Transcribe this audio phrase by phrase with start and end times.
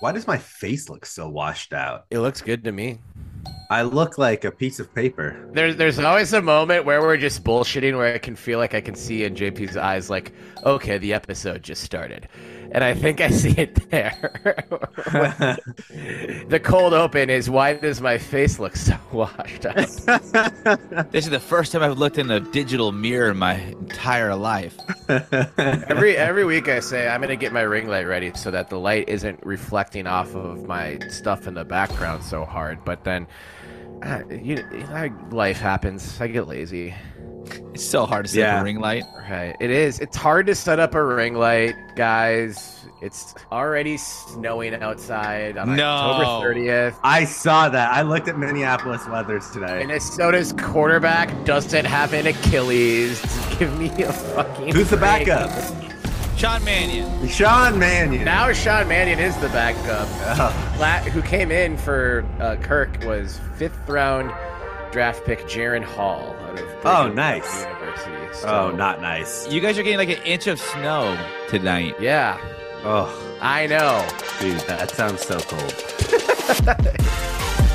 [0.00, 2.06] Why does my face look so washed out?
[2.10, 3.00] It looks good to me.
[3.68, 5.50] I look like a piece of paper.
[5.52, 8.80] There's there's always a moment where we're just bullshitting where I can feel like I
[8.80, 10.32] can see in JP's eyes like,
[10.64, 12.28] okay, the episode just started.
[12.72, 14.14] And I think I see it there.
[16.48, 19.76] the cold open is why does my face look so washed out?
[21.10, 24.76] This is the first time I've looked in a digital mirror in my entire life.
[25.08, 28.78] every every week I say I'm gonna get my ring light ready so that the
[28.78, 32.84] light isn't reflecting off of my stuff in the background so hard.
[32.84, 33.26] But then,
[34.02, 36.20] uh, you, you know, life happens.
[36.20, 36.94] I get lazy.
[37.74, 38.56] It's so hard to set Yeah.
[38.56, 39.04] up a ring light.
[39.30, 39.54] Right.
[39.60, 40.00] It is.
[40.00, 42.74] It's hard to set up a ring light, guys.
[43.00, 45.84] It's already snowing outside on No.
[45.88, 46.94] October 30th.
[47.04, 47.92] I saw that.
[47.92, 49.78] I looked at Minneapolis weathers today.
[49.78, 53.20] Minnesota's quarterback doesn't have an Achilles.
[53.58, 54.74] Give me a fucking.
[54.74, 55.26] Who's the break.
[55.26, 55.50] backup?
[56.36, 57.28] Sean Mannion.
[57.28, 58.24] Sean Mannion.
[58.24, 60.06] Now Sean Mannion is the backup.
[60.40, 64.30] Oh, who came in for uh, Kirk was fifth round
[64.92, 67.62] draft pick Jaren Hall out of oh, Brigham Oh, nice.
[67.64, 68.12] University.
[68.12, 69.48] Oh, so, oh, not nice.
[69.50, 71.16] You guys are getting like an inch of snow
[71.48, 71.94] tonight.
[72.00, 72.38] Yeah,
[72.84, 74.06] Oh, I know.
[74.40, 75.74] dude, that sounds so cold.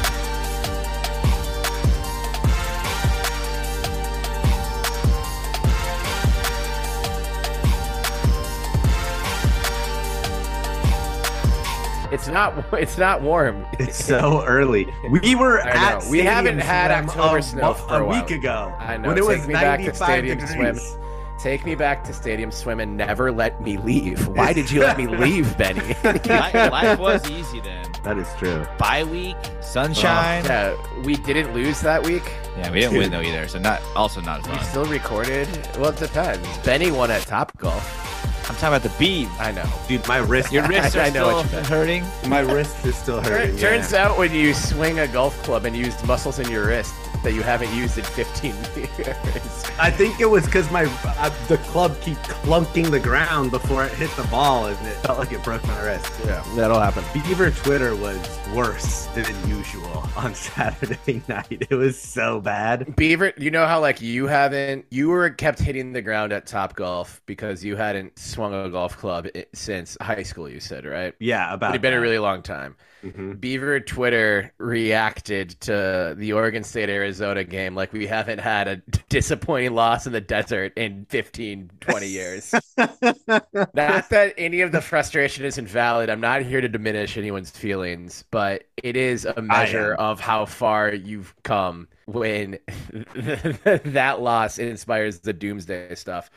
[12.14, 12.53] It's not.
[12.73, 13.66] It's not warm.
[13.80, 14.88] It's so early.
[15.09, 16.09] We were I at know.
[16.11, 18.22] We haven't had Swim October a, snow for a a while.
[18.22, 18.73] week ago.
[18.80, 19.09] I know.
[19.09, 20.81] When it was Take me back to Stadium degrees.
[20.81, 21.00] Swim.
[21.39, 24.28] Take me back to Stadium Swim and never let me leave.
[24.38, 25.81] Why did you let me leave, Benny?
[26.03, 27.86] life, life was easy then.
[28.03, 28.66] That is true.
[28.78, 30.45] Bye week, sunshine.
[30.45, 32.23] yeah, we didn't lose that week.
[32.58, 34.66] yeah, we didn't win though either, so not also not as We fun.
[34.66, 35.47] still recorded.
[35.78, 36.47] Well, it depends.
[36.59, 37.84] Benny won at Top Golf.
[38.49, 39.30] I'm talking about the bees.
[39.39, 39.66] I know.
[39.88, 40.52] Dude, my wrist.
[40.52, 42.03] Your wrists are I know still hurting.
[42.27, 43.55] my wrist is still hurting.
[43.55, 44.05] It turns yeah.
[44.05, 47.41] out when you swing a golf club and use muscles in your wrist that you
[47.41, 49.63] haven't used in 15 years.
[49.80, 53.94] I think it was because my uh, the club keep clunking the ground before it
[53.94, 56.12] hit the ball, and it felt like it broke my wrist.
[56.25, 57.03] Yeah, that'll happen.
[57.13, 61.67] Beaver Twitter was worse than usual on Saturday night.
[61.69, 62.96] It was so bad.
[62.96, 66.75] Beaver, you know how like you haven't you were kept hitting the ground at Top
[66.75, 70.49] Golf because you hadn't swung a golf club since high school.
[70.49, 71.13] You said right?
[71.19, 72.75] Yeah, about It'd been a really long time.
[73.03, 73.39] Mhm.
[73.39, 78.77] Beaver Twitter reacted to the Oregon State Arizona game like we haven't had a
[79.09, 82.53] disappointing loss in the desert in 15, 20 years.
[82.77, 86.09] not that any of the frustration is invalid.
[86.09, 90.93] I'm not here to diminish anyone's feelings, but it is a measure of how far
[90.93, 92.57] you've come when
[93.16, 96.29] that loss inspires the doomsday stuff.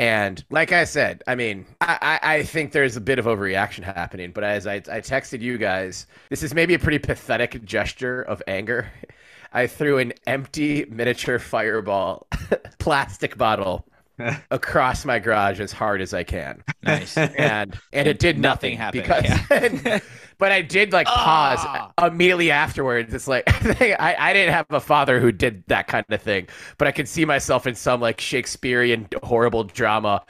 [0.00, 3.82] And like I said, I mean, I, I I think there's a bit of overreaction
[3.84, 8.22] happening, but as I, I texted you guys, this is maybe a pretty pathetic gesture
[8.22, 8.90] of anger.
[9.52, 12.28] I threw an empty miniature fireball
[12.78, 13.84] plastic bottle
[14.50, 16.64] across my garage as hard as I can.
[16.82, 17.18] Nice.
[17.18, 20.02] And and it did Nothing nothing, happened, because
[20.40, 21.92] but I did like pause Ah.
[22.06, 23.14] immediately afterwards.
[23.14, 26.88] It's like I, I didn't have a father who did that kind of thing, but
[26.88, 30.24] I could see myself in some like Shakespearean horrible drama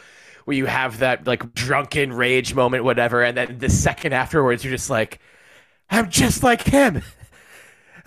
[0.45, 4.73] where you have that like drunken rage moment, whatever, and then the second afterwards you're
[4.75, 5.21] just like,
[5.91, 7.03] I'm just like him.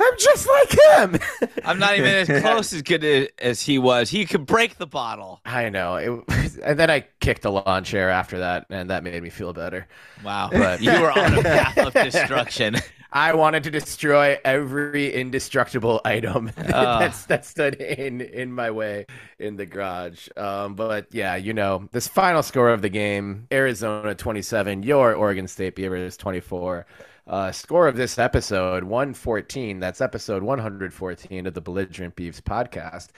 [0.03, 1.49] I'm just like him.
[1.65, 4.09] I'm not even as close as good as he was.
[4.09, 5.41] He could break the bottle.
[5.45, 5.95] I know.
[5.95, 9.53] It, and then I kicked a lawn chair after that, and that made me feel
[9.53, 9.87] better.
[10.23, 10.49] Wow.
[10.51, 12.77] But- you were on a path of destruction.
[13.15, 19.05] I wanted to destroy every indestructible item that's that stood in in my way
[19.37, 20.29] in the garage.
[20.35, 25.47] Um, but yeah, you know, this final score of the game: Arizona twenty-seven, your Oregon
[25.47, 26.87] State Beavers twenty-four.
[27.25, 29.79] Uh, score of this episode 114.
[29.79, 33.09] That's episode 114 of the Belligerent Beavs podcast.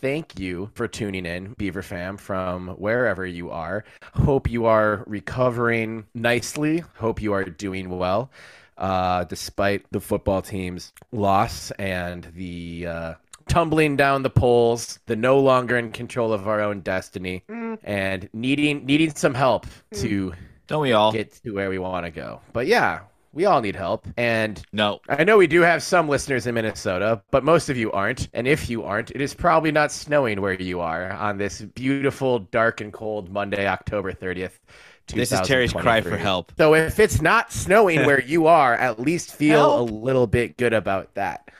[0.00, 3.84] Thank you for tuning in, Beaver fam, from wherever you are.
[4.14, 6.82] Hope you are recovering nicely.
[6.96, 8.30] Hope you are doing well
[8.78, 13.14] uh, despite the football team's loss and the uh,
[13.48, 17.44] tumbling down the polls, the no longer in control of our own destiny,
[17.84, 20.32] and needing needing some help to
[20.66, 21.12] Don't we all?
[21.12, 22.40] get to where we want to go.
[22.52, 23.00] But yeah,
[23.32, 25.00] we all need help, and no.
[25.08, 28.28] I know we do have some listeners in Minnesota, but most of you aren't.
[28.34, 32.40] And if you aren't, it is probably not snowing where you are on this beautiful,
[32.40, 34.58] dark, and cold Monday, October 30th.
[35.06, 36.52] This is Terry's cry for help.
[36.56, 39.90] So if it's not snowing where you are, at least feel Help.
[39.90, 41.50] a little bit good about that.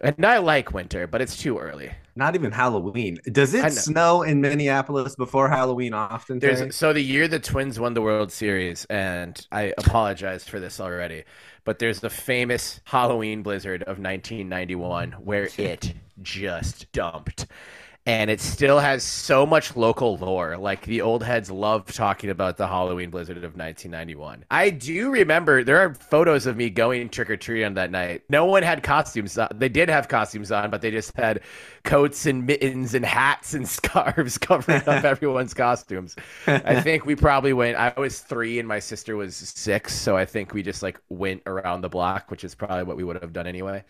[0.00, 1.92] And I like winter, but it's too early.
[2.14, 3.18] Not even Halloween.
[3.30, 6.40] Does it snow in Minneapolis before Halloween often?
[6.40, 6.54] Terry?
[6.54, 10.78] There's so the year the Twins won the World Series, and I apologize for this
[10.78, 11.24] already,
[11.64, 17.46] but there's the famous Halloween blizzard of 1991 where it just dumped.
[18.04, 20.56] And it still has so much local lore.
[20.56, 24.44] Like the old heads love talking about the Halloween blizzard of 1991.
[24.50, 28.24] I do remember there are photos of me going trick or treating on that night.
[28.28, 29.48] No one had costumes on.
[29.54, 31.42] They did have costumes on, but they just had
[31.84, 36.16] coats and mittens and hats and scarves covering up everyone's costumes.
[36.48, 37.76] I think we probably went.
[37.76, 41.42] I was three and my sister was six, so I think we just like went
[41.46, 43.84] around the block, which is probably what we would have done anyway.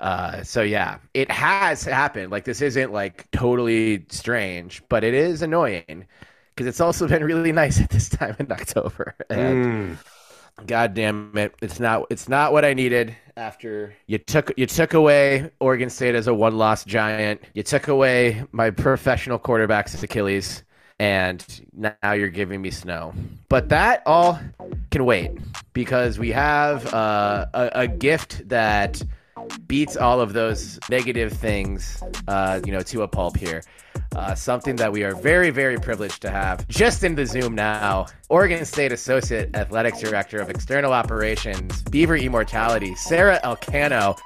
[0.00, 2.32] Uh, so yeah, it has happened.
[2.32, 6.06] Like this isn't like totally strange, but it is annoying
[6.54, 9.14] because it's also been really nice at this time in October.
[9.30, 9.98] And Mm.
[10.66, 14.94] God damn it, it's not it's not what I needed after you took you took
[14.94, 17.42] away Oregon State as a one loss giant.
[17.54, 20.64] You took away my professional quarterback's Achilles.
[20.98, 21.42] And
[21.72, 23.14] now you're giving me snow.
[23.48, 24.38] But that all
[24.90, 25.30] can wait
[25.72, 29.02] because we have uh, a, a gift that
[29.66, 33.62] beats all of those negative things, uh, you know, to a pulp here.
[34.16, 38.06] Uh, something that we are very, very privileged to have just in the Zoom now.
[38.28, 44.18] Oregon State Associate Athletics Director of External Operations, Beaver Immortality, Sara Elcano.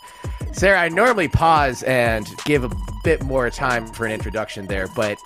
[0.52, 2.70] Sara, I normally pause and give a
[3.02, 5.18] bit more time for an introduction there, but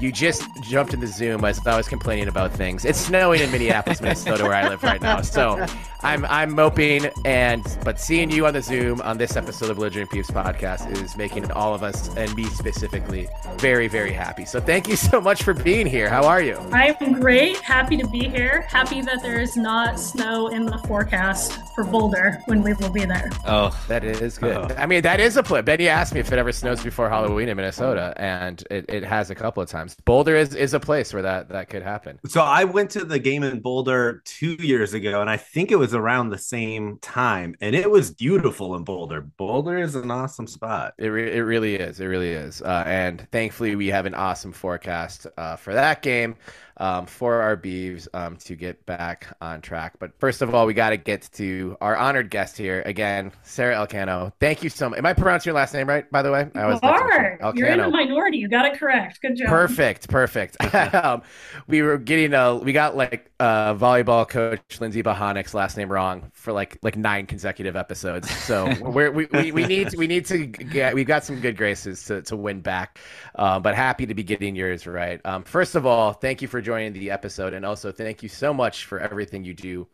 [0.00, 2.84] you just jumped in the Zoom as I was complaining about things.
[2.84, 5.20] It's snowing in Minneapolis, Minnesota, where I live right now.
[5.20, 5.64] So
[6.02, 10.10] I'm I'm moping, and but seeing you on the Zoom on this episode of Belligerent
[10.10, 14.44] Beavs podcast is making all of us and me specifically very very happy.
[14.44, 16.08] So thank you so much for being here.
[16.08, 16.56] How are you?
[16.72, 17.58] I'm great.
[17.58, 18.62] Happy to be here.
[18.62, 23.04] Happy that there is not snow in the forecast for Boulder when we will be
[23.04, 23.30] there.
[23.46, 24.56] Oh, That is good.
[24.56, 24.74] Uh-huh.
[24.78, 25.64] I mean, that is a flip.
[25.66, 29.30] Benny asked me if it ever snows before Halloween in Minnesota, and it, it has
[29.30, 29.89] a couple of times.
[30.04, 32.18] Boulder is, is a place where that, that could happen.
[32.26, 35.76] So I went to the game in Boulder two years ago, and I think it
[35.76, 39.20] was around the same time, and it was beautiful in Boulder.
[39.20, 40.94] Boulder is an awesome spot.
[40.98, 42.00] It, re- it really is.
[42.00, 42.62] It really is.
[42.62, 46.36] Uh, and thankfully, we have an awesome forecast uh, for that game
[46.80, 49.98] um, for our Beavs um, to get back on track.
[49.98, 53.76] But first of all, we got to get to our honored guest here again, Sara
[53.76, 54.32] Elcano.
[54.40, 54.98] Thank you so much.
[54.98, 56.48] Am I pronouncing your last name right, by the way?
[56.54, 57.38] I You always like are.
[57.40, 57.52] sure.
[57.54, 58.38] You're in the minority.
[58.38, 59.20] You got it correct.
[59.20, 59.48] Good job.
[59.48, 60.56] Perfect, perfect.
[60.94, 61.22] um,
[61.66, 66.30] we were getting a, we got like uh, volleyball coach Lindsay Bahanik's last name wrong
[66.32, 68.30] for like like nine consecutive episodes.
[68.30, 72.04] So we're, we we we need we need to get we've got some good graces
[72.04, 72.98] to to win back,
[73.34, 75.20] uh, but happy to be getting yours right.
[75.26, 78.54] Um, first of all, thank you for joining the episode, and also thank you so
[78.54, 79.86] much for everything you do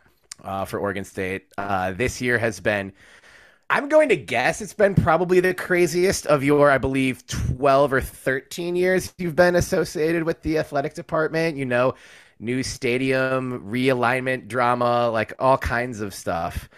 [0.44, 1.46] uh, for Oregon State.
[1.56, 2.92] Uh, this year has been.
[3.68, 8.00] I'm going to guess it's been probably the craziest of your, I believe, 12 or
[8.00, 11.56] 13 years you've been associated with the athletic department.
[11.56, 11.94] You know,
[12.38, 16.68] new stadium, realignment drama, like all kinds of stuff.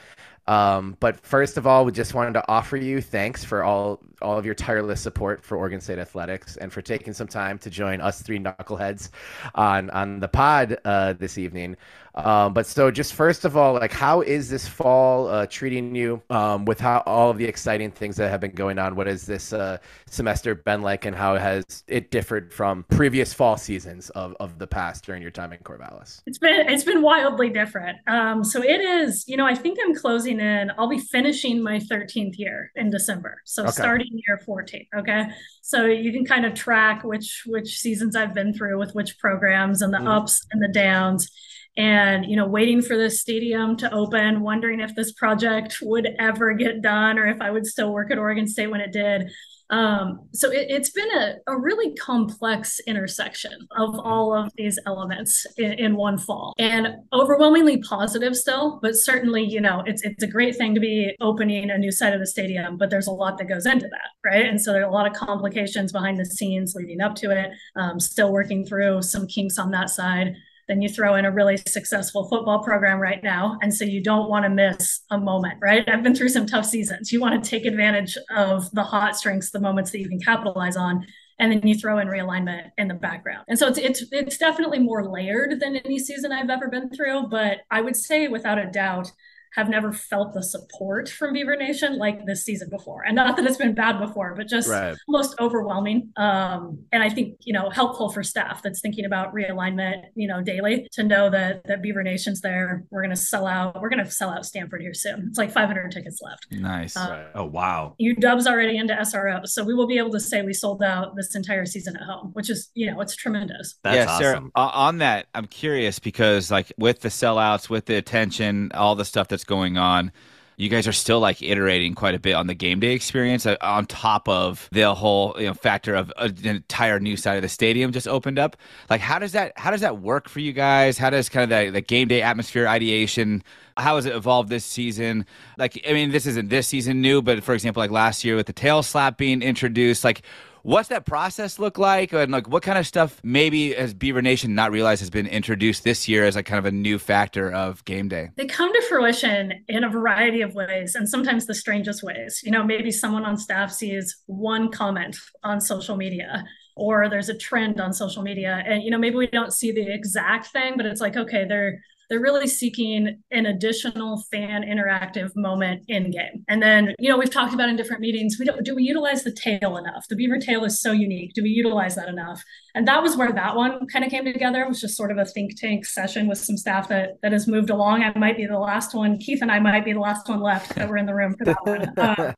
[0.46, 4.38] Um, but first of all, we just wanted to offer you thanks for all all
[4.38, 8.00] of your tireless support for Oregon State athletics and for taking some time to join
[8.00, 9.10] us three knuckleheads
[9.54, 11.76] on on the pod uh, this evening.
[12.14, 16.20] Um, but so, just first of all, like, how is this fall uh, treating you
[16.30, 18.96] um, with how all of the exciting things that have been going on?
[18.96, 19.78] What has this uh,
[20.10, 24.66] semester been like, and how has it differed from previous fall seasons of, of the
[24.66, 26.22] past during your time in Corvallis?
[26.26, 27.98] It's been it's been wildly different.
[28.06, 30.70] Um, so it is, you know, I think I'm closing in.
[30.76, 33.40] I'll be finishing my 13th year in December.
[33.46, 33.70] So Okay.
[33.70, 34.86] starting year 14.
[34.96, 35.24] Okay.
[35.62, 39.82] So you can kind of track which which seasons I've been through with which programs
[39.82, 40.08] and the Mhm.
[40.08, 41.30] ups and the downs.
[41.76, 46.54] And you know, waiting for this stadium to open, wondering if this project would ever
[46.54, 49.30] get done or if I would still work at Oregon State when it did.
[49.70, 55.46] Um, so it, it's been a, a really complex intersection of all of these elements
[55.58, 60.26] in, in one fall and overwhelmingly positive still, but certainly, you know, it's it's a
[60.26, 63.38] great thing to be opening a new side of the stadium, but there's a lot
[63.38, 64.46] that goes into that, right?
[64.46, 67.50] And so there are a lot of complications behind the scenes leading up to it.
[67.76, 70.34] Um, still working through some kinks on that side.
[70.68, 73.58] Then you throw in a really successful football program right now.
[73.62, 75.88] And so you don't want to miss a moment, right?
[75.88, 77.10] I've been through some tough seasons.
[77.10, 80.76] You want to take advantage of the hot strengths, the moments that you can capitalize
[80.76, 81.06] on.
[81.40, 83.44] And then you throw in realignment in the background.
[83.48, 87.28] And so it's it's it's definitely more layered than any season I've ever been through.
[87.28, 89.12] But I would say without a doubt,
[89.54, 93.04] have never felt the support from Beaver Nation like this season before.
[93.04, 94.96] And not that it's been bad before, but just right.
[95.08, 96.10] almost overwhelming.
[96.16, 100.42] Um, and I think, you know, helpful for staff that's thinking about realignment, you know,
[100.42, 102.84] daily to know that that Beaver Nation's there.
[102.90, 105.26] We're gonna sell out, we're gonna sell out Stanford here soon.
[105.28, 106.46] It's like 500 tickets left.
[106.50, 106.96] Nice.
[106.96, 107.94] Uh, oh wow.
[107.98, 109.46] You dubs already into SRO.
[109.46, 112.30] So we will be able to say we sold out this entire season at home,
[112.32, 113.78] which is, you know, it's tremendous.
[113.82, 114.52] That's yeah, awesome.
[114.56, 119.04] Sara, on that, I'm curious because like with the sellouts, with the attention, all the
[119.04, 120.10] stuff that's going on.
[120.56, 123.56] You guys are still like iterating quite a bit on the game day experience uh,
[123.60, 127.42] on top of the whole you know factor of uh, an entire new side of
[127.42, 128.56] the stadium just opened up.
[128.90, 130.98] Like how does that how does that work for you guys?
[130.98, 133.44] How does kind of the, the game day atmosphere ideation
[133.76, 135.24] how has it evolved this season?
[135.56, 138.46] Like i mean this isn't this season new but for example like last year with
[138.46, 140.22] the tail slap being introduced like
[140.62, 142.12] What's that process look like?
[142.12, 145.84] And like what kind of stuff maybe has Beaver Nation not realized has been introduced
[145.84, 148.30] this year as like kind of a new factor of game day?
[148.36, 152.40] They come to fruition in a variety of ways and sometimes the strangest ways.
[152.44, 156.44] You know, maybe someone on staff sees one comment on social media
[156.78, 159.92] or there's a trend on social media and you know maybe we don't see the
[159.92, 165.82] exact thing but it's like okay they're they're really seeking an additional fan interactive moment
[165.88, 166.44] in game.
[166.48, 169.24] And then, you know, we've talked about in different meetings, we don't do we utilize
[169.24, 170.06] the tail enough?
[170.08, 171.34] The beaver tail is so unique.
[171.34, 172.42] Do we utilize that enough?
[172.74, 174.62] And that was where that one kind of came together.
[174.62, 177.46] It was just sort of a think tank session with some staff that that has
[177.46, 178.02] moved along.
[178.02, 179.18] I might be the last one.
[179.18, 181.44] Keith and I might be the last one left that were in the room for
[181.44, 181.98] that one.
[181.98, 182.32] Uh,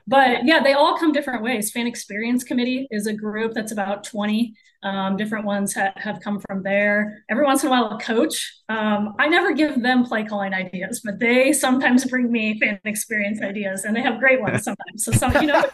[0.06, 1.70] but yeah, they all come different ways.
[1.70, 6.40] Fan Experience Committee is a group that's about 20 um, different ones ha- have come
[6.40, 7.24] from there.
[7.28, 8.54] Every once in a while, a coach.
[8.68, 13.42] Um, I never give them play calling ideas, but they sometimes bring me fan experience
[13.42, 15.04] ideas, and they have great ones sometimes.
[15.04, 15.64] So, some, you know,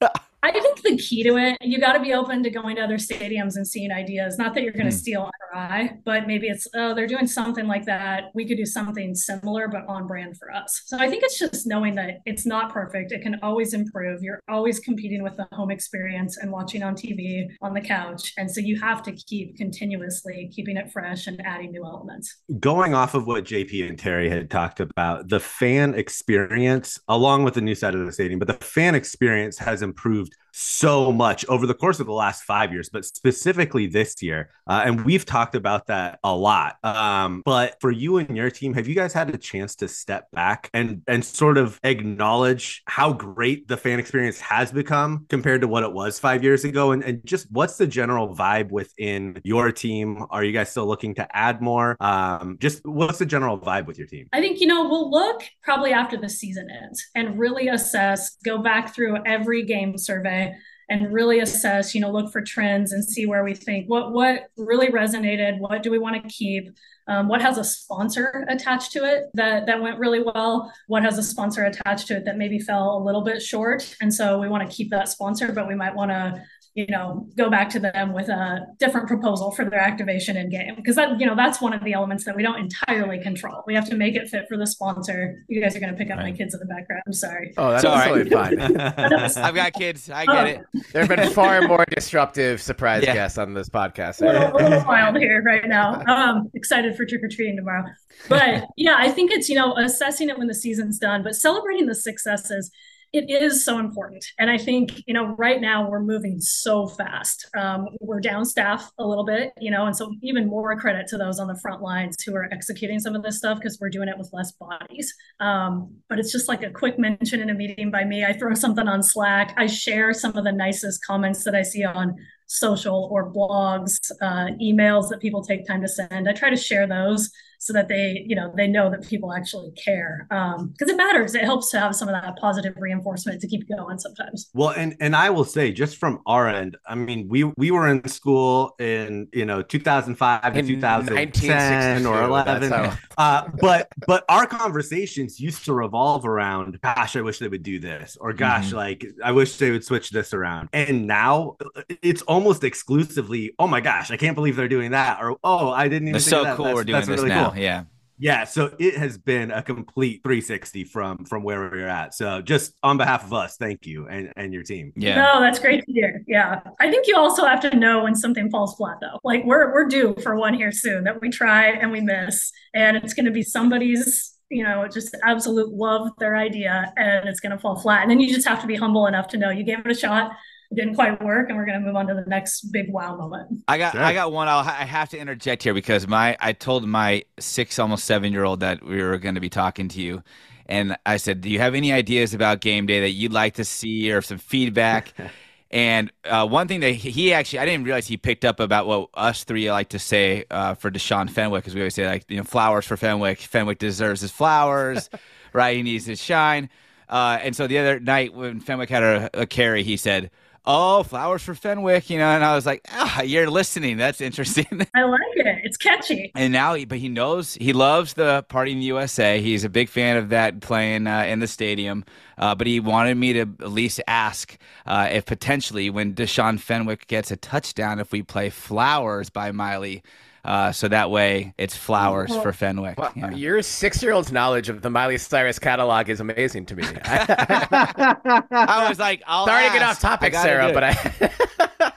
[0.42, 2.96] I think the key to it, you got to be open to going to other
[2.96, 4.38] stadiums and seeing ideas.
[4.38, 4.98] Not that you're going to mm.
[4.98, 8.30] steal RI, but maybe it's, oh, they're doing something like that.
[8.34, 10.82] We could do something similar, but on brand for us.
[10.86, 13.10] So I think it's just knowing that it's not perfect.
[13.10, 14.22] It can always improve.
[14.22, 18.32] You're always competing with the home experience and watching on TV on the couch.
[18.38, 22.42] And so you have to keep continuously keeping it fresh and adding new elements.
[22.60, 27.54] Going off of what JP and Terry had talked about, the fan experience, along with
[27.54, 31.44] the new side of the stadium, but the fan experience has improved improved so much
[31.46, 34.50] over the course of the last five years, but specifically this year.
[34.66, 36.76] Uh, and we've talked about that a lot.
[36.84, 40.30] Um, but for you and your team, have you guys had a chance to step
[40.32, 45.68] back and and sort of acknowledge how great the fan experience has become compared to
[45.68, 46.90] what it was five years ago?
[46.90, 50.24] And, and just what's the general vibe within your team?
[50.30, 51.96] Are you guys still looking to add more?
[52.00, 54.28] Um, just what's the general vibe with your team?
[54.32, 58.58] I think, you know, we'll look probably after the season ends and really assess, go
[58.58, 60.47] back through every game survey
[60.90, 64.48] and really assess you know look for trends and see where we think what what
[64.56, 66.70] really resonated what do we want to keep?
[67.06, 70.72] Um, what has a sponsor attached to it that that went really well?
[70.88, 73.96] What has a sponsor attached to it that maybe fell a little bit short?
[74.00, 76.42] And so we want to keep that sponsor but we might want to
[76.78, 80.76] you know go back to them with a different proposal for their activation in game.
[80.76, 83.64] Because that you know that's one of the elements that we don't entirely control.
[83.66, 85.44] We have to make it fit for the sponsor.
[85.48, 86.30] You guys are going to pick up right.
[86.30, 87.02] my kids in the background.
[87.04, 87.52] I'm sorry.
[87.56, 88.60] Oh that's totally fine.
[89.44, 90.08] I've got kids.
[90.08, 90.44] I get oh.
[90.44, 90.60] it.
[90.92, 93.12] There have been far more disruptive surprise yeah.
[93.12, 94.22] guests on this podcast.
[94.22, 96.00] A little, a little wild here right now.
[96.06, 97.84] Um excited for trick-or-treating tomorrow.
[98.28, 101.86] But yeah i think it's you know assessing it when the season's done but celebrating
[101.86, 102.70] the successes
[103.12, 104.24] it is so important.
[104.38, 107.48] And I think, you know, right now we're moving so fast.
[107.56, 111.16] Um, we're down staff a little bit, you know, and so even more credit to
[111.16, 114.08] those on the front lines who are executing some of this stuff because we're doing
[114.08, 115.14] it with less bodies.
[115.40, 118.24] Um, but it's just like a quick mention in a meeting by me.
[118.24, 119.54] I throw something on Slack.
[119.56, 122.14] I share some of the nicest comments that I see on
[122.46, 126.28] social or blogs, uh, emails that people take time to send.
[126.28, 129.70] I try to share those so that they you know they know that people actually
[129.72, 130.26] care.
[130.28, 131.34] Because um, it matters.
[131.34, 134.50] It helps to have some of that positive reinforcement to keep going sometimes.
[134.54, 137.88] Well and and i will say just from our end i mean we we were
[137.88, 142.72] in school in you know 2005 to 2010 or 11
[143.18, 147.78] uh, but but our conversations used to revolve around gosh i wish they would do
[147.78, 148.76] this or gosh mm-hmm.
[148.76, 150.68] like i wish they would switch this around.
[150.72, 151.56] And now
[152.02, 155.88] it's almost exclusively oh my gosh i can't believe they're doing that or oh i
[155.88, 157.46] didn't even it's so cool that's, we're doing that's this really now.
[157.46, 157.47] cool.
[157.56, 157.84] Yeah.
[158.20, 162.14] Yeah, so it has been a complete 360 from from where we're at.
[162.14, 164.92] So just on behalf of us, thank you and and your team.
[164.96, 165.14] Yeah.
[165.14, 166.24] No, that's great to hear.
[166.26, 166.60] Yeah.
[166.80, 169.20] I think you also have to know when something falls flat though.
[169.22, 172.96] Like we're we're due for one here soon that we try and we miss and
[172.96, 177.52] it's going to be somebody's you know, just absolute love their idea and it's going
[177.52, 178.00] to fall flat.
[178.00, 179.94] And then you just have to be humble enough to know you gave it a
[179.94, 180.36] shot it
[180.74, 183.62] didn't quite work, and we're going to move on to the next big wow moment.
[183.68, 184.02] I got Sure.
[184.02, 184.48] I got one.
[184.48, 188.44] I'll, I have to interject here because my I told my six almost seven year
[188.44, 190.22] old that we were going to be talking to you,
[190.66, 193.64] and I said, "Do you have any ideas about game day that you'd like to
[193.64, 195.14] see or some feedback?"
[195.70, 198.86] and uh, one thing that he- he actually I didn't realize he picked up about
[198.86, 202.24] what us three like to say uh, for Deshaun Fenwick because we always say like
[202.28, 203.38] you know flowers for Fenwick.
[203.38, 205.08] Fenwick deserves his flowers,
[205.54, 205.76] right?
[205.76, 206.68] He needs to shine.
[207.08, 210.30] Uh, and so the other night when Fenwick had a, a carry, he said.
[210.66, 213.96] Oh, flowers for Fenwick, you know, and I was like, ah, you're listening.
[213.96, 214.66] That's interesting.
[214.94, 215.60] I like it.
[215.64, 216.30] It's catchy.
[216.34, 219.40] and now, he, but he knows he loves the Party in the USA.
[219.40, 222.04] He's a big fan of that playing uh, in the stadium.
[222.36, 227.06] Uh, but he wanted me to at least ask uh, if potentially when Deshaun Fenwick
[227.06, 230.02] gets a touchdown, if we play Flowers by Miley.
[230.48, 232.98] Uh, so that way it's flowers for Fenwick.
[232.98, 233.32] Well, Yeah.
[233.32, 236.84] Your six-year-old's knowledge of the Miley Cyrus catalog is amazing to me.
[237.04, 240.84] I was like, I'll Sorry to get off topic, Sara, but.
[240.84, 240.94] I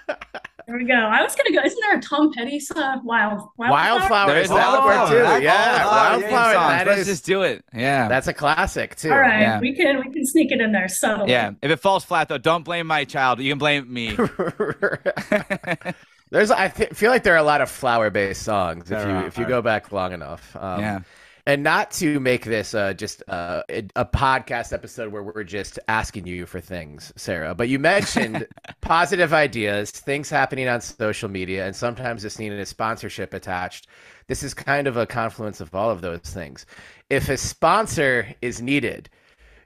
[0.67, 0.93] There we go.
[0.93, 1.65] I was gonna go.
[1.65, 3.01] Isn't there a Tom Petty song?
[3.03, 4.99] Wild Wildflower There is is that Wildflower.
[5.01, 5.15] one too.
[5.17, 6.53] That's Yeah, all Wildflower.
[6.53, 7.65] That Let's is just do it.
[7.73, 8.07] Yeah.
[8.07, 9.11] that's a classic too.
[9.11, 9.59] All right, Yeah.
[9.59, 11.29] we can we can sneak it in there subtly.
[11.31, 11.51] yeah.
[11.61, 13.39] If it falls flat though, don't blame my child.
[13.41, 14.15] You can blame me.
[16.31, 19.15] There's, I th- feel like there are a lot of flower-based songs if There you
[19.15, 19.27] are.
[19.27, 20.55] if you go back long enough.
[20.55, 20.99] Um, Yeah.
[21.47, 26.27] And not to make this uh, just uh, a, podcast episode where we're just asking
[26.27, 28.47] you for things, Sara, but you mentioned
[28.81, 33.87] positive ideas, things happening on social media, and sometimes just needed a sponsorship attached.
[34.27, 36.67] This is kind of a confluence of all of those things.
[37.09, 39.09] If a sponsor is needed,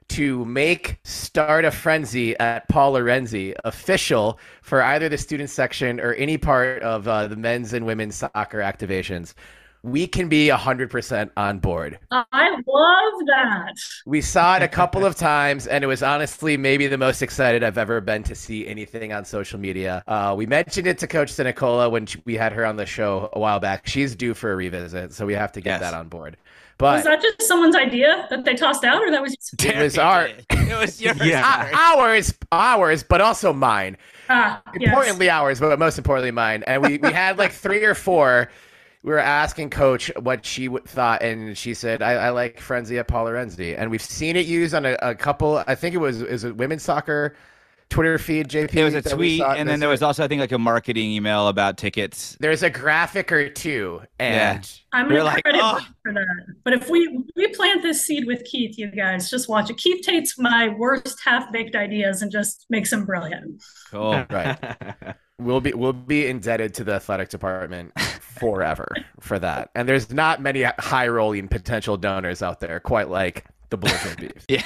[0.08, 6.14] to make Start a Frenzy at Paul Lorenzi official for either the student section or
[6.14, 9.34] any part of uh, the men's and women's soccer activations,
[9.82, 11.98] we can be 100% on board.
[12.10, 13.74] I love that.
[14.04, 17.62] We saw it a couple of times, and it was honestly maybe the most excited
[17.62, 20.02] I've ever been to see anything on social media.
[20.08, 23.28] Uh, we mentioned it to Coach Sinicola when she- we had her on the show
[23.34, 23.86] a while back.
[23.86, 25.80] She's due for a revisit, so we have to get Yes.
[25.82, 26.36] that on board.
[26.80, 29.96] Was that just someone's idea that they tossed out, or that was just- it was
[29.98, 31.16] our It was yours.
[31.24, 31.70] Yeah.
[31.74, 33.96] ours, ours, but also mine.
[34.28, 34.88] ah, yes.
[34.88, 36.64] importantly ours, but most importantly mine.
[36.66, 38.50] And we, we had like three or four.
[39.02, 42.98] We were asking Coach what she w- thought, and she said, "I, I like Frenzy
[42.98, 45.62] at Paul Lorenzi." And we've seen it used on a, a couple.
[45.68, 47.36] I think it was is it women's soccer
[47.88, 48.48] Twitter feed.
[48.48, 50.58] JP, It was a tweet, and then this- there was also, I think, like a
[50.58, 52.36] marketing email about tickets.
[52.40, 56.46] there's a graphic or two, and I'm We're gonna like, credit "Oh." For that.
[56.64, 59.76] But if we we plant this seed with Keith, you guys just watch it.
[59.78, 63.62] Keith takes my worst half baked ideas and just makes them brilliant.
[63.90, 64.24] Cool.
[64.30, 64.58] right,
[65.38, 68.88] we'll be we'll be indebted to the athletic department forever
[69.20, 69.70] for that.
[69.74, 74.46] And there's not many high rolling potential donors out there quite like the Belligerent Beef.
[74.48, 74.62] Yeah.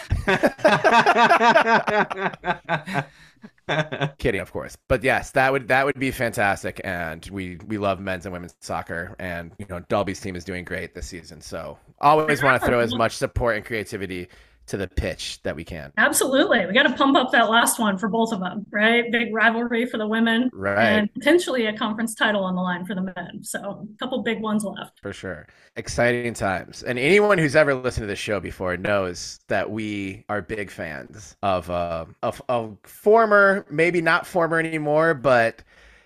[4.19, 4.77] Kidding, of course.
[4.89, 6.81] But yes, that would that would be fantastic.
[6.85, 10.65] And we we love men's and women's soccer, and you know Dalby's team is doing
[10.65, 11.41] great this season.
[11.41, 14.29] So always want to throw as much support and creativity
[14.71, 15.93] to the pitch that we can.
[15.99, 16.65] Absolutely.
[16.65, 19.11] We got to pump up that last one for both of them, right?
[19.11, 20.79] Big rivalry for the women Right.
[20.85, 23.41] and potentially a conference title on the line for the men.
[23.43, 23.59] So
[23.93, 25.01] a couple big ones left.
[25.03, 25.47] For sure.
[25.75, 26.85] Exciting times.
[26.85, 31.37] And anyone who's ever listened to this show before knows that we are big fans
[31.43, 35.63] of uh of, of former, maybe not former anymore, but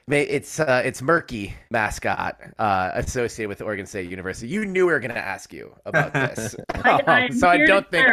[0.08, 4.48] it's uh, it's murky mascot uh, associated with Oregon State University.
[4.48, 7.90] You knew we were going to ask you about this, I, I'm so I don't
[7.90, 8.06] think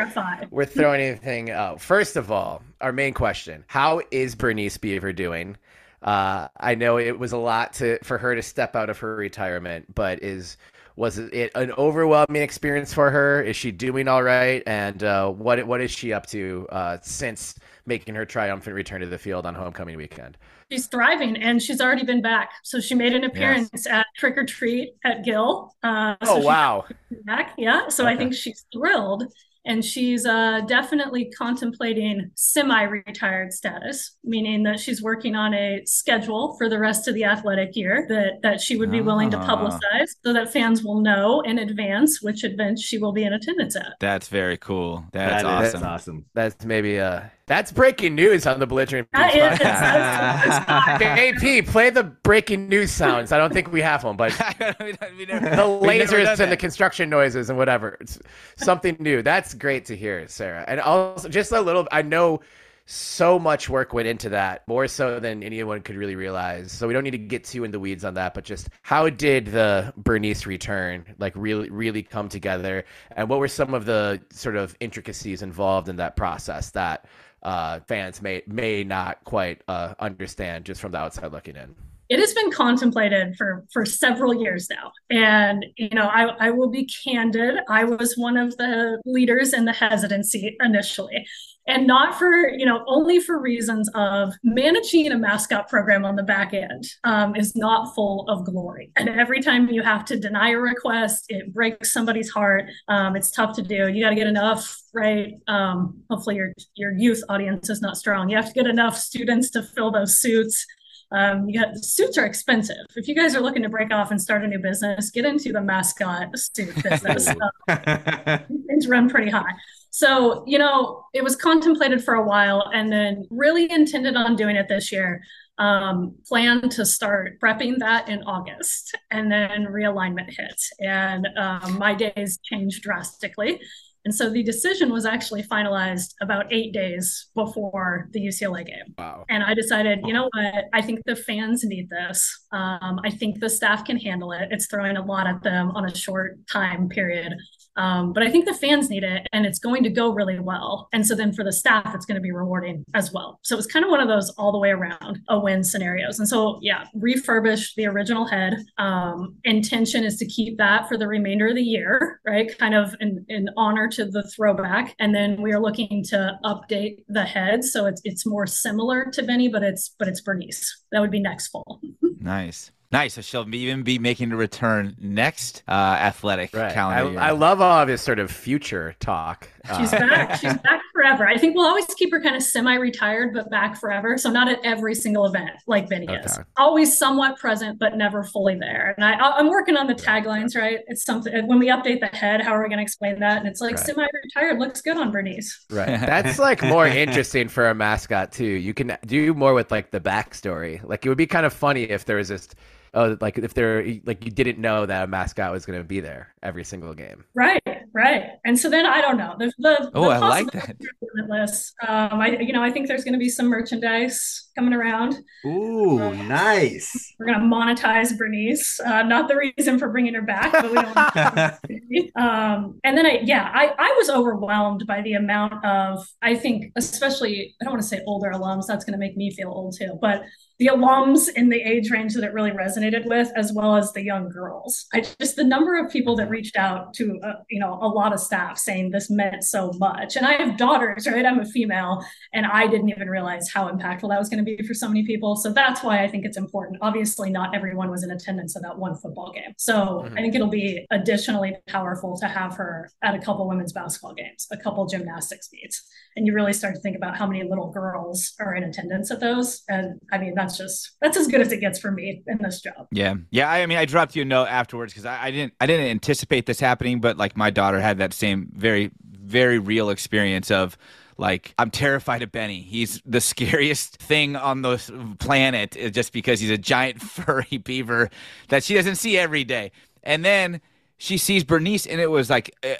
[0.51, 1.81] we're throwing anything out.
[1.81, 5.57] First of all, our main question: How is Bernice Beaver doing?
[6.01, 9.15] Uh, I know it was a lot to for her to step out of her
[9.15, 10.57] retirement, but is
[10.95, 13.41] was it an overwhelming experience for her?
[13.41, 14.63] Is she doing all right?
[14.65, 19.07] And uh, what what is she up to uh, since making her triumphant return to
[19.07, 20.37] the field on homecoming weekend?
[20.71, 22.51] She's thriving and she's already been back.
[22.63, 25.75] So she made an appearance at Trick or Treat at Gill.
[25.83, 26.85] Uh, so Oh wow!
[27.25, 27.53] back.
[27.57, 27.89] Yeah.
[27.89, 29.25] So I think she's thrilled.
[29.63, 36.55] And she's uh, definitely contemplating semi retired status, meaning that she's working on a schedule
[36.57, 39.45] for the rest of the athletic year that, that she would be willing to Ah.
[39.45, 43.75] publicize so that fans will know in advance which events she will be in attendance
[43.75, 43.93] at.
[43.99, 45.05] That's very cool.
[45.13, 45.87] That's That is awesome.
[45.87, 46.25] awesome.
[46.33, 50.99] That's maybe uh that's breaking news on the belligerent That Beast is- podcast.
[50.99, 53.33] that's- AP, play the breaking news sounds.
[53.33, 54.31] I don't think we have them, but
[54.79, 57.97] We never- the lasers done and the construction noises and whatever.
[57.99, 58.19] It's
[58.55, 59.21] something new.
[59.21, 60.63] That's great to hear, Sara.
[60.65, 61.87] And also, just a little.
[61.91, 62.39] I know
[62.85, 66.71] so much work went into that, more so than anyone could really realize.
[66.71, 68.33] So we don't need to get too in the weeds on that.
[68.33, 72.85] But just how did the Bernice return like really, really come together,
[73.15, 77.05] and what were some of the sort of intricacies involved in that process that
[77.43, 81.75] uh, fans may may not quite uh, understand just from the outside looking in
[82.11, 84.91] it has been contemplated for for several years now.
[85.09, 89.65] And you know I, I will be candid i was one of the leaders in
[89.65, 91.25] the hesitancy initially.
[91.67, 96.23] And not for you know only for reasons of managing a mascot program on the
[96.23, 98.91] back end um, is not full of glory.
[98.97, 102.65] And every time you have to deny a request it breaks somebody's heart.
[102.89, 103.87] Um, it's tough to do.
[103.87, 105.35] You got to get enough right?
[105.47, 108.29] Um, hopefully your your youth audience is not strong.
[108.29, 110.65] You have to get enough students to fill those suits
[111.11, 112.85] um, you got suits are expensive.
[112.95, 115.51] If you guys are looking to break off and start a new business, get into
[115.51, 117.27] the mascot suit business.
[118.67, 119.51] things run pretty high.
[119.89, 124.55] So, you know, it was contemplated for a while and then really intended on doing
[124.55, 125.21] it this year.
[125.57, 130.59] Um, plan to start prepping that in August and then realignment hit.
[130.79, 133.59] And um, my days changed drastically.
[134.03, 138.95] And so the decision was actually finalized about eight days before the UCLA game.
[138.97, 139.25] Wow.
[139.29, 140.65] And I decided, you know what?
[140.73, 142.47] I think the fans need this.
[142.51, 144.47] Um, I think the staff can handle it.
[144.51, 147.33] It's throwing a lot at them on a short time period.
[147.77, 150.89] Um, but I think the fans need it and it's going to go really well.
[150.93, 153.39] And so then for the staff, it's going to be rewarding as well.
[153.43, 156.19] So it's kind of one of those all the way around a win scenarios.
[156.19, 158.57] And so, yeah, refurbished the original head.
[158.77, 162.57] Um, intention is to keep that for the remainder of the year, right?
[162.57, 164.95] Kind of in, in honor to the throwback.
[164.99, 167.63] And then we are looking to update the head.
[167.63, 170.83] So it's, it's more similar to Benny, but it's, but it's Bernice.
[170.91, 171.81] That would be next fall.
[172.19, 172.71] nice.
[172.91, 173.13] Nice.
[173.13, 176.73] So she'll even be making a return next uh, athletic right.
[176.73, 177.19] calendar.
[177.19, 179.47] I, I, love all of this sort of future talk.
[179.77, 180.35] She's uh, back.
[180.41, 181.27] She's back forever.
[181.27, 184.17] I think we'll always keep her kind of semi-retired, but back forever.
[184.17, 186.19] So not at every single event like Benny okay.
[186.19, 186.37] is.
[186.57, 188.93] Always somewhat present, but never fully there.
[188.97, 190.55] And I, am working on the taglines.
[190.55, 190.79] Right.
[190.87, 192.41] It's something when we update the head.
[192.41, 193.37] How are we going to explain that?
[193.37, 193.85] And it's like right.
[193.85, 195.65] semi-retired looks good on Bernice.
[195.69, 195.87] Right.
[196.01, 198.45] That's like more interesting for a mascot too.
[198.45, 200.83] You can do more with like the backstory.
[200.83, 202.49] Like it would be kind of funny if there was this
[202.93, 205.99] oh, like if they're like you didn't know that a mascot was going to be
[205.99, 207.23] there every single game.
[207.33, 207.61] Right,
[207.93, 208.29] right.
[208.45, 210.75] And so then I don't know the the, oh, the I like that.
[211.13, 211.73] Limitless.
[211.87, 215.15] Um, I you know I think there's going to be some merchandise coming around.
[215.45, 217.13] Ooh, um, nice.
[217.19, 218.79] We're going to monetize Bernice.
[218.79, 222.15] Uh, not the reason for bringing her back, but we don't.
[222.15, 226.71] um, and then I yeah I I was overwhelmed by the amount of I think
[226.75, 228.65] especially I don't want to say older alums.
[228.67, 230.23] That's going to make me feel old too, but
[230.61, 234.03] the alums in the age range that it really resonated with, as well as the
[234.03, 234.85] young girls.
[234.93, 238.13] I just the number of people that reached out to uh, you know a lot
[238.13, 240.15] of staff saying this meant so much.
[240.15, 241.25] And I have daughters, right?
[241.25, 244.61] I'm a female, and I didn't even realize how impactful that was going to be
[244.67, 245.35] for so many people.
[245.35, 246.77] So that's why I think it's important.
[246.81, 250.15] Obviously, not everyone was in attendance at that one football game, so mm-hmm.
[250.15, 254.45] I think it'll be additionally powerful to have her at a couple women's basketball games,
[254.51, 255.81] a couple gymnastics meets,
[256.15, 259.19] and you really start to think about how many little girls are in attendance at
[259.19, 259.63] those.
[259.67, 262.37] And I mean that's that's just that's as good as it gets for me in
[262.39, 262.87] this job.
[262.91, 263.49] Yeah, yeah.
[263.49, 266.45] I mean, I dropped you a note afterwards because I, I didn't I didn't anticipate
[266.45, 270.77] this happening, but like my daughter had that same very very real experience of
[271.17, 272.61] like I'm terrified of Benny.
[272.61, 278.09] He's the scariest thing on the planet uh, just because he's a giant furry beaver
[278.49, 279.71] that she doesn't see every day.
[280.03, 280.61] And then
[281.01, 282.77] she sees Bernice, and it was like a,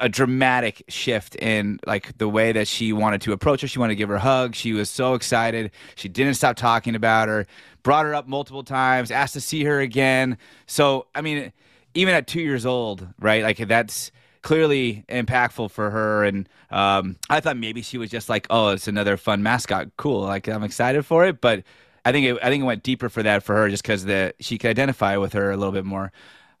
[0.00, 3.66] a, dramatic shift in like the way that she wanted to approach her.
[3.66, 4.54] She wanted to give her a hug.
[4.54, 5.72] She was so excited.
[5.96, 7.46] She didn't stop talking about her.
[7.82, 9.10] Brought her up multiple times.
[9.10, 10.38] Asked to see her again.
[10.66, 11.52] So I mean,
[11.94, 13.42] even at two years old, right?
[13.42, 16.22] Like that's clearly impactful for her.
[16.22, 19.88] And um, I thought maybe she was just like, oh, it's another fun mascot.
[19.96, 20.20] Cool.
[20.20, 21.64] Like I'm excited for it, but.
[22.04, 24.32] I think it, I think it went deeper for that for her just because the
[24.40, 26.10] she could identify with her a little bit more.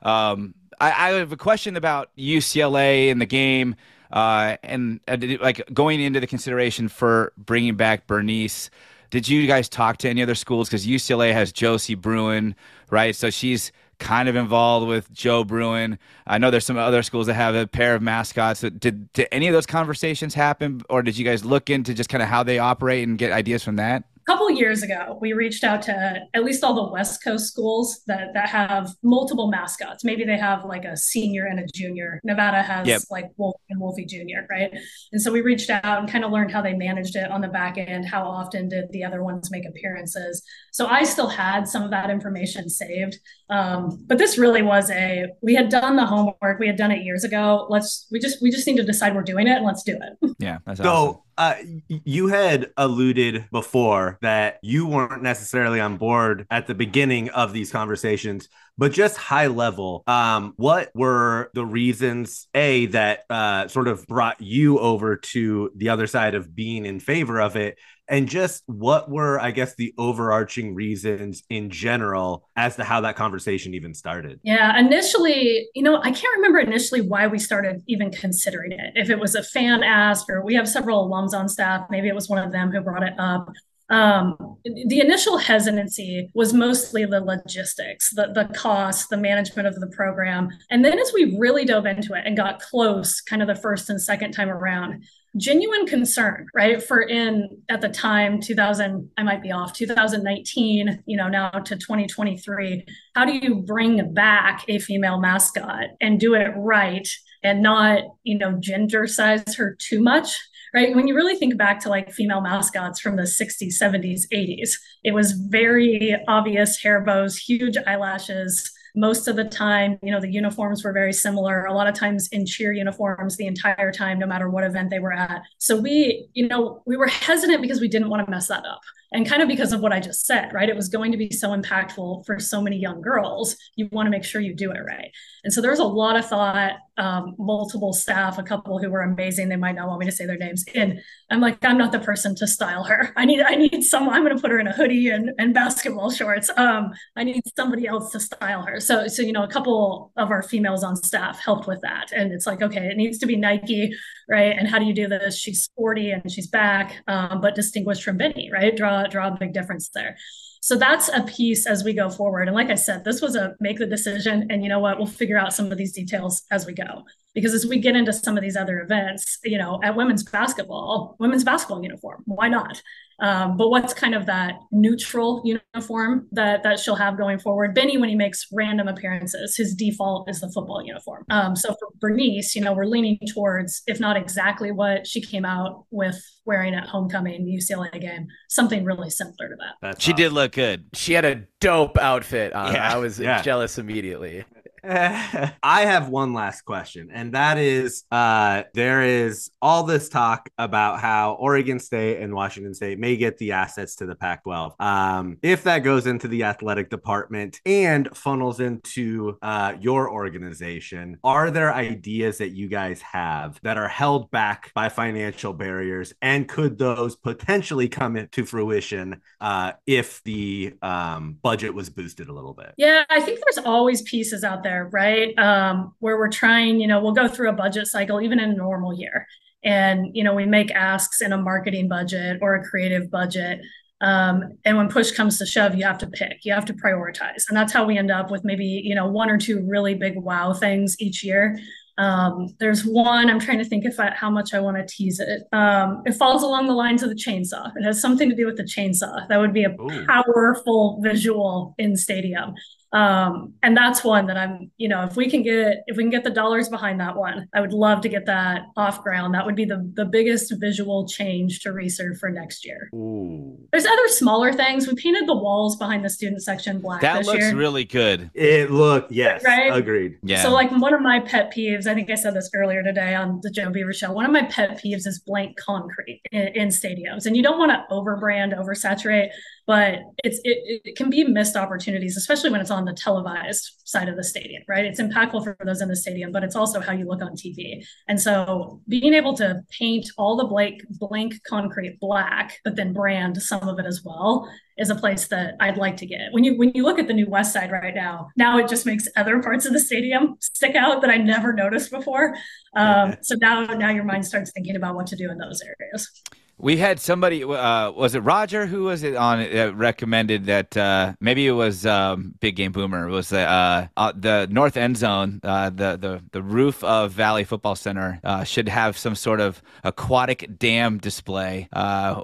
[0.02, 3.74] Um, I, I have a question about UCLA and the game,
[4.12, 8.70] uh, and uh, like going into the consideration for bringing back Bernice.
[9.10, 10.68] Did you guys talk to any other schools?
[10.68, 12.54] Because UCLA has Josie Bruin,
[12.90, 13.16] right?
[13.16, 15.98] So she's kind of involved with Joe Bruin.
[16.26, 18.60] I know there's some other schools that have a pair of mascots.
[18.60, 18.80] Did
[19.12, 22.28] did any of those conversations happen, or did you guys look into just kind of
[22.28, 24.04] how they operate and get ideas from that?
[24.28, 28.34] Couple years ago, we reached out to at least all the West Coast schools that
[28.34, 30.04] that have multiple mascots.
[30.04, 32.20] Maybe they have like a senior and a junior.
[32.24, 33.00] Nevada has yep.
[33.10, 34.70] like Wolf and Wolfie Junior, right?
[35.12, 37.48] And so we reached out and kind of learned how they managed it on the
[37.48, 38.06] back end.
[38.06, 40.42] How often did the other ones make appearances?
[40.72, 43.16] So I still had some of that information saved.
[43.48, 46.58] Um, but this really was a we had done the homework.
[46.58, 47.66] We had done it years ago.
[47.70, 50.34] Let's we just we just need to decide we're doing it and let's do it.
[50.38, 50.92] Yeah, that's so.
[50.92, 51.54] Awesome uh,
[51.86, 57.70] you had alluded before that you weren't necessarily on board at the beginning of these
[57.70, 64.06] conversations, but just high level, um, what were the reasons a that uh, sort of
[64.06, 67.76] brought you over to the other side of being in favor of it?
[68.08, 73.16] and just what were i guess the overarching reasons in general as to how that
[73.16, 74.40] conversation even started?
[74.42, 78.92] Yeah initially you know i can't remember initially why we started even considering it.
[78.94, 82.14] If it was a fan ask or we have several alums on staff maybe it
[82.14, 83.50] was one of them who brought it up
[83.90, 89.86] um, the initial hesitancy was mostly the logistics, the, the cost, the management of the
[89.88, 90.50] program.
[90.70, 93.88] And then as we really dove into it and got close, kind of the first
[93.88, 95.04] and second time around,
[95.36, 96.82] genuine concern, right?
[96.82, 101.76] For in at the time, 2000, I might be off, 2019, you know, now to
[101.76, 107.08] 2023, how do you bring back a female mascot and do it right
[107.42, 110.40] and not, you know, gender size her too much?
[110.74, 110.94] Right?
[110.94, 114.70] When you really think back to like female mascots from the 60s, 70s, 80s,
[115.04, 118.70] it was very obvious hair bows, huge eyelashes.
[118.94, 121.64] Most of the time, you know, the uniforms were very similar.
[121.64, 124.98] A lot of times in cheer uniforms the entire time, no matter what event they
[124.98, 125.42] were at.
[125.58, 128.80] So we, you know, we were hesitant because we didn't want to mess that up
[129.12, 130.68] and kind of because of what I just said, right?
[130.68, 133.56] It was going to be so impactful for so many young girls.
[133.76, 135.10] You want to make sure you do it right.
[135.44, 139.02] And so there was a lot of thought, um, multiple staff, a couple who were
[139.02, 139.48] amazing.
[139.48, 140.64] They might not want me to say their names.
[140.74, 143.12] And I'm like, I'm not the person to style her.
[143.16, 144.14] I need, I need someone.
[144.14, 146.50] I'm going to put her in a hoodie and, and basketball shorts.
[146.56, 148.80] Um, I need somebody else to style her.
[148.80, 152.12] So, so you know, a couple of our females on staff helped with that.
[152.12, 153.92] And it's like, okay, it needs to be Nike,
[154.28, 154.56] right?
[154.58, 155.38] And how do you do this?
[155.38, 158.76] She's sporty and she's back, um, but distinguished from Benny, right?
[158.76, 160.16] Draw, draw a big difference there.
[160.60, 162.48] So that's a piece as we go forward.
[162.48, 164.46] And like I said, this was a make the decision.
[164.50, 164.98] And you know what?
[164.98, 167.04] We'll figure out some of these details as we go.
[167.34, 171.16] Because as we get into some of these other events, you know, at women's basketball,
[171.20, 172.82] women's basketball uniform, why not?
[173.20, 177.74] Um, but what's kind of that neutral uniform that that she'll have going forward?
[177.74, 181.24] Benny, when he makes random appearances, his default is the football uniform.
[181.30, 185.44] Um, so for Bernice, you know, we're leaning towards, if not exactly what she came
[185.44, 189.74] out with wearing at homecoming UCLA game, something really similar to that.
[189.82, 190.22] That's she awesome.
[190.22, 190.86] did look good.
[190.94, 192.52] She had a dope outfit.
[192.52, 192.72] On.
[192.72, 193.42] Yeah, I was yeah.
[193.42, 194.44] jealous immediately.
[194.84, 201.00] I have one last question, and that is uh, there is all this talk about
[201.00, 204.74] how Oregon State and Washington State may get the assets to the Pac 12.
[204.78, 211.50] Um, if that goes into the athletic department and funnels into uh, your organization, are
[211.50, 216.12] there ideas that you guys have that are held back by financial barriers?
[216.22, 222.32] And could those potentially come into fruition uh, if the um, budget was boosted a
[222.32, 222.74] little bit?
[222.76, 225.36] Yeah, I think there's always pieces out there there, right?
[225.38, 228.54] Um, where we're trying, you know, we'll go through a budget cycle even in a
[228.54, 229.26] normal year.
[229.64, 233.60] And, you know, we make asks in a marketing budget or a creative budget.
[234.00, 237.48] Um, and when push comes to shove, you have to pick, you have to prioritize.
[237.48, 240.16] And that's how we end up with maybe, you know, one or two really big
[240.16, 241.58] wow things each year.
[241.96, 245.18] Um, there's one, I'm trying to think if I, how much I want to tease
[245.18, 245.42] it.
[245.52, 247.72] Um, it falls along the lines of the chainsaw.
[247.74, 249.26] It has something to do with the chainsaw.
[249.28, 250.06] That would be a Ooh.
[250.06, 252.54] powerful visual in stadium
[252.92, 256.10] um, and that's one that i'm you know if we can get if we can
[256.10, 259.34] get the dollars behind that one i would love to get that off ground.
[259.34, 262.88] That would be the the biggest visual change to reserve for next year.
[262.94, 263.58] Ooh.
[263.72, 264.86] there's other smaller things.
[264.86, 267.56] We painted the walls behind the student section black that looks year.
[267.56, 268.30] really good.
[268.34, 269.74] It looked yes right?
[269.74, 270.18] agreed.
[270.22, 270.42] Yeah.
[270.42, 273.40] So like one of my pet peeves i think i said this earlier today on
[273.42, 277.26] the joe beaver show one of my pet peeves is blank concrete in, in stadiums.
[277.26, 279.30] And you don't want to overbrand oversaturate
[279.68, 284.08] but it's it, it can be missed opportunities, especially when it's on the televised side
[284.08, 284.86] of the stadium, right?
[284.86, 287.84] It's impactful for those in the stadium, but it's also how you look on TV.
[288.08, 293.40] And so being able to paint all the blank blank concrete black, but then brand
[293.42, 296.32] some of it as well is a place that I'd like to get.
[296.32, 298.86] When you when you look at the new West Side right now, now it just
[298.86, 302.34] makes other parts of the stadium stick out that I never noticed before.
[302.74, 306.10] Um, so now now your mind starts thinking about what to do in those areas.
[306.58, 307.44] We had somebody.
[307.44, 308.66] Uh, was it Roger?
[308.66, 309.40] Who was it on?
[309.40, 313.06] Uh, recommended that uh, maybe it was um, Big Game Boomer.
[313.06, 315.40] It was uh, uh, the north end zone.
[315.44, 320.58] Uh, the the the roof of Valley Football Center should have some sort of aquatic
[320.58, 321.68] dam display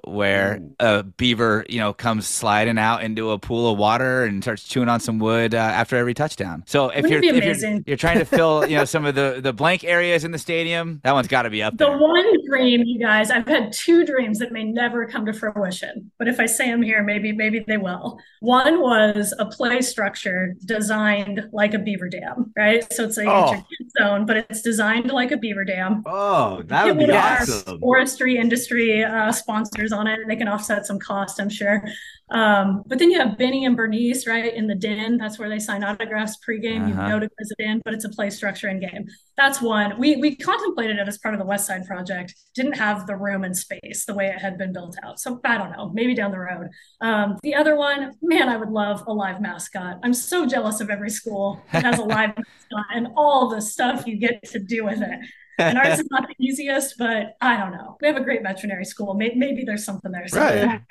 [0.05, 4.65] where a beaver, you know, comes sliding out into a pool of water and starts
[4.65, 6.65] chewing on some wood after every touchdown.
[6.67, 9.53] So if you're if you're, you're, trying to fill, you know, some of the the
[9.53, 11.97] blank areas in the stadium, that one's got to be up the there.
[11.97, 15.33] The one dream, you guys, I've had two dreams dreams that may never come to
[15.33, 16.11] fruition.
[16.19, 18.19] But if I say them here, maybe maybe they will.
[18.41, 22.91] One was a play structure designed like a beaver dam, right?
[22.93, 23.63] So it's a oh.
[23.99, 26.03] zone, but it's designed like a beaver dam.
[26.07, 27.81] Oh, that would be awesome.
[27.81, 31.83] Forestry industry uh, sponsors on it, and they can offset some cost, I'm sure.
[32.31, 35.19] Um, but then you have Benny and Bernice, right, in the den.
[35.19, 36.91] That's where they sign autographs pregame.
[36.91, 37.03] Uh-huh.
[37.03, 39.07] You go to visit in, but it's a play structure in game.
[39.37, 39.99] That's one.
[39.99, 42.35] We we contemplated it as part of the West Side project.
[42.55, 45.21] Didn't have the room and space the way it had been built out.
[45.21, 46.69] So I don't know, maybe down the road.
[47.01, 49.99] Um, the other one, man, I would love a live mascot.
[50.03, 54.07] I'm so jealous of every school that has a live mascot and all the stuff
[54.07, 55.19] you get to do with it
[55.59, 57.97] and ours is not the easiest, but I don't know.
[58.01, 59.15] We have a great veterinary school.
[59.15, 60.27] Maybe, maybe there's something there.
[60.33, 60.81] Right.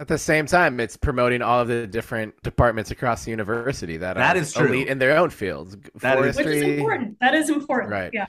[0.00, 4.16] At the same time, it's promoting all of the different departments across the university that,
[4.16, 4.66] that is true.
[4.66, 5.76] elite in their own fields.
[5.96, 6.28] That Forestry.
[6.28, 7.20] is, which is important.
[7.20, 7.92] That is important.
[7.92, 8.10] Right.
[8.12, 8.26] Yeah.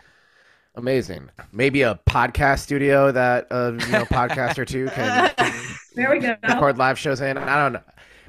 [0.76, 1.30] Amazing.
[1.52, 5.32] Maybe a podcast studio that a you know podcast or two can.
[5.96, 6.36] There we go.
[6.44, 7.36] Record live shows in.
[7.36, 7.82] I don't know.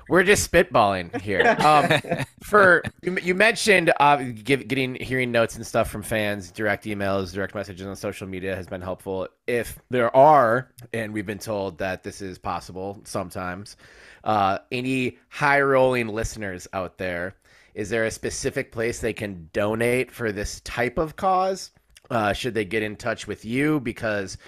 [0.09, 1.57] We're just spitballing here.
[1.69, 2.01] Um,
[2.43, 7.35] for you, you mentioned uh, give, getting hearing notes and stuff from fans, direct emails,
[7.35, 9.29] direct messages on social media has been helpful.
[9.47, 13.77] If there are, and we've been told that this is possible sometimes,
[14.25, 17.35] uh, any high rolling listeners out there,
[17.75, 21.73] is there a specific place they can donate for this type of cause?
[22.11, 24.39] Uh, should they get in touch with you because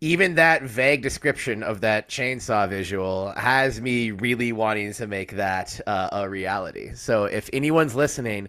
[0.00, 5.80] even that vague description of that chainsaw visual has me really wanting to make that
[5.86, 6.92] uh, a reality.
[6.94, 8.48] So if anyone's listening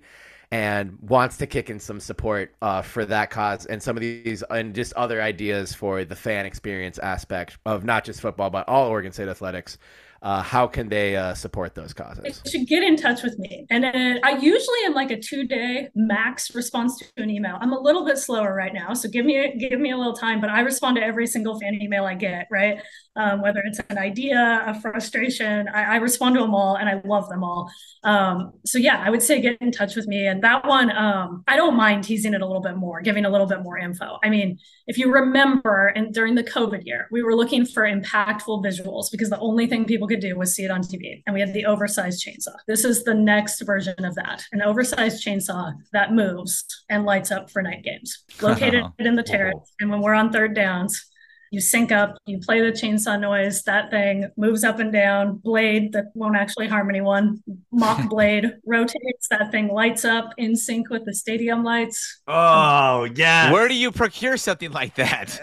[0.52, 4.44] and wants to kick in some support uh, for that cause and some of these
[4.50, 8.88] and just other ideas for the fan experience aspect of not just football but all
[8.88, 9.78] Oregon State athletics,
[10.22, 12.42] uh, how can they uh, support those causes?
[12.44, 13.66] They should get in touch with me.
[13.70, 17.58] And then I usually am like a two day max response to an email.
[17.60, 20.42] I'm a little bit slower right now, so give me give me a little time.
[20.42, 22.48] But I respond to every single fan email I get.
[22.52, 22.80] Right,
[23.18, 27.02] um, whether it's an idea, a frustration, I, I, respond to them all, and I
[27.04, 27.70] love them all.
[28.04, 30.28] Um, so yeah, I would say get in touch with me.
[30.28, 33.30] And that one, um, I don't mind teasing it a little bit more, giving a
[33.30, 34.20] little bit more info.
[34.24, 38.64] I mean, if you remember, and during the COVID year, we were looking for impactful
[38.64, 41.22] visuals because the only thing people could do was see it on TV.
[41.26, 42.56] And we had the oversized chainsaw.
[42.68, 47.50] This is the next version of that an oversized chainsaw that moves and lights up
[47.50, 49.32] for night games, located in the uh-huh.
[49.32, 49.74] terrace.
[49.80, 51.06] And when we're on third downs,
[51.52, 55.94] you sync up, you play the chainsaw noise, that thing moves up and down, blade
[55.94, 61.06] that won't actually harm anyone, mock blade rotates, that thing lights up in sync with
[61.06, 62.22] the stadium lights.
[62.28, 63.52] Oh, yeah.
[63.52, 65.40] Where do you procure something like that?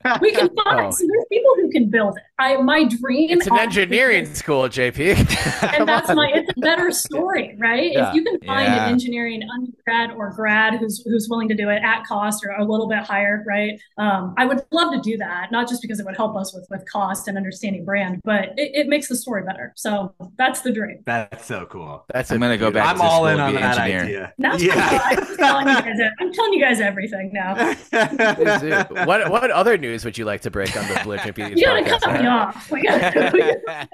[0.20, 0.90] we can find, oh.
[0.90, 2.22] so there's people who can build it.
[2.38, 3.30] I My dream.
[3.30, 5.72] It's an engineering school, JP.
[5.78, 7.92] and that's my, it's a better story, right?
[7.92, 8.08] Yeah.
[8.08, 8.86] If you can find yeah.
[8.86, 12.64] an engineering undergrad or grad who's, who's willing to do it at cost or a
[12.64, 13.80] little bit higher, right?
[13.98, 16.54] Um, I would love love to do that, not just because it would help us
[16.54, 19.72] with with cost and understanding brand, but it, it makes the story better.
[19.76, 21.02] So that's the dream.
[21.06, 22.04] That's so cool.
[22.12, 22.94] That's I'm gonna go back.
[22.94, 24.32] I'm all in on that idea.
[24.38, 25.00] That's yeah.
[25.02, 26.10] I'm telling you guys.
[26.20, 27.54] I'm telling you guys everything now.
[29.04, 31.84] what what other news would you like to break on the Blue Champions you gotta
[31.84, 32.70] cut me off.
[32.70, 33.88] We gotta, we gotta,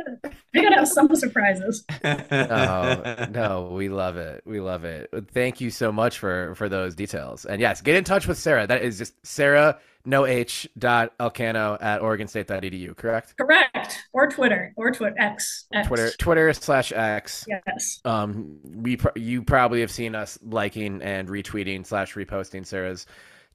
[0.54, 1.84] we gotta have some surprises.
[2.04, 4.42] Oh no, we love it.
[4.44, 5.10] We love it.
[5.32, 7.44] Thank you so much for for those details.
[7.44, 8.66] And yes, get in touch with Sara.
[8.66, 13.34] That is just Sara no h dot elcano at oregonstate.edu correct?
[13.36, 13.98] Correct.
[14.12, 14.72] Or twitter.
[14.76, 15.88] Or twitter x, x.
[15.88, 17.44] twitter twitter slash x.
[17.48, 18.00] Yes.
[18.04, 23.06] Um we you probably have seen us liking and retweeting slash reposting sara's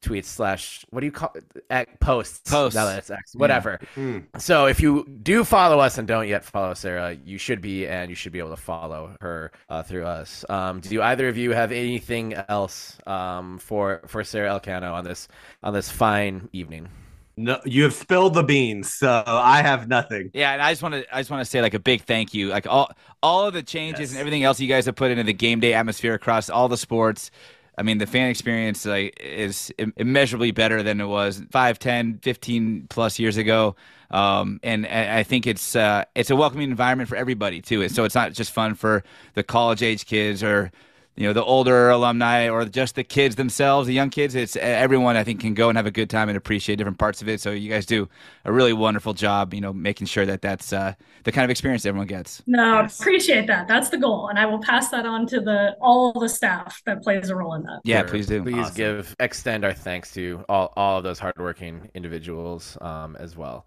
[0.06, 1.34] tweets slash what do you call
[1.70, 2.00] it?
[2.00, 4.04] posts posts now that's X whatever yeah.
[4.04, 4.20] Hmm.
[4.38, 8.10] so if you do follow us and don't yet follow Sara you should be and
[8.10, 11.52] you should be able to follow her uh, through us um, do either of you
[11.52, 15.28] have anything else um, for for Sara Elcano on this
[15.64, 16.90] on this fine evening
[17.38, 20.32] no, you have spilled the beans, so I have nothing.
[20.34, 22.34] Yeah, and I just want to I just want to say like a big thank
[22.34, 22.48] you.
[22.48, 22.92] Like all
[23.22, 24.12] all of the changes yes.
[24.12, 26.78] and everything else you guys have put into the game day atmosphere across all the
[26.78, 27.32] sports.
[27.78, 32.88] I mean, the fan experience like, is immeasurably better than it was 5, 10, 15
[32.90, 33.76] plus years ago.
[34.12, 37.88] Um, and I think it's uh, it's a welcoming environment for everybody too.
[37.90, 40.72] So it's not just fun for the college age kids or
[41.16, 45.16] you know the older alumni or just the kids themselves the young kids it's everyone
[45.16, 47.40] i think can go and have a good time and appreciate different parts of it
[47.40, 48.08] so you guys do
[48.44, 51.86] a really wonderful job you know making sure that that's uh, the kind of experience
[51.86, 53.00] everyone gets no yes.
[53.00, 56.30] appreciate that that's the goal and i will pass that on to the all the
[56.30, 58.10] staff that plays a role in that yeah sure.
[58.10, 58.76] please do please awesome.
[58.76, 63.66] give extend our thanks to all, all of those hardworking individuals um, as well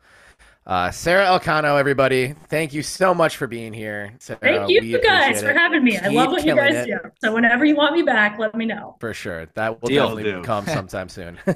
[0.68, 4.12] uh, Sara Elcano, everybody, thank you so much for being here.
[4.18, 5.92] Sara, thank you guys for having me.
[5.92, 6.86] Keep I love what you guys it.
[6.86, 6.98] do.
[7.22, 8.96] So whenever you want me back, let me know.
[9.00, 9.46] For sure.
[9.54, 10.42] That will Deal definitely do.
[10.42, 11.38] come sometime soon.
[11.46, 11.54] All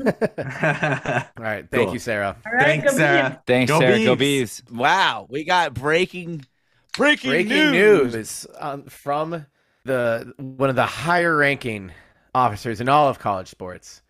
[1.39, 1.69] right.
[1.71, 1.93] Thank cool.
[1.93, 2.37] you, Sara.
[2.47, 2.65] All right.
[2.65, 3.43] Thanks, Sara.
[3.47, 3.97] Thanks, go Sara.
[3.97, 4.07] Bees.
[4.07, 4.63] Go Bees.
[4.73, 5.27] Wow.
[5.29, 6.47] We got breaking
[6.95, 9.47] breaking, breaking news, news um, from
[9.85, 11.93] the one of the higher ranking
[12.35, 14.03] officers in all of college sports,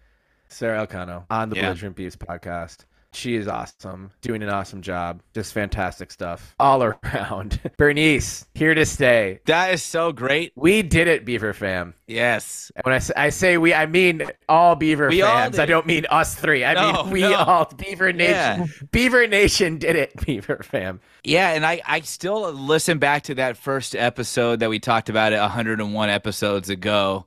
[0.49, 1.63] Sara Elcano on the yeah.
[1.63, 2.85] Belligerent Beavs podcast.
[3.15, 5.21] She is awesome, doing an awesome job.
[5.35, 7.61] Just fantastic stuff all around.
[7.77, 9.41] Bernice, here to stay.
[9.47, 10.53] That is so great.
[10.57, 11.95] We did it, Beaver fam.
[12.07, 12.73] Yes.
[12.83, 15.53] When I say, I say we, I mean all Beaver We all fans.
[15.57, 16.65] did I don't mean us three.
[16.65, 17.35] I No, mean we no.
[17.37, 17.65] all.
[17.77, 18.73] Beaver Nation.
[18.93, 21.01] Beaver Nation did it, Beaver fam.
[21.25, 25.33] Yeah, and I, I still listen back to that first episode that we talked about
[25.33, 27.27] it 101 episodes ago.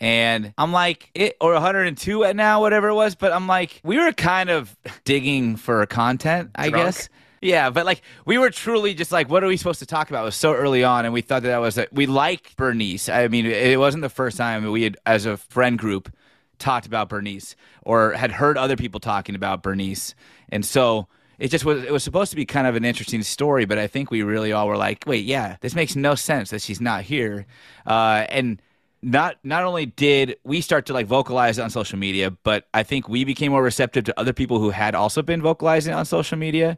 [0.00, 3.14] And I'm like, it or 102 at now, whatever it was.
[3.14, 4.74] But I'm like, we were kind of
[5.04, 6.86] digging for content, I Drunk.
[6.86, 7.08] guess.
[7.42, 10.22] Yeah, but like we were truly just like, what are we supposed to talk about?
[10.22, 13.08] It was so early on, and we thought that, that was we like Bernice.
[13.08, 16.12] I mean, it wasn't the first time we had, as a friend group,
[16.58, 20.14] talked about Bernice or had heard other people talking about Bernice,
[20.50, 21.82] and so it just was.
[21.82, 24.52] It was supposed to be kind of an interesting story, but I think we really
[24.52, 27.46] all were like, wait, yeah, this makes no sense that she's not here,
[27.86, 28.60] uh, and
[29.02, 33.08] not not only did we start to like vocalize on social media, but I think
[33.08, 36.76] we became more receptive to other people who had also been vocalizing on social media.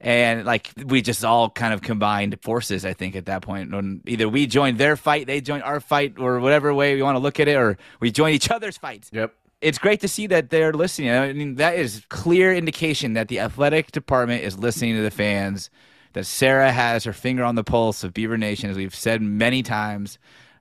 [0.00, 3.72] And like we just all kind of combined forces, I think, at that point.
[3.72, 7.16] When either we joined their fight, they joined our fight, or whatever way we want
[7.16, 9.10] to look at it, or we joined each other's fights.
[9.12, 9.34] Yep.
[9.60, 11.10] It's great to see that they're listening.
[11.10, 15.68] I mean, that is clear indication that the athletic department is listening to the fans.
[16.12, 19.64] That Sara has her finger on the pulse of Beaver Nation, as we've said many
[19.64, 20.18] times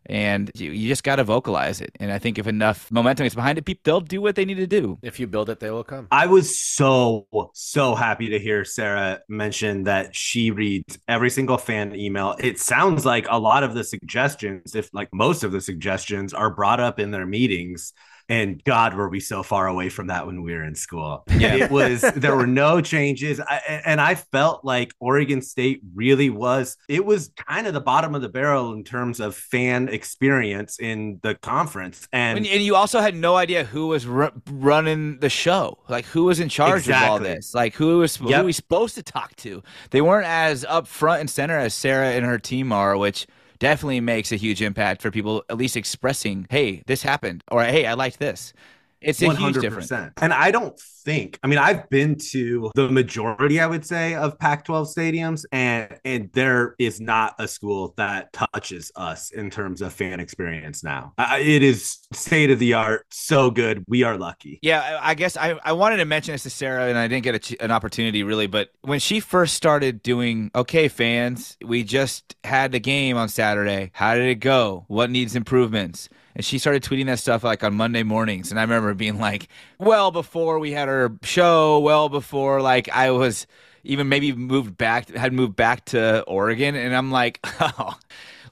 [0.08, 1.92] and you, you just got to vocalize it.
[2.00, 4.56] And I think if enough momentum is behind it, people they'll do what they need
[4.56, 4.98] to do.
[5.02, 6.08] If you build it, they will come.
[6.12, 11.96] I was so so happy to hear Sara mention that she reads every single fan
[11.96, 12.36] email.
[12.40, 16.50] It sounds like a lot of the suggestions, if like most of the suggestions, are
[16.50, 17.94] brought up in their meetings.
[18.30, 21.24] And God, were we so far away from that when we were in school?
[21.38, 21.56] Yeah.
[21.56, 26.76] It was there were no changes, I, and I felt like Oregon State really was.
[26.90, 31.20] It was kind of the bottom of the barrel in terms of fan experience in
[31.24, 35.78] the conference, and And, you also had no idea who was ru- running the show,
[35.88, 39.04] like who was in charge of all this, like who was who we supposed to
[39.04, 39.64] talk to.
[39.92, 43.26] They weren't as up front and center as Sara and her team are, which
[43.60, 47.86] definitely makes a huge impact for people at least expressing, "Hey, this happened," or "Hey,
[47.86, 48.54] I liked this."
[49.02, 49.92] It's a huge difference.
[49.92, 54.38] And I don't think, I mean, I've been to the majority, I would say, of
[54.40, 59.82] Pac 12 stadiums, and, and there is not a school that touches us in terms
[59.82, 61.14] of fan experience now.
[61.18, 63.84] I, it is state of the art, so good.
[63.88, 64.60] We are lucky.
[64.62, 67.24] Yeah, I I guess I, I wanted to mention this to Sara, and I didn't
[67.24, 68.46] get a an opportunity really.
[68.46, 73.92] But when she first started doing, okay, fans, we just had the game on Saturday.
[73.94, 74.86] How did it go?
[74.88, 76.10] What needs improvements?
[76.38, 78.52] And she started tweeting that stuff like on Monday mornings.
[78.52, 79.48] And I remember being like,
[79.80, 83.48] well, before we had our show, well, before like I was
[83.84, 86.76] even maybe moved back, had moved back to Oregon.
[86.76, 87.98] And I'm like, oh,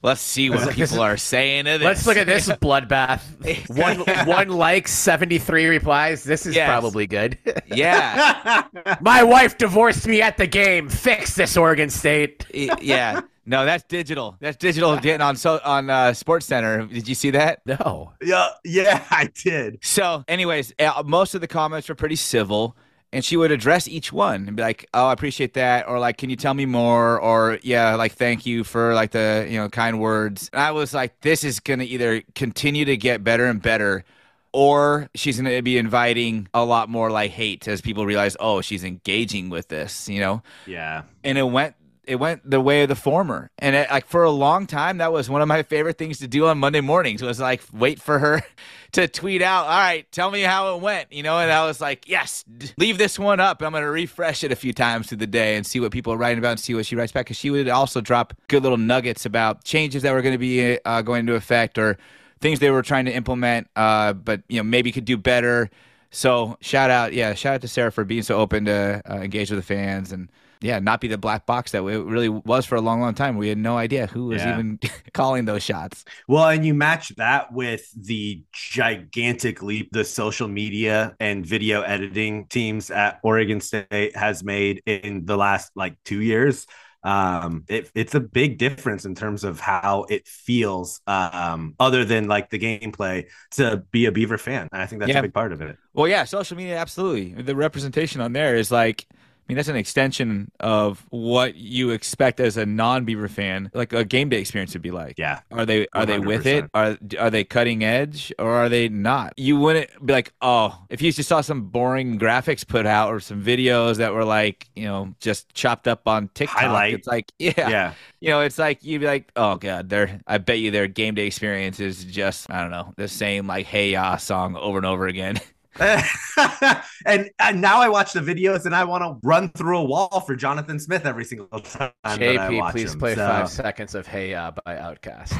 [0.02, 1.84] let's see what This is- people are saying to this.
[1.84, 3.20] Let's look at this bloodbath.
[3.76, 6.24] one one like, seventy three replies.
[6.24, 6.68] This is Yes.
[6.68, 7.38] probably good.
[7.66, 8.62] yeah.
[9.00, 10.88] My wife divorced me at the game.
[10.88, 12.46] Fix this, Oregon State.
[12.52, 13.20] Yeah.
[13.48, 14.36] No, that's digital.
[14.40, 16.84] That's digital getting on so on uh, Sports Center.
[16.86, 17.60] Did you see that?
[17.64, 18.12] No.
[18.20, 19.78] yeah, yeah, I did.
[19.82, 22.76] So, anyways, uh, most of the comments were pretty civil,
[23.12, 26.18] and she would address each one and be like, "Oh, I appreciate that," or like,
[26.18, 29.68] "Can you tell me more?" or "Yeah, like, thank you for like the you know
[29.68, 33.60] kind words." And I was like, "This is gonna either continue to get better and
[33.62, 34.04] better."
[34.52, 38.62] Or she's going to be inviting a lot more like hate as people realize, oh,
[38.62, 40.42] she's engaging with this, you know?
[40.64, 41.02] Yeah.
[41.22, 41.74] and it went
[42.06, 43.50] it went the way of the former.
[43.58, 46.28] And it, like for a long time that was one of my favorite things to
[46.28, 48.42] do on monday mornings was like wait for her
[48.92, 51.38] to tweet out all right tell me how it went you know?
[51.38, 52.44] And i was like yes
[52.76, 53.62] leave this one up.
[53.62, 56.12] I'm going to refresh it a few times through the day and see what people
[56.12, 57.26] are writing about and see what she writes back.
[57.26, 60.78] Because she would also drop good little nuggets about changes that were going to be
[60.84, 61.98] uh, going into effect or
[62.40, 65.70] things they were trying to implement uh, but you know maybe could do better.
[66.10, 69.50] So shout out, yeah, shout out to Sara for being so open to uh, engage
[69.50, 70.30] with the fans and
[70.60, 73.36] yeah, not be the black box that it really was for a long, long time.
[73.36, 74.50] We had no idea who was Yeah.
[74.50, 74.78] even
[75.14, 76.04] calling those shots.
[76.28, 82.46] Well, and you match that with the gigantic leap the social media and video editing
[82.46, 86.66] teams at Oregon State has made in the last like two years.
[87.02, 92.26] Um, it, it's a big difference in terms of how it feels, um, other than
[92.26, 94.68] like the gameplay to be a Beaver fan.
[94.72, 95.20] And I think that's Yeah.
[95.20, 95.76] a big part of it.
[95.94, 97.40] Well, yeah, social media, absolutely.
[97.40, 99.06] The representation on there is like,
[99.48, 104.04] I mean, that's an extension of what you expect as a non-Beaver fan, like a
[104.04, 105.14] game day experience would be like.
[105.18, 105.40] Yeah.
[105.52, 106.68] Are they are they with it?
[106.74, 109.34] Are are they cutting edge or are they not?
[109.36, 113.20] You wouldn't be like, oh, if you just saw some boring graphics put out or
[113.20, 116.58] some videos that were like, you know, just chopped up on TikTok.
[116.58, 116.94] Highlight.
[116.94, 117.94] It's like, yeah, Yeah.
[118.20, 121.14] you know, it's like you'd be like, oh god, their I bet you their game
[121.14, 124.86] day experience is just I don't know the same like Hey Ya song over and
[124.86, 125.40] over again.
[127.06, 130.20] and, and now I watch the videos and I want to run through a wall
[130.20, 131.92] for Jonathan Smith every single time.
[132.04, 132.98] JP, please him.
[132.98, 135.32] play So- five seconds of Hey Ya by Outkast.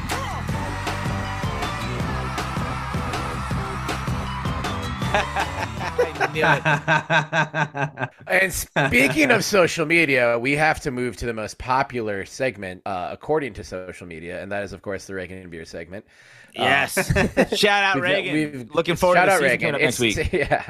[5.99, 6.43] I knew
[8.03, 8.09] it.
[8.27, 13.09] And speaking of social media, we have to move to the most popular segment, uh,
[13.11, 16.05] according to social media, and that is, of course, the Reagan and Beer segment.
[16.57, 16.93] Uh, Yes.
[17.57, 18.33] Shout out Reagan.
[18.33, 19.73] we've- Looking forward shout to out Reagan.
[19.73, 20.17] next week.
[20.33, 20.69] Yeah,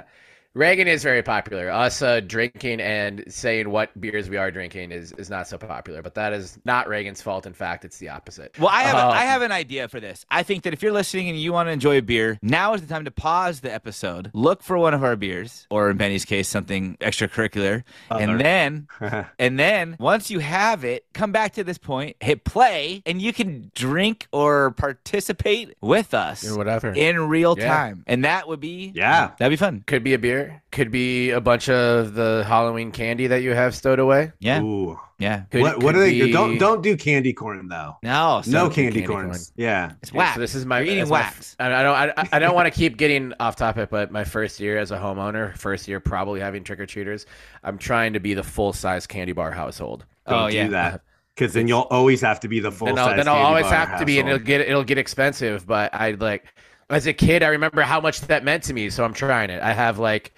[0.54, 1.70] Reagan is very popular.
[1.70, 6.02] Us uh, drinking and saying what beers we are drinking is, is not so popular,
[6.02, 7.46] but that is not Reagan's fault.
[7.46, 8.58] In fact, it's the opposite.
[8.58, 10.26] Well, I have, Um, I have an idea for this.
[10.32, 12.82] I think that if you're listening and you want to enjoy a beer, now is
[12.82, 16.26] the time to pause the episode, look for one of our beers, or in Benny's
[16.26, 18.24] case, something extracurricular, Other.
[18.24, 18.88] and then,
[19.38, 23.32] and then once you have it, come back to this point, hit play, and you
[23.32, 26.92] can drink or participate with us Or whatever.
[26.94, 27.68] in real Yeah.
[27.68, 29.32] time, and that would be Yeah.
[29.38, 29.84] that'd be fun.
[29.86, 30.37] Could be a beer.
[30.72, 34.32] Could be a bunch of the Halloween candy that you have stowed away.
[34.40, 35.00] Yeah, Ooh.
[35.20, 35.42] yeah.
[35.52, 36.22] Could, what what could are they?
[36.22, 37.98] be- Don't don't do candy corn though.
[38.04, 39.52] No, so no candy, candy corns.
[39.56, 39.94] Yeah.
[40.04, 40.36] It's wax.
[40.36, 41.56] So this is my You're eating that's my- wax.
[41.60, 41.96] I I don't.
[41.96, 44.98] I, I don't want to keep getting off topic, but my first year as a
[44.98, 47.26] homeowner, first year probably having trick or treaters,
[47.64, 50.06] I'm trying to be the full size candy bar household.
[50.28, 50.68] Don't Oh, do yeah.
[50.70, 50.88] that.
[50.88, 50.98] Uh-huh.
[51.36, 53.18] Because then you'll always have to be the full Then I'll, size.
[53.18, 55.68] then I'll candy always bar have to be, and it'll get it'll get expensive.
[55.68, 56.46] But I like
[56.90, 59.62] as a kid, I remember how much that meant to me, so I'm trying it.
[59.62, 60.34] I have like.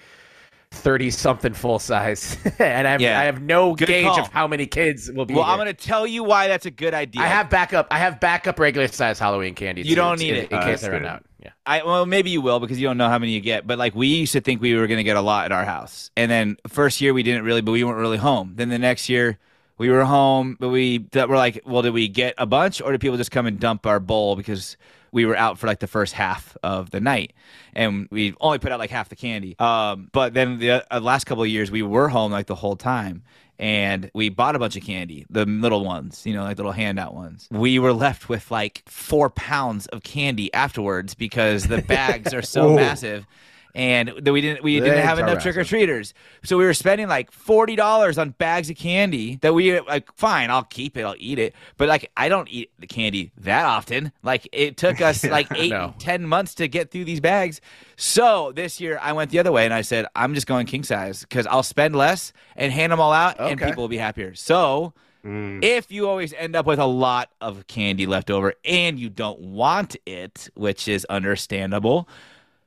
[0.71, 3.19] Thirty something full size, and I have, Yeah.
[3.19, 4.19] I have no Good gauge call.
[4.19, 5.33] of how many kids will be.
[5.33, 5.51] Well, here.
[5.51, 7.23] I'm gonna tell you why that's a good idea.
[7.23, 7.87] I have backup.
[7.89, 9.81] I have backup regular size Halloween candy.
[9.81, 10.51] You too, don't need in, it.
[10.51, 11.25] in Oh, case that's I run out.
[11.43, 11.49] Yeah.
[11.65, 13.65] I well maybe you will because you don't know how many you get.
[13.65, 16.11] But like we used to think we were gonna get a lot at our house,
[16.15, 18.51] and then first year we didn't really, but we weren't really home.
[18.55, 19.39] Then the next year
[19.79, 22.91] we were home, but we that were like, well, did we get a bunch, or
[22.91, 24.77] did people just come and dump our bowl because
[25.11, 27.33] we were out for like the first half of the night,
[27.73, 29.55] and we only put out like half the candy.
[29.59, 32.75] Um, but then the uh, last couple of years we were home like the whole
[32.75, 33.23] time.
[33.61, 37.13] And we bought a bunch of candy, the little ones, you know, like little handout
[37.13, 37.45] ones.
[37.51, 42.61] We were left with like four pounds of candy afterwards because the bags are so
[42.69, 42.75] Oh.
[42.77, 43.27] massive
[43.75, 46.13] and that we didn't we didn't have enough trick or treaters,
[46.43, 50.11] So we were spending like forty dollars on bags of candy that we like.
[50.15, 51.03] Fine, I'll keep it.
[51.03, 51.53] I'll eat it.
[51.77, 54.11] But like, I don't eat the candy that often.
[54.23, 55.93] Like, it took us like eight, No.
[55.99, 57.61] ten months to get through these bags.
[57.95, 60.83] So this year I went the other way and I said I'm just going king
[60.83, 64.33] size because I'll spend less and hand them all out, and people will be happier.
[64.35, 64.93] So.
[65.25, 65.61] Mm.
[65.61, 69.37] If you always end up with a lot of candy left over and you don't
[69.41, 72.07] want it, which is understandable,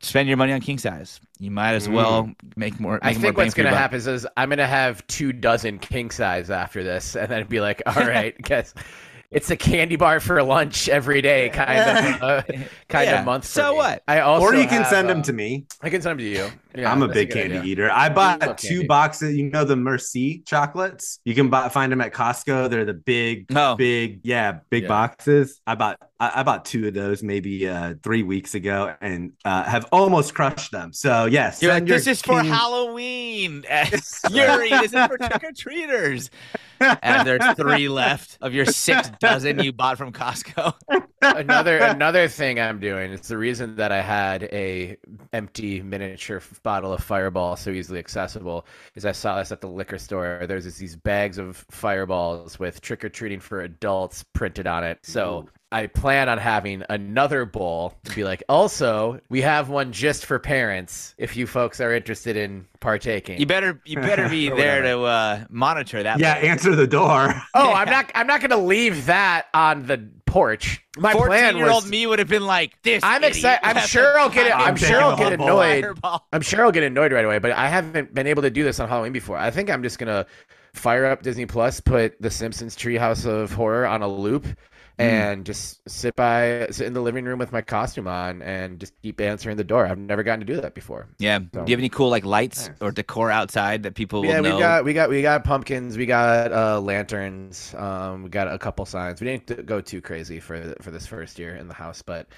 [0.02, 1.20] spend your money on king size.
[1.38, 2.94] You might as well make more.
[2.94, 6.10] Make I think bang what's gonna happen is, is I'm gonna have two dozen king
[6.10, 8.74] size after this, and then be like, all right, guess
[9.30, 12.42] it's a candy bar for lunch every day, kind of, uh,
[12.88, 13.20] kind Yeah.
[13.20, 13.44] of month.
[13.44, 13.76] for So me.
[13.78, 14.02] what?
[14.06, 15.66] I also or you can have, send uh, them to me.
[15.80, 16.50] I can send them to you.
[16.74, 17.72] Yeah, I'm a big good candy idea.
[17.72, 17.90] eater.
[17.90, 18.86] I bought love two candy.
[18.86, 19.36] boxes.
[19.36, 21.18] You know the Merci chocolates.
[21.24, 22.70] You can buy find them at Costco.
[22.70, 23.74] They're the big, Oh.
[23.76, 24.88] big, yeah, big Yeah.
[24.88, 25.60] boxes.
[25.66, 29.64] I bought I, I bought two of those maybe uh, three weeks ago and uh,
[29.64, 30.92] have almost crushed them.
[30.92, 33.64] So yes, You're like, this is for Halloween.
[34.30, 36.30] Yuri, this is for trick or treaters.
[37.00, 40.74] And there's three left of your six dozen you bought from Costco.
[41.22, 43.12] another another thing I'm doing.
[43.12, 44.96] It's the reason that I had a
[45.32, 48.66] empty miniature bottle of Fireball so easily accessible.
[48.94, 50.44] Is I saw this at the liquor store.
[50.46, 54.98] There's this, these bags of Fireballs with trick or treating for adults printed on it.
[55.02, 55.48] So.
[55.72, 60.38] I plan on having another bowl to be like, also, we have one just for
[60.38, 63.40] parents if you folks are interested in partaking.
[63.40, 66.18] You better you better be there to uh, monitor that.
[66.18, 66.50] Yeah, bowl.
[66.50, 67.34] answer the door.
[67.54, 69.96] oh, I'm not I'm not gonna leave that on the
[70.32, 70.82] porch.
[70.96, 73.60] My plan year old was me would have been like, "This." I'm excited.
[73.62, 74.54] I'm sure a I'll get it.
[74.54, 75.84] I'm I'm sure taking I'll get annoyed.
[75.84, 76.26] fireball.
[76.32, 78.80] I'm sure I'll get annoyed right away, but I haven't been able to do this
[78.80, 79.36] on Halloween before.
[79.36, 80.26] I think I'm just gonna
[80.74, 84.46] fire up Disney Plus, put The Simpsons Treehouse of Horror on a loop,
[85.02, 88.92] and just sit by sit in the living room with my costume on and just
[89.02, 89.86] keep answering the door.
[89.86, 91.06] I've never gotten to do that before.
[91.18, 91.38] Yeah.
[91.38, 94.60] Do you have any cool like lights or decor outside that people Yeah, will we
[94.60, 98.84] got we got we got pumpkins, we got uh, lanterns, um, we got a couple
[98.86, 99.20] signs.
[99.20, 102.28] We didn't go too crazy for for this first year in the house, but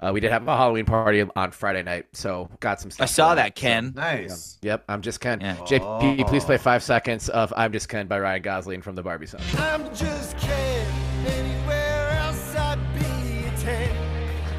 [0.00, 2.90] uh, we did have a Halloween party on Friday night, so got some.
[2.90, 3.04] Stuff.
[3.04, 3.50] I saw that, on.
[3.52, 3.92] Ken.
[3.94, 4.58] nice.
[4.62, 5.40] Yep, I'm just Ken.
[5.40, 5.56] Yeah.
[5.56, 6.46] JP, please Oh.
[6.46, 9.40] play five seconds of "I'm Just Ken" by Ryan Gosling from the Barbie song.
[9.56, 10.83] I'm just Ken.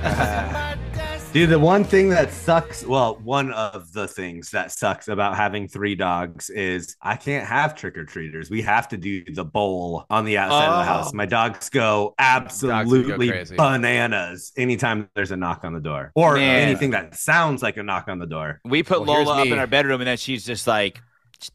[1.33, 5.67] Dude, the one thing that sucks, well, one of the things that sucks about having
[5.67, 8.49] three dogs is I can't have trick or treaters.
[8.49, 11.09] We have to do the bowl on the outside of the house.
[11.13, 11.17] Oh.
[11.17, 13.55] My dogs go absolutely crazy.
[13.57, 16.69] bananas anytime there's a knock on the door or Man.
[16.69, 18.61] anything that sounds like a knock on the door.
[18.63, 21.01] We put Well, Lola up in our bedroom, and then she's just like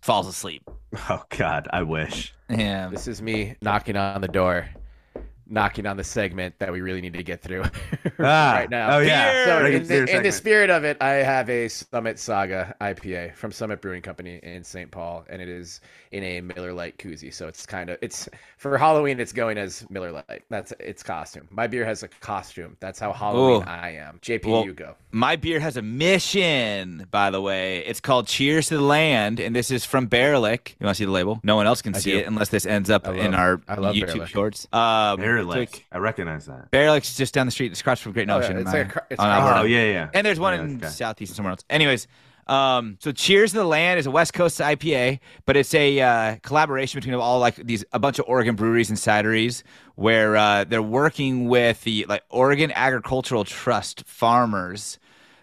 [0.03, 0.69] falls asleep.
[1.09, 2.35] Oh, God, I wish.
[2.51, 2.89] Yeah.
[2.89, 4.69] This is me knocking on the door,
[5.51, 7.65] knocking on the segment that we really need to get through
[8.21, 8.97] Ah, right now.
[8.97, 9.45] Oh, yeah.
[9.45, 13.51] So in the, in the spirit of it, I have a Summit Saga IPA from
[13.53, 14.91] Summit Brewing Company in St.
[14.91, 15.81] Paul, and it is
[16.13, 17.33] in a Miller Lite koozie.
[17.33, 18.29] So it's kind of it's
[18.59, 19.19] for Halloween.
[19.21, 20.43] It's going as Miller Lite.
[20.51, 21.49] That's its costume.
[21.51, 22.77] My beer has a costume.
[22.81, 23.67] That's how Halloween Ooh.
[23.71, 24.19] I am.
[24.23, 24.95] JP, Well, you go.
[25.13, 27.79] My beer has a mission, by the way.
[27.87, 30.75] It's called Cheers to the Land, and this is from Baerlic.
[30.79, 31.41] You want to see the label?
[31.43, 32.19] No one else can I see do.
[32.19, 34.27] it unless this ends up I in love- our I love YouTube Baerlic.
[34.27, 34.69] shorts.
[34.73, 35.75] Um, Baerlic.
[35.75, 36.71] so- I recognize that.
[36.71, 37.73] Baerlic's just down the street.
[37.73, 40.11] It's across from Great Oh, yeah, it's like a it's on across- Oh, yeah, yeah.
[40.15, 40.89] And there's one Yeah, in okay.
[40.89, 41.65] Southeast and somewhere else.
[41.71, 42.07] Anyways,
[42.47, 46.37] um, so Cheers to the Land is a West Coast IPA, but it's a uh,
[46.43, 49.63] collaboration between all like these a bunch of Oregon breweries and cideries
[49.95, 54.99] where uh, they're working with the like Oregon Agricultural Trust farmers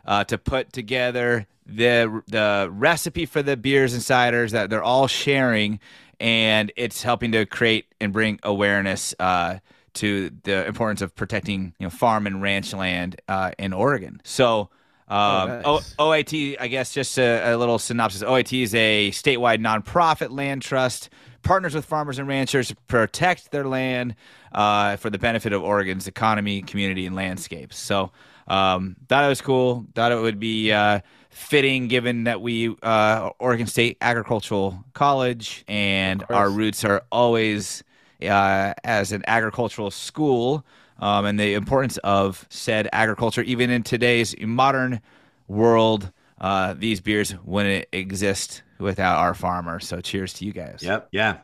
[0.05, 5.07] uh, to put together the the recipe for the beers and ciders that they're all
[5.07, 5.79] sharing,
[6.19, 9.59] and it's helping to create and bring awareness uh,
[9.97, 14.21] to the importance of protecting you know farm and ranch land uh, in Oregon.
[14.23, 14.69] So.
[15.09, 15.45] Um, Oh,
[15.77, 15.95] nice.
[15.99, 18.23] O- OAT, I guess, just a, a little synopsis.
[18.23, 21.09] OAT is a statewide nonprofit land trust,
[21.43, 24.15] partners with farmers and ranchers to protect their land
[24.51, 27.77] uh, for the benefit of Oregon's economy, community, and landscapes.
[27.77, 28.11] So,
[28.49, 29.85] um, thought it was cool.
[29.95, 36.25] Thought it would be uh, fitting given that we, uh, Oregon State Agricultural College, and
[36.29, 37.81] our roots are always
[38.21, 40.65] uh, as an agricultural school
[40.99, 45.01] um, and the importance of said agriculture, even in today's modern
[45.47, 46.11] world.
[46.39, 49.87] Uh, these beers wouldn't exist without our farmers.
[49.87, 50.83] So, cheers to you guys.
[50.83, 51.07] Yep.
[51.11, 51.37] Yeah.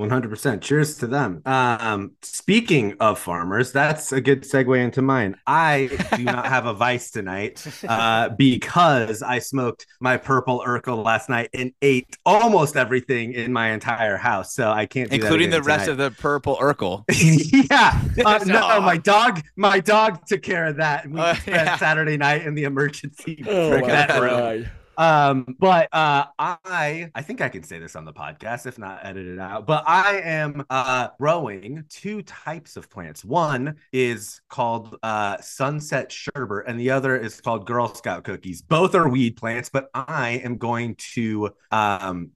[0.00, 0.60] 100%.
[0.60, 1.42] Cheers to them.
[1.44, 5.36] Um, speaking of farmers, that's a good segue into mine.
[5.46, 11.28] I do not have a vice tonight uh, because I smoked my purple Urkel last
[11.28, 14.54] night and ate almost everything in my entire house.
[14.54, 15.92] So I can't do that Including the again rest tonight.
[16.04, 17.04] of the purple Urkel.
[17.70, 18.00] yeah.
[18.24, 21.06] Uh, So- no, my dog, my dog took care of that.
[21.08, 21.76] We Oh, spent yeah.
[21.76, 24.30] Saturday night in the emergency Oh, my bedroom.
[24.30, 24.70] God.
[25.00, 29.00] Um, but uh, I I think I can say this on the podcast, if not
[29.02, 29.66] edit it out.
[29.66, 33.24] But I am uh growing two types of plants.
[33.24, 38.60] One is called uh sunset sherbet, and the other is called Girl Scout cookies.
[38.60, 42.32] Both are weed plants, but I am going to um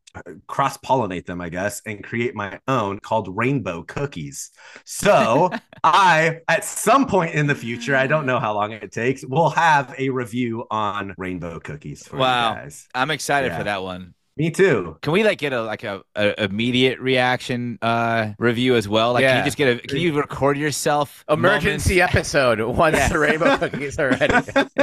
[0.47, 4.51] cross pollinate them, I guess, and create my own called rainbow cookies.
[4.85, 5.51] So
[5.85, 9.51] I, at some point in the future, I don't know how long it takes, we'll
[9.51, 12.51] have a review on rainbow cookies for Wow.
[12.51, 12.89] you guys.
[12.95, 13.59] I'm excited Yeah.
[13.59, 14.15] for that one.
[14.37, 14.97] Me too.
[15.01, 19.12] Can we like get a like a, a immediate reaction uh review as well?
[19.12, 19.78] Like, can you just get a?
[19.87, 21.24] Can you record yourself?
[21.28, 23.09] Emergency episode once Yeah.
[23.11, 24.35] the rainbow cookies are ready.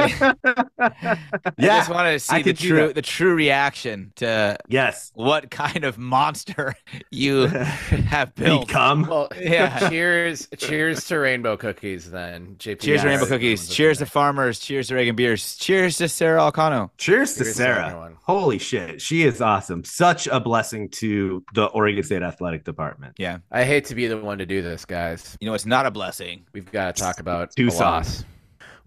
[0.79, 1.17] I
[1.59, 5.11] just want to see I the true the true reaction to Yes.
[5.15, 6.73] what kind of monster
[7.11, 8.67] you have built.
[8.67, 9.07] Become.
[9.07, 9.89] Well, Yeah.
[9.89, 10.47] Cheers!
[10.57, 12.55] Cheers to rainbow cookies, then.
[12.57, 12.79] JP.
[12.79, 13.01] Cheers Yes.
[13.01, 13.67] to Rainbow Cookies.
[13.69, 14.59] Cheers to farmers.
[14.59, 15.57] Cheers to Reagan Beers.
[15.57, 16.89] Cheers to Sara Elcano.
[16.97, 17.85] Cheers to Cheers to Sara.
[17.87, 18.17] everyone.
[18.23, 19.01] Holy shit.
[19.01, 19.83] She is awesome.
[19.83, 23.15] Such a blessing to the Oregon State Athletic Department.
[23.17, 23.39] Yeah.
[23.51, 25.35] I hate to be the one to do this, guys.
[25.41, 26.45] You know, it's not a blessing.
[26.53, 28.23] We've got to talk about Two a loss.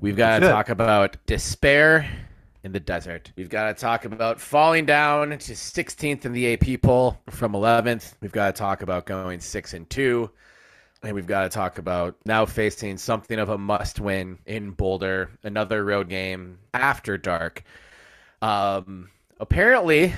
[0.00, 2.08] We've got to talk about despair
[2.62, 3.32] in the desert.
[3.36, 8.14] We've got to talk about falling down to 16th in the AP poll from 11th.
[8.20, 10.30] We've got to talk about going six and two.
[11.02, 15.30] And we've got to talk about now facing something of a must win in Boulder,
[15.42, 17.62] another road game after dark.
[18.40, 20.14] Um, apparently,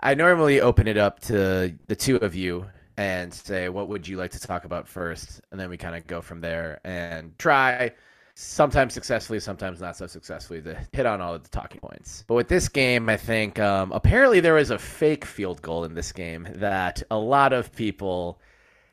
[0.00, 2.66] I normally open it up to the two of you
[2.96, 5.40] and say, what would you like to talk about first?
[5.50, 7.92] And then we kind of go from there and try,
[8.34, 12.24] sometimes successfully, sometimes not so successfully, to hit on all of the talking points.
[12.26, 15.94] But with this game, I think um, apparently there was a fake field goal in
[15.94, 18.40] this game that a lot of people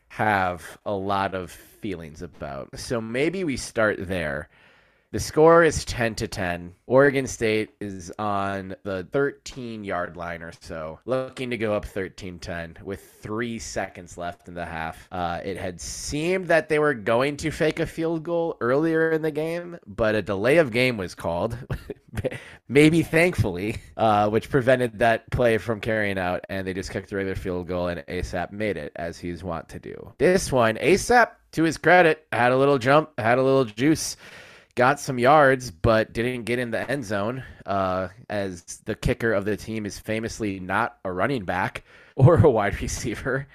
[0.09, 2.79] have a lot of feelings about.
[2.79, 4.49] So maybe we start there.
[5.15, 6.75] The score is 10 to 10.
[6.87, 12.37] Oregon State is on the 13 yard line or so, looking to go up 13
[12.37, 15.07] 10 with three seconds left in the half.
[15.13, 19.21] Uh, it had seemed that they were going to fake a field goal earlier in
[19.21, 21.57] the game, but a delay of game was called,
[22.67, 27.15] maybe thankfully, uh, which prevented that play from carrying out, and they just kicked the
[27.15, 30.13] regular field goal, and ASAP made it, as he's wont to do.
[30.17, 34.17] This one, ASAP, to his credit, had a little jump, had a little juice
[34.75, 37.43] got some yards, but didn't get in the end zone.
[37.65, 41.83] Uh, as the kicker of the team is famously not a running back
[42.15, 43.47] or a wide receiver.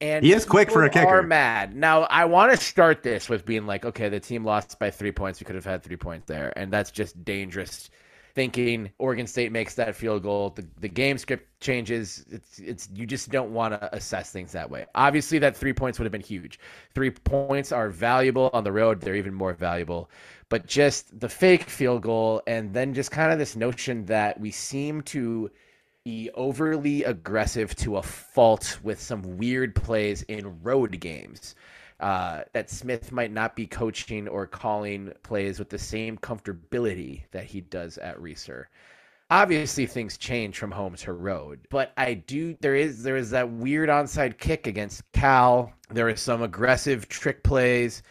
[0.00, 1.06] And he is quick for a kicker.
[1.06, 2.02] Are mad now.
[2.02, 5.40] I want to start this with being like, okay, the team lost by three points.
[5.40, 7.88] We could have had three points there, and that's just dangerous
[8.36, 8.90] thinking.
[8.98, 10.50] Oregon State makes that field goal.
[10.50, 12.24] The, the game script changes.
[12.30, 14.86] It's it's you just don't want to assess things that way.
[14.94, 16.60] Obviously, that three points would have been huge.
[16.94, 19.00] Three points are valuable on the road.
[19.00, 20.10] They're even more valuable.
[20.50, 24.52] But just the fake field goal, and then just kind of this notion that we
[24.52, 25.50] seem to
[26.04, 31.56] be overly aggressive to a fault with some weird plays in road games.
[31.98, 37.44] Uh, that Smith might not be coaching or calling plays with the same comfortability that
[37.44, 38.66] he does at Reser.
[39.30, 42.56] Obviously, things change from home to road, but I do.
[42.60, 45.72] There is there is that weird onside kick against Cal.
[45.90, 48.02] There is some aggressive trick plays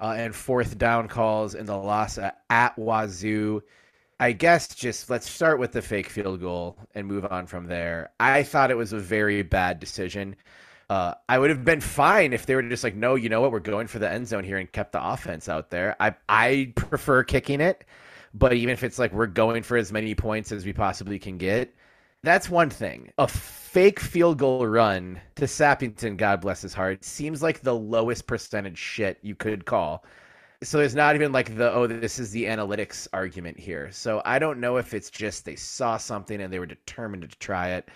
[0.00, 3.62] uh, and fourth down calls in the loss at Wazoo.
[4.18, 8.10] I guess just let's start with the fake field goal and move on from there.
[8.18, 10.34] I thought it was a very bad decision.
[10.90, 13.52] Uh, I would have been fine if they were just like, no, you know what,
[13.52, 15.96] we're going for the end zone here and kept the offense out there.
[16.00, 17.84] I I prefer kicking it,
[18.34, 21.38] but even if it's like we're going for as many points as we possibly can
[21.38, 21.74] get,
[22.22, 23.12] that's one thing.
[23.18, 28.26] A fake field goal run to Sappington, God bless his heart, seems like the lowest
[28.26, 30.04] percentage shit you could call
[30.64, 34.38] so there's not even like the oh this is the analytics argument here so i
[34.38, 37.88] don't know if it's just they saw something and they were determined to try it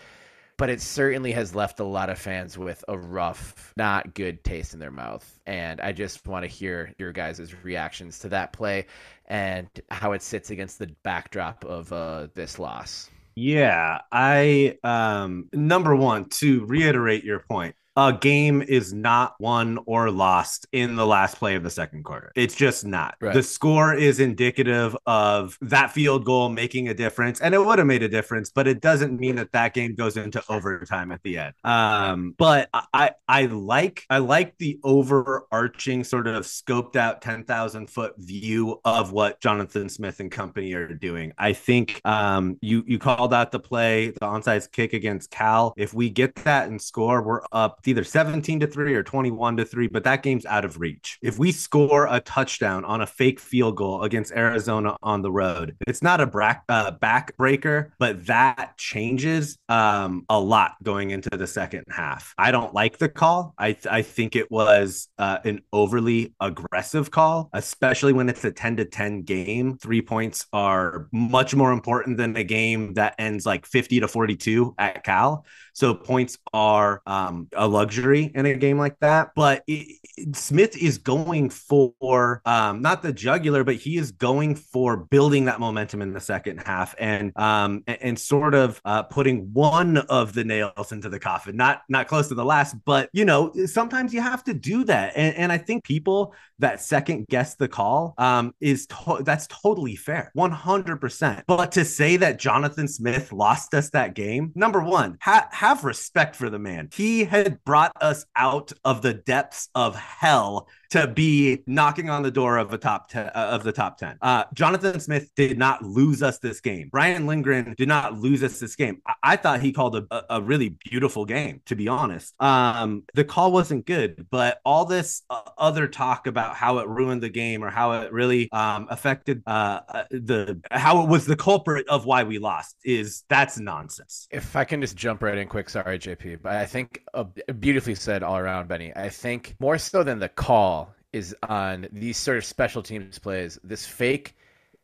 [0.59, 4.75] but it certainly has left a lot of fans with a rough not good taste
[4.75, 5.41] in their mouth.
[5.47, 8.87] And i just want to hear your guys' reactions to that play
[9.27, 13.09] and how it sits against the backdrop of uh, this loss.
[13.37, 20.09] Yeah i um number one to reiterate your point a game is not won or
[20.09, 22.31] lost in the last play of the second quarter.
[22.37, 23.17] It's just not.
[23.21, 23.35] Right.
[23.35, 27.89] The score is indicative of that field goal making a difference, and it would have
[27.89, 31.39] made a difference, but it doesn't mean that that game goes into overtime at the
[31.39, 31.55] end.
[31.65, 37.91] Um, but I I like I like the overarching sort of scoped out ten thousand
[37.91, 41.33] foot view of what Jonathan Smith and company are doing.
[41.37, 45.75] I think um, you you called out the play, the onside kick against Cal.
[45.77, 49.65] If we get that and score, we're up either 17 to 3 or 21 to
[49.65, 51.19] 3, but that game's out of reach.
[51.23, 55.77] If we score a touchdown on a fake field goal against Arizona on the road,
[55.87, 56.29] it's not a
[56.69, 62.35] uh, backbreaker, but that changes um, a lot going into the second half.
[62.39, 63.55] I don't like the call.
[63.59, 68.53] I, th- I think it was uh, an overly aggressive call, especially when it's a
[68.53, 69.79] 10 to 10 game.
[69.79, 74.75] Three points are much more important than a game that ends like 50 to 42
[74.79, 75.45] at Cal.
[75.79, 79.31] So points are um, a luxury in a game like that.
[79.37, 80.01] But it,
[80.35, 85.61] Smith is going for um, not the jugular, but he is going for building that
[85.61, 90.33] momentum in the second half and um, and, and sort of uh, putting one of
[90.33, 91.57] the nails into the coffin.
[91.57, 95.13] Not not close to the last, but you know sometimes you have to do that.
[95.15, 99.95] And, and I think people that second guess the call um, is to- that's totally
[99.95, 101.45] fair, one hundred percent.
[101.47, 106.35] But to say that Jonathan Smith lost us that game, number one, ha- have respect
[106.35, 106.89] for the man.
[106.95, 112.31] He had brought us out of the depths of hell to be knocking on the
[112.31, 114.19] door of a top 10 uh, of the top 10.
[114.23, 116.89] Uh, Jonathan Smith did not lose us this game.
[116.91, 119.03] Brian Lindgren did not lose us this game.
[119.07, 122.35] I, I thought he called a, a, really beautiful game, to be honest.
[122.41, 127.23] Um, the call wasn't good, but all this uh, other talk about how it ruined
[127.23, 131.37] the game or how it really um, affected uh, uh the how it was the
[131.37, 134.27] culprit of why we lost is that's nonsense.
[134.31, 137.25] If I can just jump right in quick, sorry, JP, but I think uh,
[137.59, 138.93] beautifully said all around, Benny.
[138.97, 140.78] I think more so than the call
[141.13, 143.59] is on these sort of special teams plays.
[143.65, 144.37] This fake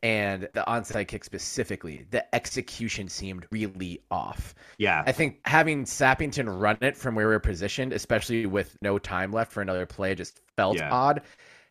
[0.03, 4.53] and the onside kick specifically, the execution seemed really off.
[4.77, 5.03] Yeah.
[5.05, 9.31] I think having Sappington run it from where we are positioned, especially with no time
[9.31, 10.91] left for another play, just felt yeah.
[10.91, 11.21] odd.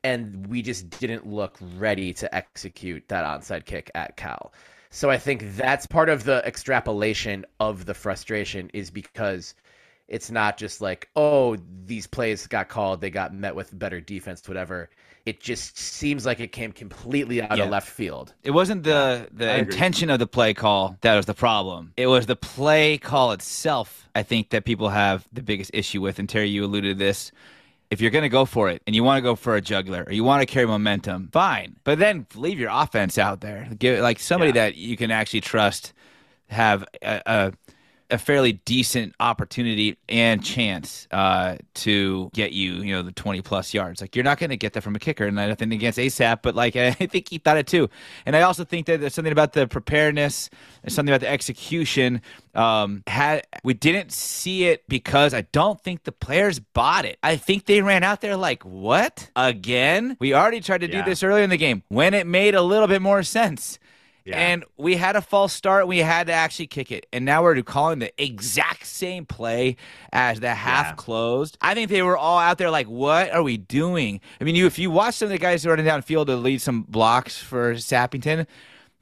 [0.02, 4.52] And we just didn't look ready to execute that onside kick at Cal.
[4.90, 9.54] So I think that's part of the extrapolation of the frustration is because
[10.08, 14.46] it's not just like, oh, these plays got called, they got met with better defense,
[14.46, 14.90] whatever.
[15.26, 17.64] It just seems like it came completely out yeah.
[17.64, 18.34] of left field.
[18.42, 21.94] It wasn't the the intention of the play call that was the problem.
[21.96, 24.06] It was the play call itself.
[24.14, 26.18] I think that people have the biggest issue with.
[26.18, 27.32] And Terry, you alluded to this.
[27.90, 30.04] If you're going to go for it and you want to go for a juggler
[30.06, 31.76] or you want to carry momentum, fine.
[31.84, 33.68] But then leave your offense out there.
[33.78, 34.66] Give like somebody yeah.
[34.66, 35.94] that you can actually trust
[36.48, 37.52] have a, a
[38.14, 43.74] a fairly decent opportunity and chance uh, to get you, you know, the 20 plus
[43.74, 44.00] yards.
[44.00, 46.54] Like you're not going to get that from a kicker, and nothing against ASAP, but
[46.54, 47.90] like I think he thought it too.
[48.24, 50.48] And I also think that there's something about the preparedness
[50.82, 52.22] and something about the execution.
[52.54, 57.18] Um, had we didn't see it because I don't think the players bought it.
[57.22, 60.16] I think they ran out there like, what again?
[60.20, 62.88] We already tried to do this earlier in the game when it made a little
[62.88, 63.78] bit more sense.
[64.24, 64.38] Yeah.
[64.38, 65.86] And we had a false start.
[65.86, 67.06] We had to actually kick it.
[67.12, 69.76] And now we're calling the exact same play
[70.12, 70.92] as the half Yeah.
[70.94, 71.58] closed.
[71.60, 74.20] I think they were all out there like, what are we doing?
[74.40, 76.82] I mean, you if you watch some of the guys running downfield to lead some
[76.82, 78.46] blocks for Sappington,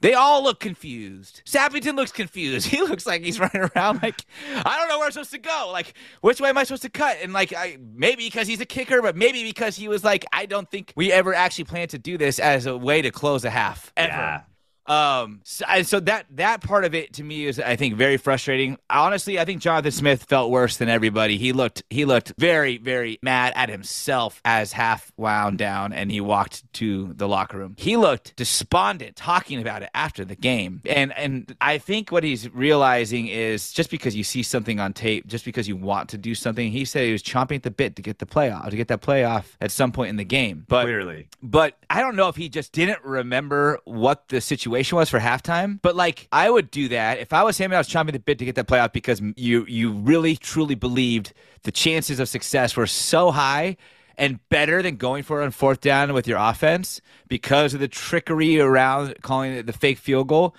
[0.01, 1.43] they all look confused.
[1.47, 2.67] Sappington looks confused.
[2.73, 5.69] He looks like he's running around like, I don't know where I'm supposed to go.
[5.73, 7.19] Like, which way am I supposed to cut?
[7.23, 10.47] And like, I maybe because he's a kicker, but maybe because he was like, I
[10.47, 13.51] don't think we ever actually planned to do this as a way to close a
[13.51, 14.09] half ever.
[14.11, 14.41] Yeah.
[14.87, 18.79] Um, so, so that that part of it to me is, I think, very frustrating.
[18.91, 21.39] Honestly, I think Jonathan Smith felt worse than everybody.
[21.39, 26.21] He looked he looked very very mad at himself as half wound down, and he
[26.21, 27.77] walked to the locker room.
[27.79, 30.81] He looked despondent, talking about it after the game.
[30.87, 35.27] And and I think what he's realizing is just because you see something on tape,
[35.29, 37.95] just because you want to do something, he said he was chomping at the bit
[37.97, 40.65] to get the playoff, to get that playoff at some point in the game.
[40.69, 41.29] But Clearly.
[41.41, 45.79] but I don't know if he just didn't remember what the situation was for halftime.
[45.83, 48.19] But like, I would do that if I was him and I was chomping the
[48.19, 51.33] bit to get that playoff because you you really truly believed
[51.65, 53.77] the chances of success were so high
[54.19, 57.89] and better than going for it on fourth down with your offense because of the
[57.89, 60.55] trickery around calling it the fake field goal.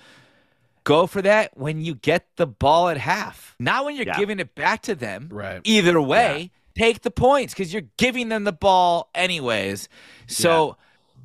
[0.83, 4.17] Go for that when you get the ball at half, not when you're Yeah.
[4.17, 5.29] giving it back to them.
[5.31, 5.61] Right.
[5.63, 9.87] Either way, take the points because you're giving them the ball anyways.
[10.27, 10.75] So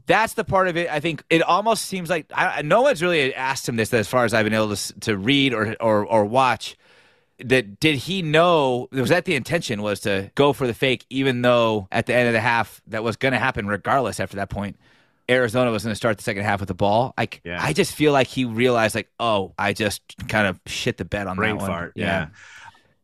[0.08, 0.90] that's the part of it.
[0.90, 4.24] I think it almost seems like I, no one's really asked him this as far
[4.24, 6.76] as I've been able to, to read or, or or watch.
[7.38, 8.88] That did he know?
[8.90, 9.80] Was that the intention?
[9.82, 13.04] Was to go for the fake, even though at the end of the half that
[13.04, 14.18] was going to happen regardless.
[14.18, 14.76] After that point,
[15.30, 17.14] Arizona was going to start the second half with the ball.
[17.16, 17.62] Like Yeah.
[17.62, 21.28] I just feel like he realized, like, oh, I just kind of shit the bed
[21.28, 21.70] on brain that one.
[21.70, 21.92] fart.
[21.94, 22.28] Yeah.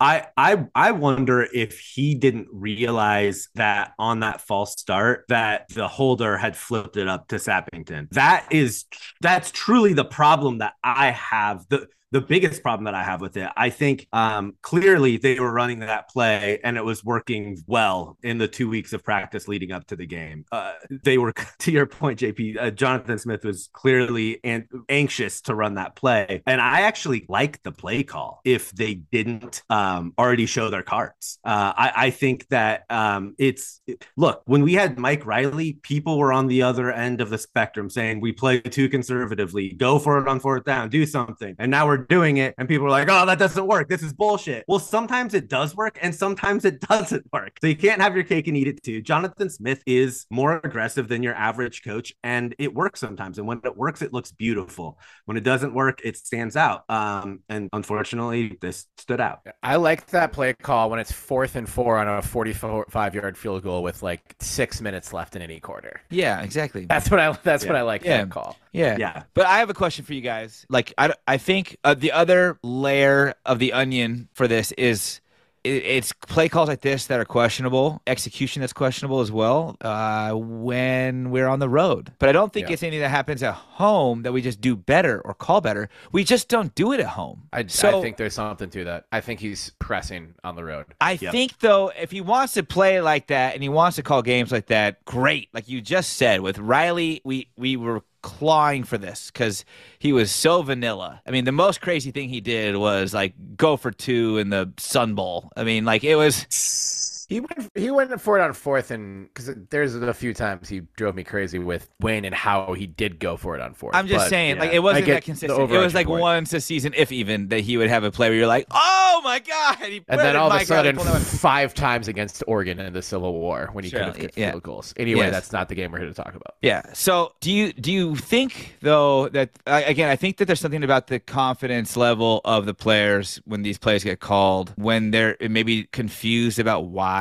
[0.05, 5.89] I I I wonder if he didn't realize that on that false start that the
[5.89, 8.11] holder had flipped it up to Sappington.
[8.11, 8.85] That is
[9.23, 11.65] that's truly the problem that I have.
[11.71, 13.51] The the biggest problem that I have with it.
[13.57, 18.39] I think um, clearly they were running that play and it was working well in
[18.39, 20.45] the two weeks of practice leading up to the game.
[20.53, 25.57] Uh, they were, to your point, JP, uh, Jonathan Smith was clearly an- anxious to
[25.57, 26.41] run that play.
[26.47, 31.41] And I actually like the play call if they didn't um, already show their cards.
[31.45, 33.81] Uh, I, I think that um, it's,
[34.17, 37.91] look, when we had Mike Riley, people were on the other end of the spectrum
[37.91, 41.57] saying we play too conservatively, go for it on fourth down, do something.
[41.59, 43.89] And now we're doing it, and people are like, oh, that doesn't work.
[43.89, 44.65] This is bullshit.
[44.69, 47.59] Well, sometimes it does work, and sometimes it doesn't work.
[47.61, 49.03] So you can't have your cake and eat it too.
[49.03, 53.39] Jonathan Smith is more aggressive than your average coach, and it works sometimes.
[53.39, 54.99] And when it works, it looks beautiful.
[55.25, 56.85] When it doesn't work, it stands out.
[56.89, 59.41] Um, and unfortunately, this stood out.
[59.63, 63.63] I like that play call when it's fourth and four on a 45 yard field
[63.63, 66.01] goal with like six minutes left in any quarter.
[66.11, 66.87] yeah, exactly.
[66.87, 67.33] That's what I.
[67.43, 68.19] That's what I like Yeah.
[68.19, 68.57] that call.
[68.73, 68.97] Yeah.
[68.99, 69.23] Yeah.
[69.35, 70.67] But I have a question for you guys.
[70.69, 75.21] Like, I, I think uh, the other layer of the onion for this is
[75.63, 80.33] it, it's play calls like this that are questionable, execution that's questionable as well uh,
[80.35, 82.13] when we're on the road.
[82.19, 82.75] But I don't think Yeah.
[82.75, 85.89] it's anything that happens at home that we just do better or call better.
[86.13, 87.45] We just don't do it at home.
[87.53, 89.05] I, So- I think there's something to that.
[89.13, 90.87] I think he's pressing on the road.
[91.01, 91.33] I Yep.
[91.33, 94.53] think though, if he wants to play like that and he wants to call games
[94.53, 95.49] like that, great.
[95.55, 99.67] Like you just said with Riley, we we were clawing for this because
[99.99, 101.21] he was so vanilla.
[101.27, 104.73] I mean, the most crazy thing he did was like go for two in the
[104.79, 105.53] Sun Bowl.
[105.57, 107.04] I mean, like it was.
[107.29, 107.71] He went.
[107.75, 111.25] He went for it on fourth, and because there's a few times he drove me
[111.25, 113.95] crazy with Wayne and how he did go for it on fourth.
[113.95, 115.71] I'm just But saying, like it wasn't that consistent.
[115.71, 116.21] It was like point.
[116.21, 119.21] once a season, if even, that he would have a play where you're like, oh
[119.25, 121.21] my god, he, And then all of a sudden, pull that one?
[121.23, 124.51] five times against Oregon in the Civil War when he Sure, could have kicked yeah.
[124.51, 124.95] field goals.
[124.97, 125.33] Anyway, Yes.
[125.33, 126.57] that's not the game we're here to talk about.
[126.63, 126.83] Yeah.
[126.93, 131.07] So do you do you think though that again I think that there's something about
[131.07, 136.59] the confidence level of the players when these plays get called when they're maybe confused
[136.59, 137.14] about why.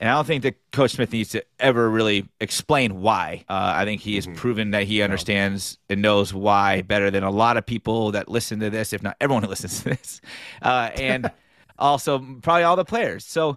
[0.00, 3.44] And I don't think that Coach Smith needs to ever really explain why.
[3.48, 7.30] Uh, I think he has proven that he understands and knows why better than a
[7.30, 10.20] lot of people that listen to this, if not everyone who listens to this,
[10.62, 11.30] uh, and
[11.78, 13.24] also probably all the players.
[13.24, 13.56] So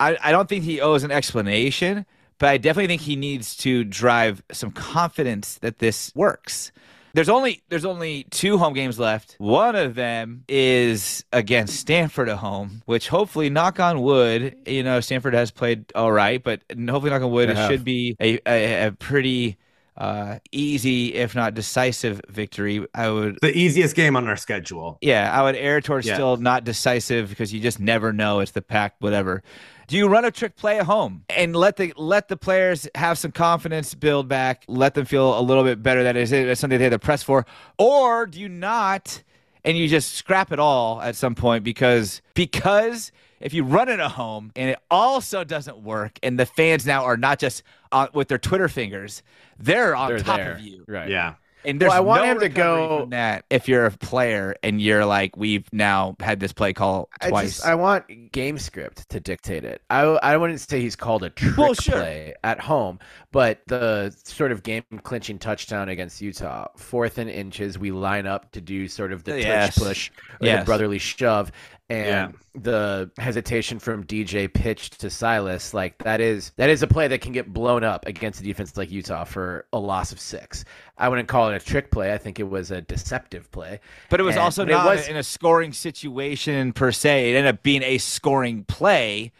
[0.00, 2.06] I, I don't think he owes an explanation,
[2.38, 6.72] but I definitely think he needs to drive some confidence that this works.
[7.14, 9.36] There's only there's only two home games left.
[9.38, 15.00] One of them is against Stanford at home, which hopefully, knock on wood, you know,
[15.00, 18.86] Stanford has played all right, but hopefully, knock on wood, it should be a, a,
[18.88, 19.56] a pretty
[19.96, 22.84] uh, easy, if not decisive, victory.
[22.94, 24.98] I would The easiest game on our schedule.
[25.00, 26.14] yeah, I would err towards Yeah.
[26.14, 28.40] still not decisive because you just never know.
[28.40, 29.44] It's the pack, whatever.
[29.86, 33.18] Do you run a trick play at home and let the let the players have
[33.18, 36.78] some confidence build back, let them feel a little bit better that is it's something
[36.78, 37.46] they have to press for,
[37.78, 39.22] or do you not
[39.64, 44.00] and you just scrap it all at some point because because if you run it
[44.00, 47.62] at home and it also doesn't work and the fans now are not just
[47.92, 49.22] on, with their Twitter fingers,
[49.58, 50.52] they're on They're top there.
[50.52, 50.84] of you.
[50.88, 51.08] Right.
[51.10, 51.34] Yeah.
[51.64, 54.80] And there's Well, I want no him to go- that if you're a player and
[54.80, 57.54] you're like, we've now had this play call I twice.
[57.56, 59.80] just I want game script to dictate it.
[59.90, 61.94] I I wouldn't say he's called a trick Well, sure.
[61.94, 62.98] play at home,
[63.32, 68.52] but the sort of game clinching touchdown against Utah, fourth and inches, we line up
[68.52, 69.74] to do sort of the uh, Yes.
[69.76, 70.10] tush push
[70.40, 70.60] or Yes.
[70.60, 71.50] the brotherly shove,
[71.90, 72.28] and Yeah.
[72.54, 77.20] the hesitation from DJ pitch to Silas, like that is that is a play that
[77.20, 80.64] can get blown up against a defense like Utah for a loss of six.
[80.96, 82.12] I wouldn't call it a trick play.
[82.14, 83.80] I think it was a deceptive play.
[84.08, 87.32] but it was And- also but it not was- in a scoring situation per se.
[87.32, 89.32] It ended up being a scoring play,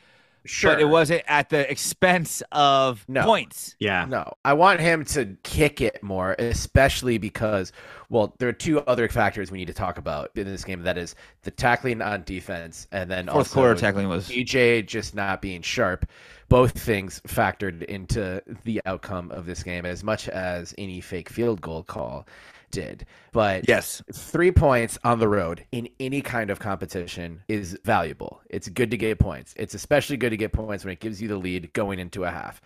[0.46, 3.24] Sure, but it wasn't at the expense of No.
[3.24, 3.76] points.
[3.78, 4.04] Yeah.
[4.04, 7.72] No, I want him to kick it more, especially because,
[8.10, 10.82] well, there are two other factors we need to talk about in this game.
[10.82, 15.14] That is the tackling on defense, and then Fourth also quarter tackling was DJ just
[15.14, 16.06] not being sharp.
[16.50, 21.62] Both things factored into the outcome of this game as much as any fake field
[21.62, 22.26] goal call
[22.70, 23.06] did.
[23.32, 24.02] But yes.
[24.12, 28.40] three points on the road in any kind of competition is valuable.
[28.50, 29.54] It's good to get points.
[29.56, 32.30] It's especially good to get points when it gives you the lead going into a
[32.30, 32.60] half,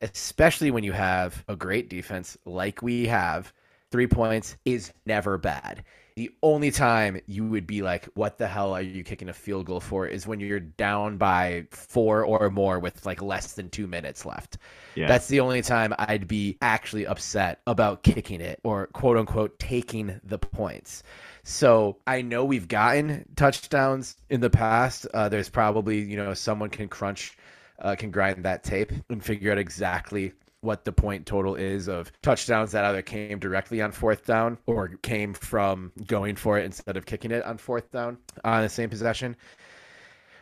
[0.00, 3.52] especially when you have a great defense like we have.
[3.90, 5.84] Three points is never bad.
[6.16, 9.66] The only time you would be like, what the hell are you kicking a field
[9.66, 13.86] goal for is when you're down by four or more with like less than two
[13.86, 14.56] minutes left.
[14.94, 15.08] Yeah.
[15.08, 20.18] That's the only time I'd be actually upset about kicking it or quote unquote taking
[20.24, 21.02] the points.
[21.42, 25.06] So I know we've gotten touchdowns in the past.
[25.12, 27.36] Uh, there's probably, you know, someone can crunch,
[27.78, 30.32] uh, can grind that tape and figure out exactly
[30.66, 34.88] what the point total is of touchdowns that either came directly on fourth down or
[35.02, 38.90] came from going for it instead of kicking it on fourth down on the same
[38.90, 39.36] possession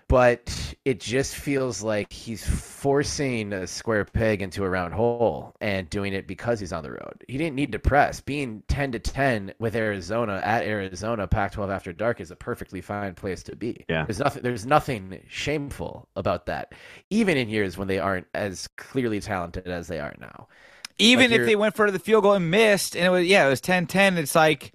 [0.08, 5.88] but it just feels like he's forcing a square peg into a round hole and
[5.88, 7.24] doing it because he's on the road.
[7.26, 8.20] He didn't need to press.
[8.20, 13.14] Being 10 to 10 with Arizona at Arizona Pac-12 after dark is a perfectly fine
[13.14, 13.84] place to be.
[13.88, 14.04] Yeah.
[14.04, 16.74] There's nothing there's nothing shameful about that
[17.10, 20.48] even in years when they aren't as clearly talented as they are now.
[20.98, 23.46] Even Like if they went for the field goal and missed, and it was yeah,
[23.46, 24.72] it was 10-10, It's like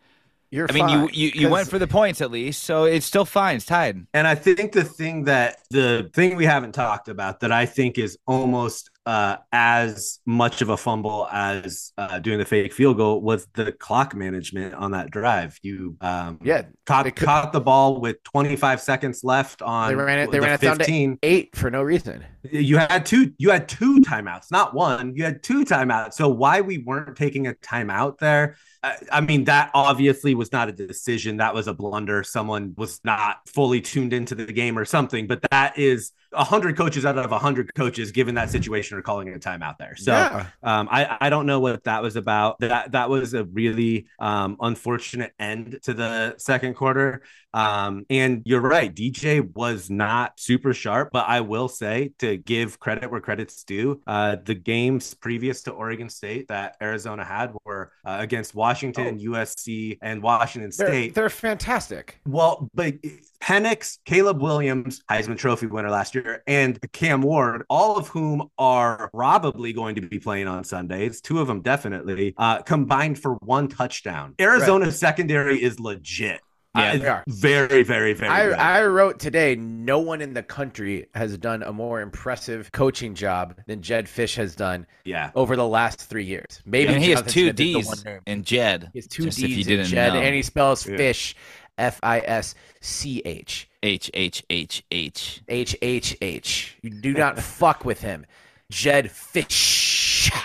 [0.52, 2.86] You're I mean, you fine, you, you went 'cause- for the points at least, so
[2.86, 3.58] it's still fine.
[3.58, 4.08] It's tied.
[4.14, 7.98] And I think the thing that the thing we haven't talked about that I think
[8.00, 13.22] is almost uh, as much of a fumble as uh, doing the fake field goal
[13.22, 15.58] was the clock management on that drive.
[15.64, 20.20] You um, yeah, caught, could- caught the ball with 25 seconds left on they ran
[20.20, 21.20] it they the ran it down to 15.
[21.24, 22.24] 8 for no reason.
[22.44, 26.62] You had two you had two timeouts not one you had two timeouts so why
[26.62, 31.38] we weren't taking a timeout there I, I mean that obviously was not a decision
[31.38, 35.42] that was a blunder someone was not fully tuned into the game or something but
[35.52, 39.78] that is 100 coaches out of 100 coaches given that situation are calling a timeout
[39.80, 40.46] there so Yeah.
[40.64, 42.60] um, I, I don't know what that was about.
[42.60, 47.24] That that was a really um, unfortunate end to the second quarter.
[47.52, 52.80] Um, and you're right, DJ was not super sharp, but I will say to give
[52.80, 57.92] credit where credit's due, uh, the games previous to Oregon State that Arizona had were
[58.06, 61.16] uh, against Washington, USC, and Washington They're, State.
[61.16, 62.20] they're fantastic.
[62.26, 62.96] Well, but
[63.42, 69.10] Penix, Caleb Williams, Heisman Trophy winner last year, and Cam Ward, all of whom are
[69.14, 73.68] probably going to be playing on Sundays, two of them definitely, uh, combined for one
[73.68, 74.36] touchdown.
[74.40, 76.42] Arizona's secondary is legit.
[76.76, 77.24] Yeah, Uh, they are.
[77.28, 78.58] Very, very, very I, good.
[78.60, 83.56] I wrote today no one in the country has done a more impressive coaching job
[83.66, 85.32] than Jedd Fisch has done yeah.
[85.34, 86.62] over the last three years.
[86.66, 88.20] Maybe and he has two Smith D's one name.
[88.28, 88.90] in Jed.
[88.94, 90.20] He has two just if you D's in didn't Jed, know.
[90.20, 90.98] and he spells Yeah.
[90.98, 91.36] fish,
[91.80, 95.42] F I S C H H H H H.
[95.48, 96.78] H H H.
[96.84, 98.26] You do not fuck with him,
[98.70, 99.89] Jedd Fisch.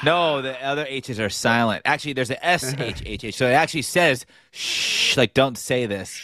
[0.05, 1.83] No, the other H's are silent.
[1.85, 3.35] Actually, there's an S H H H.
[3.35, 6.21] So it actually says shh, like don't say this.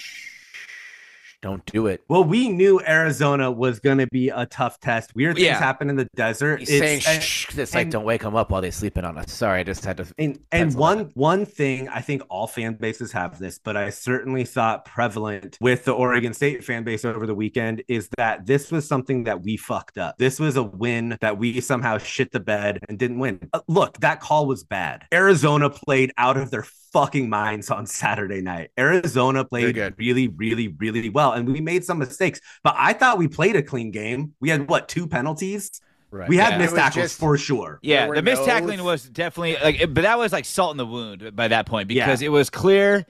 [1.43, 2.03] Don't do it.
[2.07, 5.15] Well, we knew Arizona was going to be a tough test.
[5.15, 5.59] Weird things Yeah.
[5.59, 6.61] happen in the desert.
[6.61, 9.05] He's It's- saying and- shh, it's like and- don't wake them up while they're sleeping
[9.07, 9.33] on us.
[9.33, 10.07] Sorry, I just had to.
[10.19, 14.45] And and one one thing I think all fan bases have this, but I certainly
[14.45, 18.71] saw it prevalent with the Oregon State fan base over the weekend is that this
[18.71, 20.17] was something that we fucked up.
[20.19, 23.41] This was a win that we somehow shit the bed and didn't win.
[23.55, 25.05] Uh, look, that call was bad.
[25.13, 28.71] Arizona played out of their fucking minds on Saturday night.
[28.79, 32.41] Arizona played really, really, really well, and we made some mistakes.
[32.63, 34.35] But I thought we played a clean game.
[34.41, 35.81] We had what two penalties?
[36.13, 36.29] Right.
[36.29, 36.59] We had Yeah.
[36.59, 37.79] missed tackles just- for sure.
[37.83, 40.77] Yeah, the missed no- tackling was definitely like, it- but that was like salt in
[40.79, 42.05] the wound by that point Yeah.
[42.07, 43.07] because it was clear.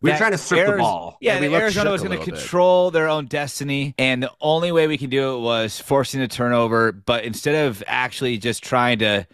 [0.00, 1.18] We were trying to strip the ball.
[1.20, 2.40] Yeah, And we that Arizona was going to little bit.
[2.40, 6.28] control their own destiny, and the only way we could do it was forcing a
[6.28, 6.92] turnover.
[6.92, 9.26] But instead of actually just trying to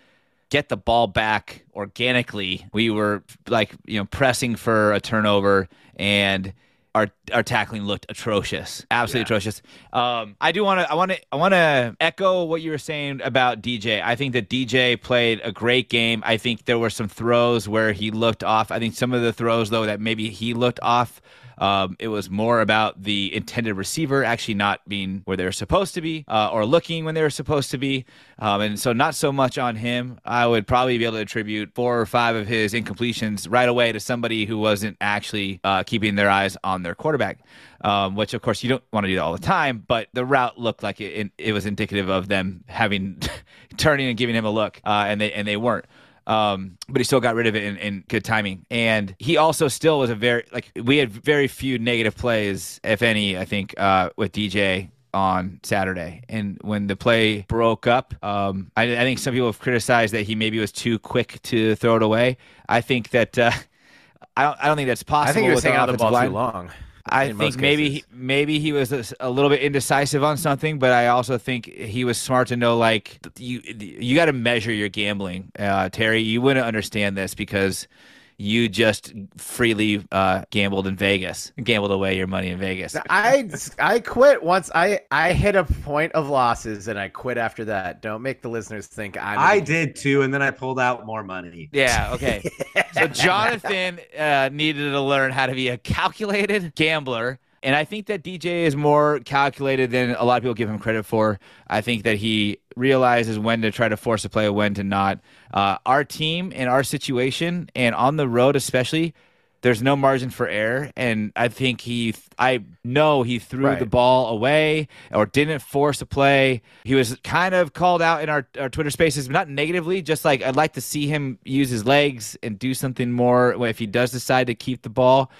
[0.54, 6.52] get the ball back organically, we were like you know pressing for a turnover and.
[6.96, 9.24] Our, our tackling looked atrocious, absolutely Yeah.
[9.24, 9.62] atrocious.
[9.92, 12.78] Um, I do want to I want to I want to echo what you were
[12.78, 14.00] saying about DJ.
[14.00, 16.22] I think that DJ played a great game.
[16.24, 18.70] I think there were some throws where he looked off.
[18.70, 21.20] I think some of the throws though that maybe he looked off.
[21.58, 25.94] Um, it was more about the intended receiver actually not being where they were supposed
[25.94, 28.04] to be uh, or looking when they were supposed to be.
[28.38, 30.18] Um, and so, not so much on him.
[30.24, 33.92] I would probably be able to attribute four or five of his incompletions right away
[33.92, 37.38] to somebody who wasn't actually uh, keeping their eyes on their quarterback,
[37.82, 39.84] um, which, of course, you don't want to do that all the time.
[39.86, 43.20] But the route looked like it, it, was indicative of them having
[43.76, 45.86] turning and giving him a look, uh, and they and they weren't.
[46.26, 48.64] Um, but he still got rid of it in, in good timing.
[48.70, 53.02] And he also still was a very like we had very few negative plays, if
[53.02, 56.22] any, I think, uh, with DJ on Saturday.
[56.28, 60.22] And when the play broke up, um, I, I think some people have criticized that
[60.22, 62.36] he maybe was too quick to throw it away.
[62.68, 63.52] I think that uh,
[64.36, 65.30] I don't I don't think that's possible.
[65.30, 66.28] I think he was hanging on the ball line.
[66.28, 66.70] too long.
[67.06, 70.90] I think maybe he, maybe he was a, a little bit indecisive on something, but
[70.90, 74.88] I also think he was smart to know like you you got to measure your
[74.88, 75.52] gambling.
[75.58, 77.88] Uh, Terry, you wouldn't understand this because
[78.36, 82.96] you just freely uh, gambled in Vegas, gambled away your money in Vegas.
[83.08, 87.64] I I quit once I I hit a point of losses and I quit after
[87.66, 88.02] that.
[88.02, 89.38] Don't make the listeners think I'm.
[89.38, 91.68] I did too, and then I pulled out more money.
[91.72, 92.10] Yeah.
[92.14, 92.42] Okay.
[92.92, 97.38] so Jonathan uh, needed to learn how to be a calculated gambler.
[97.64, 100.78] And I think that DJ is more calculated than a lot of people give him
[100.78, 101.40] credit for.
[101.66, 105.18] I think that he realizes when to try to force a play, when to not.
[105.52, 109.14] Uh, our team and our situation, and on the road especially,
[109.62, 110.90] there's no margin for error.
[110.94, 113.78] And I think he, I know he threw Right.
[113.78, 116.60] the ball away or didn't force a play.
[116.84, 120.22] He was kind of called out in our, our Twitter spaces, but not negatively, just
[120.22, 123.86] like I'd like to see him use his legs and do something more if he
[123.86, 125.30] does decide to keep the ball.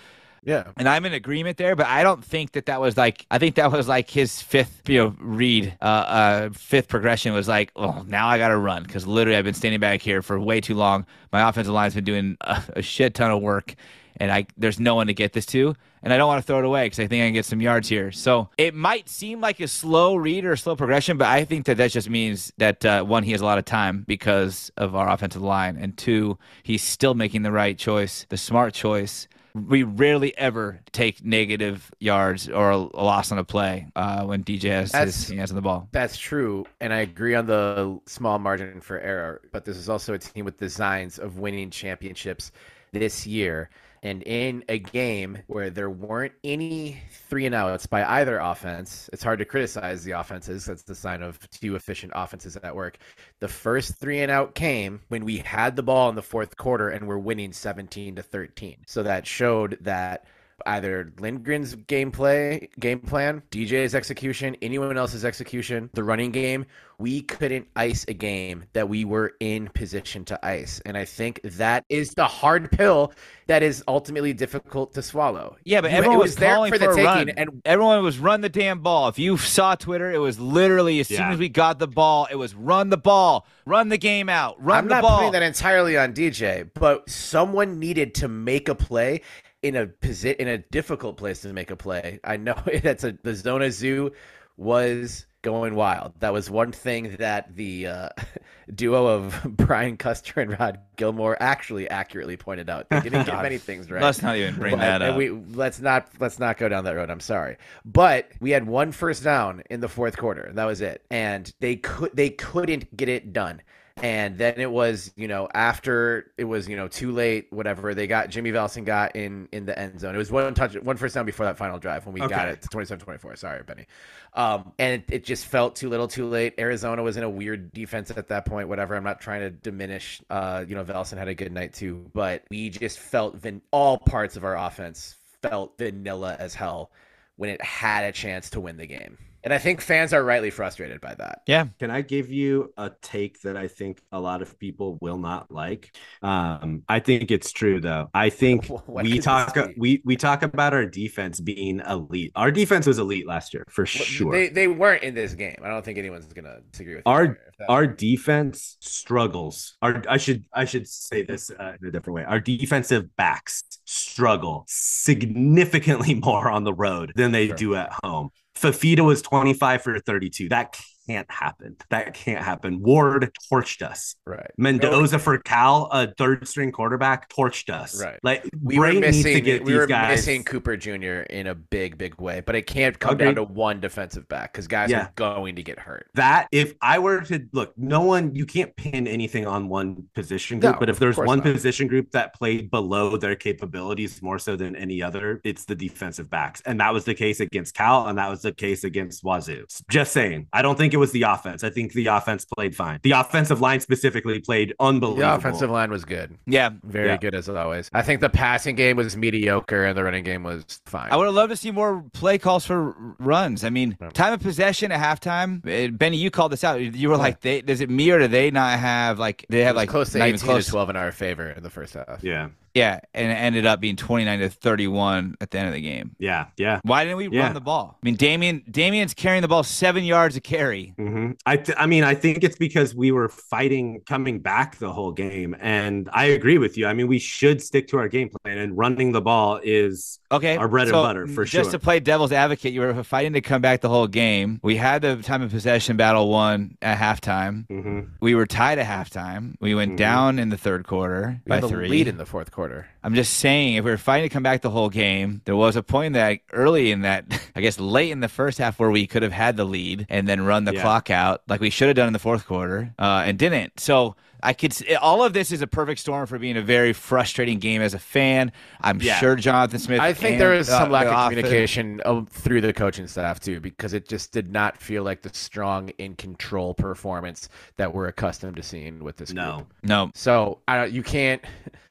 [0.45, 0.65] Yeah.
[0.77, 3.55] And I'm in agreement there, but I don't think that that was like I think
[3.55, 8.05] that was like his fifth, you know, read, uh, uh, fifth progression was like, oh,
[8.07, 10.75] now I got to run because literally I've been standing back here for way too
[10.75, 11.07] long.
[11.33, 13.75] My offensive line's been doing a, a shit ton of work,
[14.19, 16.59] and I there's no one to get this to, and I don't want to throw
[16.59, 18.13] it away because I think I can get some yards here.
[18.13, 21.65] So it might seem like a slow read or a slow progression, but I think
[21.67, 24.95] that that just means that uh, one, he has a lot of time because of
[24.95, 29.85] our offensive line, and two, he's still making the right choice, the smart choice we
[29.85, 34.91] rarely ever take negative yards or a loss on a play uh, when DJ has
[34.93, 35.89] That's- his hands on the ball.
[35.93, 39.41] That's true, and I agree on the small margin for error.
[39.53, 42.51] But this is also a team with designs of winning championships
[42.93, 43.71] this year.
[44.05, 47.01] And in a game where there weren't any
[47.31, 50.67] three and outs by either offense, it's hard to criticize the offenses.
[50.67, 52.99] That's the sign of two efficient offenses at work.
[53.41, 56.91] The first three and out came when we had the ball in the fourth quarter
[56.91, 58.85] and we're winning 17 to 13.
[58.87, 60.27] So that showed that
[60.67, 66.67] either Lindgren's gameplay, game plan, DJ's execution, anyone else's execution, the running game,
[66.99, 70.81] we couldn't ice a game that we were in position to ice.
[70.87, 73.13] And I think that is the hard pill
[73.49, 75.57] that is ultimately difficult to swallow.
[75.65, 77.29] Yeah, but You- everyone it was, there calling for the a taking, run.
[77.31, 79.09] and everyone was run the damn ball.
[79.09, 82.37] If you saw Twitter, it was literally as soon as we got the ball, it
[82.37, 85.19] was run the ball, run the game out, run I'm the not ball.
[85.19, 89.21] putting that entirely on DJ, but someone needed to make a play
[89.65, 92.21] in a posi- in a difficult place to make a play.
[92.23, 94.13] I know that's a the Zona Zoo
[94.59, 96.13] was going wild.
[96.21, 98.09] That was one thing that the uh,
[98.75, 102.89] duo of Brian Custer and Rod Gilmore actually accurately pointed out.
[102.91, 104.03] They didn't get many things right.
[104.03, 105.17] Let's not even bring But- that up.
[105.17, 107.11] We let's not let's not go down that road.
[107.11, 107.57] I'm sorry,
[107.87, 110.51] but we had one first down in the fourth quarter.
[110.53, 113.63] That was it, and they could they couldn't get it done.
[114.03, 117.95] And then it was, you know, after it was, you know, too late, whatever.
[117.95, 120.15] They got Jimmy Valsin got in in the end zone.
[120.15, 122.35] It was one touch, one first down before that final drive when we Okay.
[122.35, 123.39] got it to 27-24.
[123.39, 123.87] Sorry, Benny.
[124.35, 126.55] Um, and it, it just felt too little, too late.
[126.59, 128.69] Arizona was in a weird defense at that point.
[128.69, 128.97] Whatever.
[128.97, 130.21] I'm not trying to diminish.
[130.29, 133.97] Uh, you know, Valsin had a good night too, but we just felt van- all
[133.99, 136.91] parts of our offense felt vanilla as hell
[137.37, 139.19] when it had a chance to win the game.
[139.45, 141.43] And I think fans are rightly frustrated by that.
[141.47, 141.67] Yeah.
[141.79, 145.51] Can I give you a take that I think a lot of people will not
[145.51, 145.95] like?
[146.23, 148.09] Um, I think it's true though.
[148.15, 152.33] I think we talk we we talk about our defense being elite.
[152.35, 154.33] Our defense was elite last year for sure.
[154.33, 155.57] They they weren't in this game.
[155.63, 159.77] I don't think anyone's gonna disagree with Our- that- our defense struggles.
[159.83, 162.25] Our I should I should say this uh, in a different way.
[162.25, 167.57] Our defensive backs struggle significantly more on the road than they Sure.
[167.57, 168.31] do at home.
[168.55, 170.49] Fifita was 25 for 32.
[170.49, 171.77] That can't happen.
[171.91, 172.81] That can't happen.
[172.83, 174.17] Ward torched us.
[174.27, 174.51] right.
[174.57, 178.03] Mendoza for Cal, a third string quarterback, torched us.
[178.03, 178.19] Right.
[178.23, 180.11] Like we were Bray needs to missing get we were guys.
[180.17, 181.23] missing Cooper Jr.
[181.31, 183.27] in a big big way, but it can't come Agreed.
[183.27, 185.05] down to one defensive back because guys Yeah.
[185.07, 186.07] are going to get hurt.
[186.15, 190.61] that if I were to look, no one you can't pin anything on one position
[190.61, 191.45] group, No, but if there's one not.
[191.45, 196.31] position group that played below their capabilities more so than any other, it's the defensive
[196.31, 196.63] backs.
[196.65, 199.65] And that was the case against Cal, and that was the case against Wazoo.
[199.91, 200.47] Just saying.
[200.53, 201.63] I don't think it was the offense.
[201.63, 203.01] I think the offense played fine.
[203.03, 205.21] The offensive line specifically played unbelievable.
[205.29, 206.71] The offensive line was good, Yeah.
[206.85, 207.17] very Yeah.
[207.19, 207.91] good as always.
[207.93, 211.09] I think the passing game was mediocre and the running game was fine.
[211.11, 213.65] I would have loved to see more play calls for runs.
[213.65, 215.67] I mean, time of possession at halftime.
[215.69, 216.81] eh, Benny, you called this out.
[216.81, 219.77] You were like, they, "Does it me or do they not have like they have
[219.77, 222.23] like close to not 18 close to 12 in our favor in the first half.
[222.23, 222.49] Yeah.
[222.75, 225.75] Yeah, and it ended up being twenty nine to thirty one at the end of
[225.75, 226.17] the game.
[226.19, 226.47] Yeah.
[226.57, 226.81] Yeah.
[226.83, 227.45] Why didn't we Yeah.
[227.45, 227.97] run the ball?
[228.03, 230.93] I mean, Damien Damien's carrying the ball seven yards a carry.
[230.97, 234.93] hmm I, th- I mean, I think it's because we were fighting coming back the
[234.93, 236.87] whole game, and I agree with you.
[236.87, 240.57] I mean, we should stick to our game plan, and running the ball is Okay,
[240.57, 241.61] Our bread and butter, for Just sure.
[241.61, 244.59] Just to play devil's advocate, you were fighting to come back the whole game.
[244.65, 247.69] We had the time of possession battle won at halftime.
[247.69, 248.09] Mhm.
[248.21, 249.55] We were tied at halftime.
[249.61, 249.97] We went Mhm.
[249.97, 251.89] down in the third quarter We by had the three.
[251.89, 252.64] lead in the fourth quarter.
[253.03, 255.77] I'm just saying, if we were fighting to come back the whole game, there was
[255.77, 257.25] a point that early in that,
[257.57, 260.27] I guess late in the first half, where we could have had the lead and
[260.29, 260.83] then run the Yeah.
[260.83, 263.79] clock out like we should have done in the fourth quarter, uh, and didn't.
[263.81, 264.73] So I could.
[264.73, 267.95] s- All of this is a perfect storm for being a very frustrating game as
[267.95, 268.53] a fan.
[268.81, 269.19] I'm Yeah.
[269.19, 270.01] sure Jonathan Smith.
[270.01, 273.07] I think and, there was uh, some lack of offense- communication um, through the coaching
[273.07, 277.49] staff too, because it just did not feel like the strong in control performance
[277.79, 279.45] that we're accustomed to seeing with this group.
[279.45, 279.67] No.
[279.83, 281.43] No, So I you can't.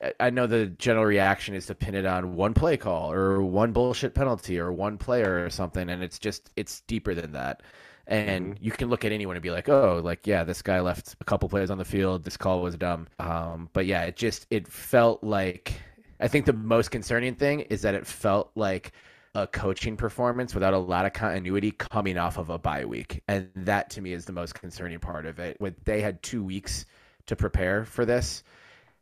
[0.01, 3.41] I- I know the general reaction is to pin it on one play call or
[3.41, 7.61] one bullshit penalty or one player or something, and it's just it's deeper than that.
[8.05, 11.15] And you can look at anyone and be like, oh, like yeah, this guy left
[11.21, 12.23] a couple plays on the field.
[12.23, 13.07] This call was dumb.
[13.19, 15.73] Um, but yeah, it just it felt like.
[16.19, 18.93] I think the most concerning thing is that it felt like
[19.35, 23.23] a coaching performance without a lot of continuity coming off of a bye week.
[23.27, 25.57] And that to me is the most concerning part of it.
[25.59, 26.85] When they had two weeks
[27.25, 28.43] to prepare for this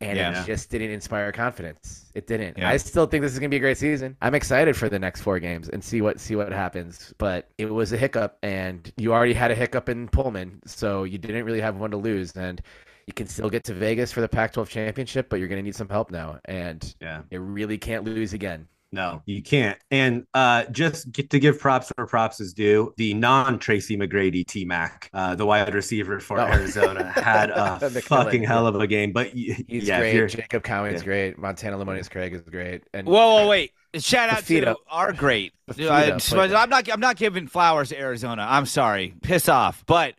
[0.01, 0.41] and Yeah.
[0.41, 2.11] it just didn't inspire confidence.
[2.15, 2.57] It didn't.
[2.57, 2.69] Yeah.
[2.69, 4.17] I still think this is gonna be a great season.
[4.21, 7.13] I'm excited for the next four games and see what see what happens.
[7.17, 11.17] But it was a hiccup and you already had a hiccup in Pullman, so you
[11.17, 12.31] didn't really have one to lose.
[12.35, 12.61] And
[13.07, 15.75] you can still get to Vegas for the Pac 12 championship, but you're gonna need
[15.75, 16.39] some help now.
[16.45, 17.21] And Yeah.
[17.31, 18.67] it really can't lose again.
[18.93, 19.79] No, you can't.
[19.89, 22.93] And uh, just get to give props where props is due.
[22.97, 26.45] The non Tracy McGrady T Mac, uh, the wide receiver for Oh.
[26.45, 29.13] Arizona, had a fucking hell of a game.
[29.13, 30.15] But y- He's yeah, great.
[30.15, 31.05] you're- Jacob Cowing's yeah.
[31.05, 31.37] great.
[31.37, 32.83] Montana Lemonious Craig is great.
[32.93, 33.71] And Whoa, whoa, wait!
[33.99, 34.61] Shout out Fifita.
[34.63, 35.53] to our great.
[35.69, 36.89] Fifita I, played I'm not.
[36.91, 38.45] I'm not giving flowers to Arizona.
[38.49, 39.13] I'm sorry.
[39.21, 39.83] Piss off.
[39.85, 40.13] But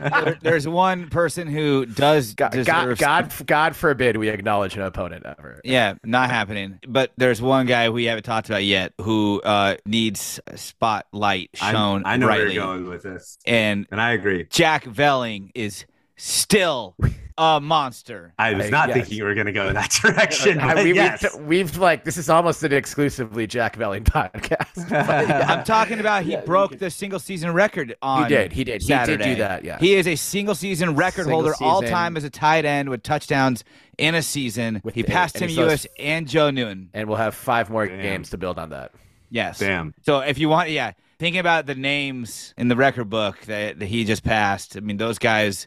[0.00, 2.56] there- there's one person who does God, God,
[2.86, 2.98] deserve.
[2.98, 5.60] God, God forbid we acknowledge an opponent ever.
[5.64, 6.80] Yeah, not happening.
[6.86, 12.16] But there's one guy we haven't talked about yet who uh, needs spotlight shown I
[12.16, 14.46] know where you're going with this, And and I agree.
[14.50, 15.84] Jack Velling is
[16.16, 16.96] still
[17.40, 18.34] a monster.
[18.38, 18.96] I was I- not yes.
[18.98, 20.58] thinking you were going to go in that direction.
[20.60, 21.22] I- but we, yes.
[21.22, 24.90] have we've like this is almost an exclusively Jack Velling podcast.
[24.90, 25.46] Yeah.
[25.48, 28.24] I'm talking about he Yeah, broke can- the single season record on.
[28.24, 28.52] He did.
[28.52, 28.82] He did.
[28.82, 29.64] He did do that.
[29.64, 29.78] Yeah.
[29.78, 33.02] He is a single season record Single holder all time as a tight end with
[33.02, 33.64] touchdowns
[33.96, 34.80] in a season.
[34.84, 36.90] With he passed and Tim he Lewis has- and Joe Newton.
[36.92, 38.02] and we'll have five more Damn.
[38.02, 38.92] games to build on that.
[39.30, 39.58] Yes.
[39.60, 39.94] Damn.
[40.02, 43.86] So if you want, yeah, thinking about the names in the record book that, that
[43.86, 45.66] he just passed, I mean, those guys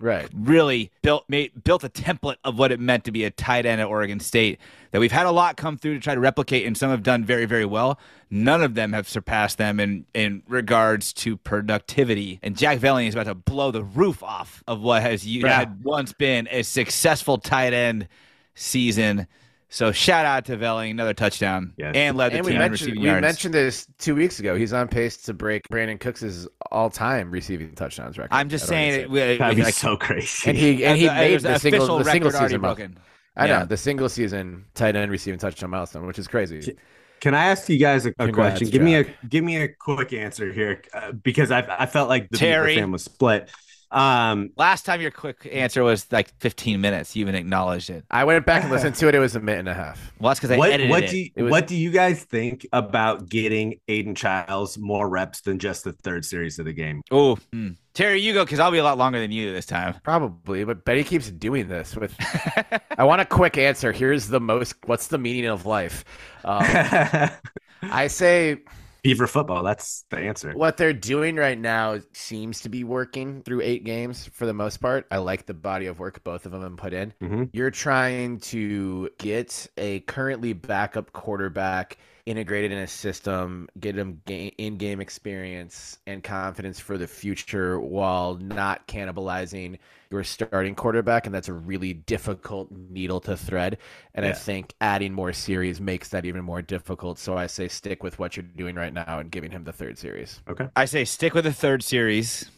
[0.00, 0.28] Right.
[0.32, 3.80] really built made, built a template of what it meant to be a tight end
[3.80, 4.60] at Oregon State
[4.92, 7.24] that we've had a lot come through to try to replicate, and some have done
[7.24, 7.98] very, very well.
[8.30, 12.38] None of them have surpassed them in in regards to productivity.
[12.42, 15.58] And Jack Velling is about to blow the roof off of what has you Yeah.
[15.58, 18.06] had once been a successful tight end
[18.54, 19.26] season.
[19.70, 21.92] So shout out to Velling, another touchdown, Yes.
[21.94, 23.20] and led the And we team in mentioned receiving we yards.
[23.22, 24.56] mentioned this two weeks ago.
[24.56, 28.34] He's on pace to break Brandin Cooks' all-time receiving touchdowns record.
[28.34, 29.38] I'm just saying Oregon it.
[29.38, 30.48] That'd be like, so crazy.
[30.48, 32.60] and he and he made there's the single official the single record season.
[32.62, 32.98] mile- broken.
[33.36, 33.58] I Yeah.
[33.60, 36.74] know the single season tight end receiving touchdown milestone, which is crazy.
[37.20, 38.68] Can I ask you guys a, a question?
[38.70, 42.30] Give me a give me a quick answer here, uh, because I I felt like
[42.30, 42.76] the Beaver Terry.
[42.76, 43.50] fan was split.
[43.90, 47.16] Um, Last time your quick answer was like 15 minutes.
[47.16, 48.04] You even acknowledged it.
[48.10, 49.14] I went back and listened to it.
[49.14, 50.12] It was a minute and a half.
[50.20, 51.10] Well, that's because I what edited what it.
[51.10, 55.40] do you, It was- what do you guys think about getting Aidan Chiles more reps
[55.40, 57.02] than just the third series of the game?
[57.10, 57.70] Oh, hmm.
[57.94, 59.94] Terry, you go because I'll be a lot longer than you this time.
[60.04, 62.14] Probably, but Betty keeps doing this with.
[62.96, 63.90] I want a quick answer.
[63.90, 64.76] Here's the most.
[64.86, 66.04] What's the meaning of life?
[66.44, 66.62] Um,
[67.82, 68.58] I say
[69.02, 69.62] Beaver football.
[69.62, 70.52] That's the answer.
[70.52, 74.78] what they're doing right now seems to be working through eight games for the most
[74.78, 75.06] part.
[75.10, 77.12] I like the body of work both of them have put in.
[77.22, 77.50] Mhm.
[77.52, 81.96] You're trying to get a currently backup quarterback
[82.28, 88.34] integrated in a system, get them ga- in-game experience and confidence for the future while
[88.34, 89.78] not cannibalizing
[90.10, 93.78] your starting quarterback, and that's a really difficult needle to thread.
[94.14, 97.18] And I think adding more series makes that even more difficult.
[97.18, 99.98] So I say stick with what you're doing right now and giving him the third
[99.98, 100.40] series.
[100.48, 100.68] Okay.
[100.76, 102.50] I say stick with the third series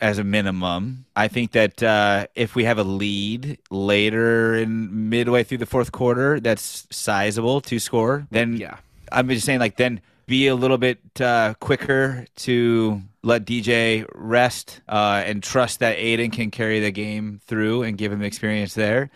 [0.00, 1.04] as a minimum.
[1.14, 5.92] I think that uh, if we have a lead later in midway through the fourth
[5.92, 8.26] quarter, that's sizable to score.
[8.30, 8.78] Then Yeah.
[9.12, 14.80] I'm just saying, like, then be a little bit uh, quicker to let DJ rest
[14.88, 19.10] uh, and trust that Aidan can carry the game through and give him experience there.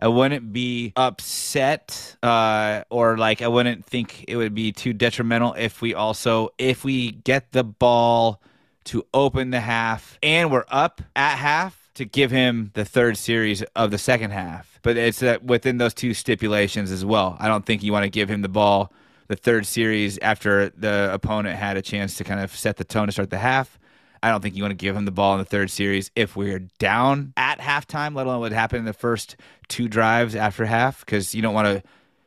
[0.00, 5.54] I wouldn't be upset uh, or like I wouldn't think it would be too detrimental
[5.54, 8.40] if we also if we get the ball
[8.84, 13.62] to open the half and we're up at half to give him the third series
[13.74, 14.78] of the second half.
[14.82, 17.36] But it's that within those two stipulations as well.
[17.40, 18.92] I don't think you want to give him the ball
[19.28, 23.06] the third series after the opponent had a chance to kind of set the tone
[23.06, 23.78] to start the half.
[24.22, 26.34] I don't think you want to give him the ball in the third series if
[26.34, 29.36] we're down at halftime, let alone what happened in the first
[29.68, 31.82] two drives after half, because you don't want to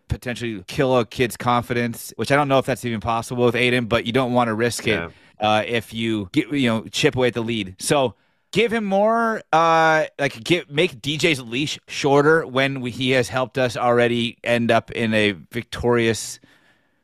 [0.07, 3.85] potentially kill a kid's confidence, which I don't know if that's even possible with Aidan,
[3.85, 5.07] but you don't want to risk Yeah.
[5.07, 7.75] it uh, if you get, you know chip away at the lead.
[7.79, 8.15] So
[8.51, 13.57] give him more, uh, like give make DJ's leash shorter when we, he has helped
[13.57, 16.39] us already end up in a victorious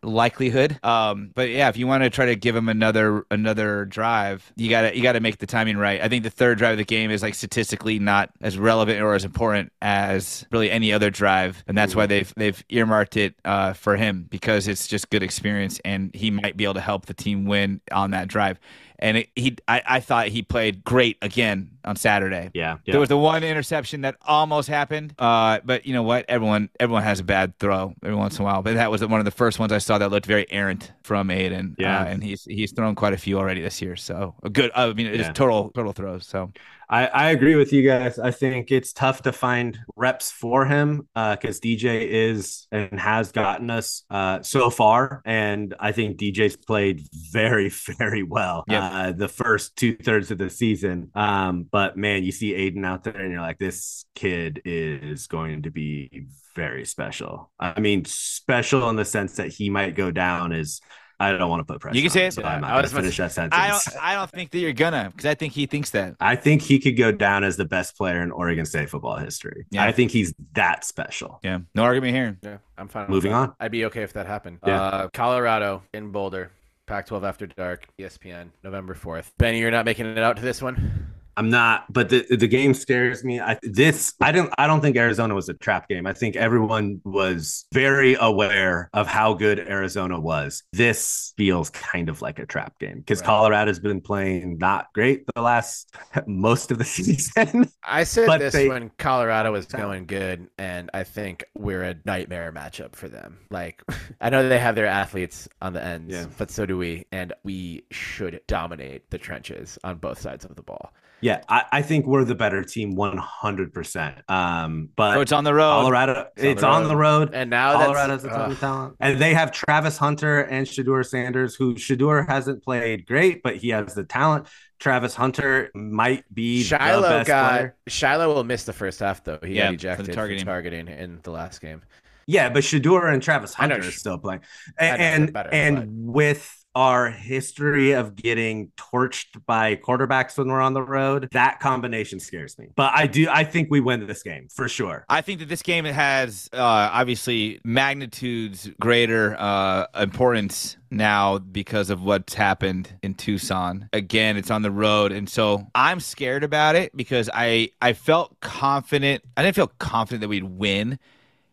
[0.07, 0.79] likelihood.
[0.83, 4.69] Um, but yeah, if you want to try to give him another another drive, you
[4.69, 6.01] gotta you gotta make the timing right.
[6.01, 9.13] I think the third drive of the game is like statistically not as relevant or
[9.13, 13.73] as important as really any other drive, and that's why they've they've earmarked it uh,
[13.73, 17.13] for him because it's just good experience, and he might be able to help the
[17.13, 18.59] team win on that drive.
[18.99, 22.49] And it, he, I, I thought he played great again on Saturday.
[22.53, 22.93] Yeah, yeah.
[22.93, 26.25] There was the one interception that almost happened, uh, but you know what?
[26.27, 28.63] Everyone, everyone has a bad throw every once in a while.
[28.63, 31.29] But that was one of the first ones I saw that looked very errant from
[31.29, 31.75] Aidan.
[31.77, 32.01] Yeah.
[32.01, 33.95] uh, and he's he's thrown quite a few already this year.
[33.95, 34.71] So a good.
[34.73, 35.31] I mean, it's Yeah.
[35.31, 36.25] total total throws.
[36.25, 36.51] So
[36.89, 38.17] I, I agree with you guys.
[38.17, 43.69] I think it's tough to find reps for him because DJ is and has gotten
[43.69, 45.21] us uh, so far.
[45.25, 47.01] And I think DJ's played
[47.31, 48.83] very, very well Yep.
[48.83, 51.11] uh, the first two thirds of the season.
[51.13, 55.63] Um, but man, you see Aidan out there and you're like, this kid is going
[55.63, 57.51] to be very special.
[57.59, 60.79] I mean, special in the sense that he might go down as.
[61.19, 61.95] I don't want to put pressure.
[61.95, 62.31] You can say him, it.
[62.33, 63.55] so Yeah, I'm not I going was to about to- finish that sentence.
[63.59, 66.15] I don't I don't think that you're gonna because I think he thinks that.
[66.19, 69.65] I think he could go down as the best player in Oregon State football history.
[69.71, 69.83] Yeah.
[69.83, 71.39] I think he's that special.
[71.43, 72.37] Yeah, no argument here.
[72.43, 73.09] Yeah, I'm fine.
[73.09, 73.53] Moving on.
[73.59, 74.59] I'd be okay if that happened.
[74.65, 74.81] Yeah.
[74.81, 76.51] Uh, Colorado in Boulder,
[76.85, 79.31] Pac-12 after dark, ESPN, November 4th.
[79.37, 81.13] Benny, you're not making it out to this one.
[81.37, 83.39] I'm not, but the the game scares me.
[83.39, 86.07] I this I don't I don't think Arizona was a trap game.
[86.07, 90.63] I think everyone was very aware of how good Arizona was.
[90.73, 93.27] This feels kind of like a trap game because Right.
[93.27, 95.95] Colorado's been playing not great the last
[96.27, 97.69] most of the season.
[97.83, 102.51] I said this they- when Colorado was going good, and I think we're a nightmare
[102.51, 103.37] matchup for them.
[103.51, 103.83] Like,
[104.21, 106.25] I know they have their athletes on the ends, Yeah.
[106.37, 110.63] but so do we, and we should dominate the trenches on both sides of the
[110.63, 110.93] ball.
[111.19, 114.29] Yeah, I, I think we're the better team 100%.
[114.29, 115.71] Um, but So it's on the road.
[115.71, 117.31] Colorado, it's, on, the road.
[117.33, 118.95] And now Colorado's a ton of talent.
[118.99, 123.69] And they have Travis Hunter and Shedeur Sanders, who Shedeur hasn't played great, but he
[123.69, 124.47] has the talent.
[124.79, 127.75] Travis Hunter might be the Shilo best got player.
[127.89, 129.39] Shilo will miss the first half though.
[129.43, 130.45] He Yeah, got for the ejected for targeting.
[130.45, 130.87] targeting.
[130.87, 131.81] in the last game.
[132.27, 134.41] Yeah, but Shedeur and Travis Hunter are still playing.
[134.79, 140.37] I And they're and, better, and but- with our history of getting torched by quarterbacks
[140.37, 142.67] when we're on the road, that combination scares me.
[142.75, 145.03] But I do I think we win this game for sure.
[145.09, 152.03] I think that this game has uh, obviously magnitudes greater uh, importance now because of
[152.03, 153.89] what's happened in Tucson.
[153.91, 158.39] Again, it's on the road, and so I'm scared about it because I I felt
[158.39, 159.23] confident.
[159.35, 160.99] I didn't feel confident that we'd win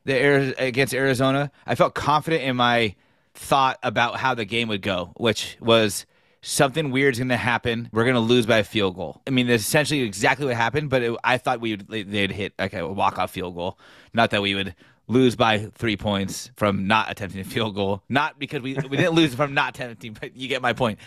[0.04, 1.50] the Ari- against Arizona.
[1.66, 2.94] I felt confident in my
[3.34, 6.06] thought about how the game would go, which was
[6.40, 7.88] something weird's going to happen.
[7.92, 9.22] We're going to lose by a field goal.
[9.26, 12.54] I mean, that's essentially exactly what happened, but it, I thought we would they'd hit
[12.58, 13.78] like a walk off field goal,
[14.12, 14.74] not that we would
[15.06, 18.02] lose by three points from not attempting a field goal.
[18.08, 20.98] Not because we we didn't lose from not attempting, but you get my point.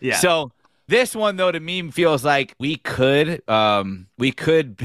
[0.00, 0.16] Yeah.
[0.16, 0.52] So
[0.88, 4.78] this one though to me feels like we could um we could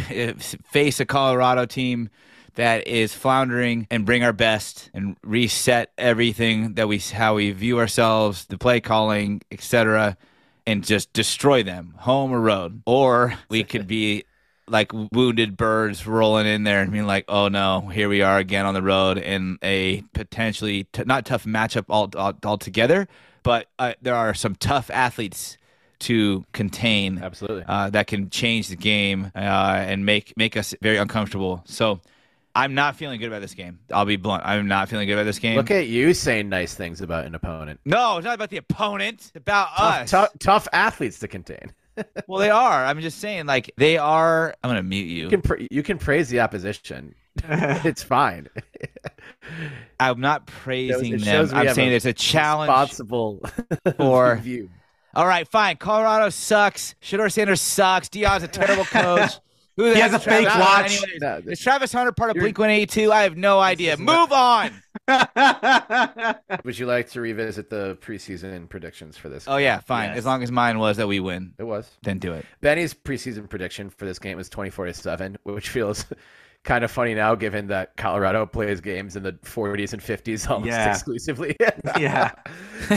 [0.71, 2.09] face a Colorado team
[2.57, 7.79] that is floundering and bring our best and reset everything that we how we view
[7.79, 10.17] ourselves, the play calling, etc.
[10.65, 12.81] and just destroy them, home or road.
[12.85, 14.25] Or we could be
[14.67, 18.65] like wounded birds rolling in there and being like, "Oh no, here we are again
[18.65, 23.07] on the road in a potentially t- not tough matchup all, all altogether,
[23.43, 25.59] but uh, there are some tough athletes
[25.99, 27.63] to contain Absolutely.
[27.67, 31.61] uh, that can change the game uh, and make make us very uncomfortable.
[31.65, 32.01] So
[32.57, 33.79] I'm not feeling good about this game.
[33.93, 34.43] I'll be blunt.
[34.45, 35.55] I'm not feeling good about this game.
[35.55, 37.79] Look at you saying nice things about an opponent.
[37.85, 39.19] no, it's not about the opponent.
[39.19, 40.09] It's about Tough, us.
[40.11, 41.71] tough, tough athletes to contain.
[42.27, 42.85] Well, they are.
[42.85, 44.53] I'm just saying, like they are.
[44.63, 45.23] I'm gonna mute you.
[45.23, 47.15] You can pra- you can praise the opposition.
[47.49, 48.47] it's fine.
[49.99, 51.25] I'm not praising it them.
[51.25, 52.69] shows we I'm saying a it's a challenge.
[52.69, 53.41] Responsible
[53.97, 54.69] for- view.
[55.15, 55.77] All right, fine.
[55.77, 56.93] Colorado sucks.
[57.01, 58.09] Shedeur Sanders sucks.
[58.09, 59.31] Deion's a terrible coach.
[59.77, 60.91] Who He has is a fake watch.
[61.03, 63.11] Anyways, No, is Travis Hunter part of You're- Blink 182?
[63.11, 63.93] I have no idea.
[63.93, 64.71] is Move on.
[66.63, 69.45] Would you like to revisit the preseason predictions for this?
[69.47, 70.09] Oh yeah, fine.
[70.09, 70.19] Yes.
[70.19, 71.89] As long as mine was that we win, It was.
[72.03, 72.45] then do it.
[72.61, 76.05] Benny's preseason prediction for this game was 24 to 7, which feels
[76.63, 80.67] kind of funny now given that Colorado plays games in the 40s and 50s almost
[80.69, 80.89] Yeah.
[80.91, 81.55] exclusively.
[81.99, 82.31] yeah.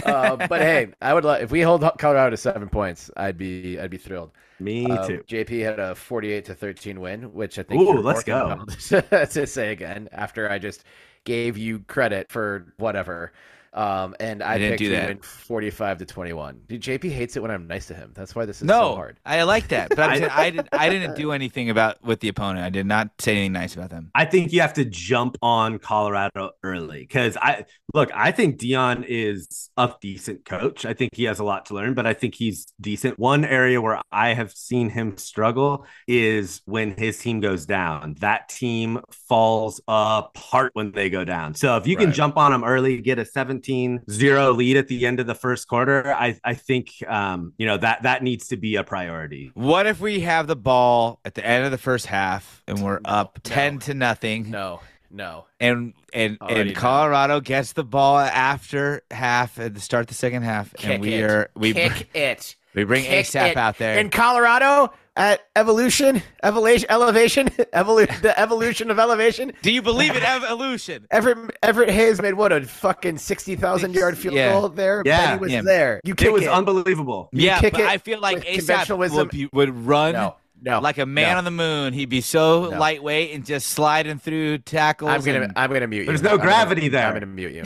[0.04, 3.78] uh, but hey, I would like if we hold Colorado to 7 points, I'd be
[3.78, 4.32] I'd be thrilled.
[4.60, 5.24] Me Um, too.
[5.26, 8.64] JP had a 48 to 13 win, which I think Ooh, let's go.
[8.88, 10.84] to say again after I just
[11.24, 13.32] gave you credit for whatever.
[13.72, 15.00] Um, and I, I didn't picked do that.
[15.02, 16.60] to win 45 to 21.
[16.68, 18.10] Dude, JP hates it when I'm nice to him.
[18.14, 19.20] That's why this is no, so hard.
[19.24, 20.68] I like that, but I'm saying I did.
[20.72, 22.64] I didn't do anything about with the opponent.
[22.64, 24.10] I did not say anything nice about them.
[24.14, 27.64] I think you have to jump on Colorado early because I
[27.94, 30.84] look, I think Deion is a decent coach.
[30.84, 33.18] I think he has a lot to learn, but I think he's decent.
[33.18, 38.16] One area where I have seen him struggle is when his team goes down.
[38.20, 41.54] That team falls apart when they go down.
[41.54, 42.14] So if you can Right.
[42.14, 43.24] jump on them early, get a
[43.62, 47.76] 17-0 lead at the end of the first quarter, I, I think um, you know
[47.76, 49.50] that that needs to be a priority.
[49.54, 53.00] What if we have the ball at the end of the first half and we're
[53.04, 53.48] up no.
[53.54, 54.80] ten to nothing, No,
[55.10, 55.46] no.
[55.58, 56.80] and and Already and no.
[56.80, 61.02] Colorado gets the ball after half at the start of the second half, Kick and
[61.02, 61.22] we it.
[61.30, 62.56] are we Kick it.
[62.74, 63.56] we bring Kick ASAP it.
[63.56, 63.98] out there.
[63.98, 69.52] In Colorado at evolution, evolution, elevation, evolu- the evolution of elevation.
[69.62, 71.06] Do you believe in evolution?
[71.10, 74.52] Everett Everett Hayes made what a fucking sixty thousand yard field Yeah.
[74.52, 75.02] goal there.
[75.04, 75.26] Yeah.
[75.32, 75.62] Benny was Yeah.
[75.62, 76.00] there.
[76.04, 76.48] You kick It was it.
[76.48, 77.28] unbelievable.
[77.32, 80.36] You yeah, kick but it I feel like with ASAP would, be, would run no,
[80.62, 81.38] no, like a man no.
[81.38, 81.92] on the moon.
[81.92, 82.78] He'd be so No.
[82.78, 85.10] lightweight and just sliding through tackles.
[85.10, 86.06] I'm gonna and- I'm gonna mute you.
[86.06, 87.06] There's no I'm gonna- gravity there.
[87.06, 87.64] I'm gonna mute you.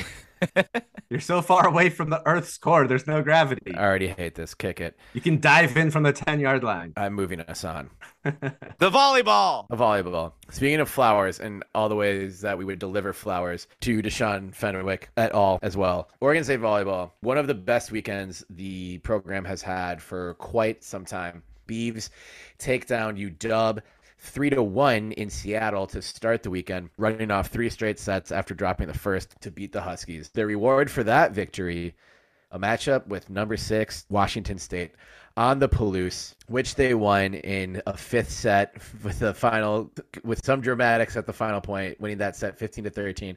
[1.10, 2.86] You're so far away from the Earth's core.
[2.86, 3.74] There's no gravity.
[3.74, 4.54] I already hate this.
[4.54, 4.98] Kick it.
[5.12, 6.92] You can dive in from the 10 yard line.
[6.96, 7.90] I'm moving us on.
[8.24, 9.68] the volleyball.
[9.68, 10.32] The volleyball.
[10.50, 15.10] Speaking of flowers and all the ways that we would deliver flowers to Deshaun Fenwick
[15.16, 16.08] at all as well.
[16.20, 21.04] Oregon State volleyball, one of the best weekends the program has had for quite some
[21.04, 21.42] time.
[21.66, 22.10] Beavs
[22.58, 23.80] take down UW
[24.24, 28.54] three to one in Seattle to start the weekend, running off three straight sets after
[28.54, 30.30] dropping the first to beat the Huskies.
[30.30, 31.94] The reward for that victory,
[32.50, 34.92] a matchup with number six Washington State
[35.36, 39.90] on the Palouse, which they won in a fifth set with the final
[40.22, 43.36] with some dramatics at the final point, winning that set 15 to 13.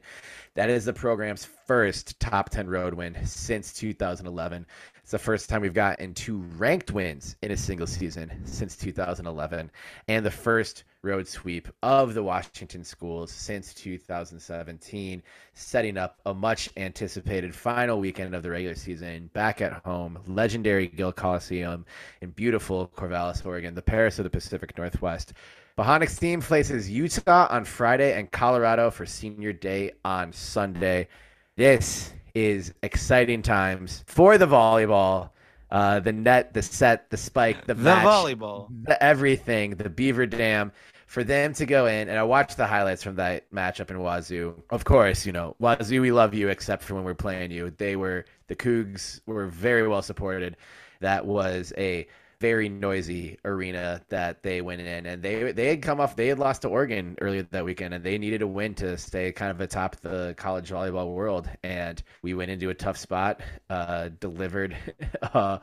[0.54, 4.64] That is the program's first top 10 road win since 2011.
[5.08, 9.70] It's the first time we've gotten two ranked wins in a single season since 2011,
[10.06, 15.22] and the first road sweep of the Washington schools since 2017,
[15.54, 20.88] setting up a much anticipated final weekend of the regular season back at home, legendary
[20.88, 21.86] Gill Coliseum
[22.20, 25.32] in beautiful Corvallis, Oregon, the Paris of the Pacific Northwest.
[25.78, 31.08] Bahanix team faces Utah on Friday and Colorado for senior day on Sunday.
[31.56, 32.12] This
[32.46, 35.30] is exciting times for the volleyball.
[35.70, 38.68] Uh, the net, the set, the spike, the, The match, volleyball.
[38.84, 40.72] the everything, the Beaver Dam,
[41.06, 42.08] for them to go in.
[42.08, 44.54] And I watched the highlights from that matchup in Wazoo.
[44.70, 47.70] Of course, you know, Wazoo, we love you, except for when we're playing you.
[47.76, 50.56] They were, the Cougs were very well supported.
[51.00, 52.06] That was a
[52.40, 56.16] very noisy arena that they went in, and they they had come off.
[56.16, 59.32] They had lost to Oregon earlier that weekend, and they needed a win to stay
[59.32, 61.48] kind of atop the college volleyball world.
[61.62, 63.40] And we went into a tough spot,
[63.70, 64.76] uh, delivered.
[65.20, 65.58] Uh,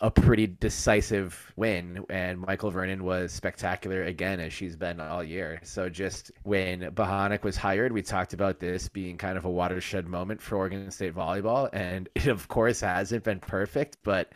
[0.00, 5.60] a pretty decisive win, and Mychael Vernon was spectacular again, as she's been all year.
[5.64, 10.06] So, just when Bahanic was hired, we talked about this being kind of a watershed
[10.06, 14.32] moment for Oregon State volleyball, and it, of course, hasn't been perfect, but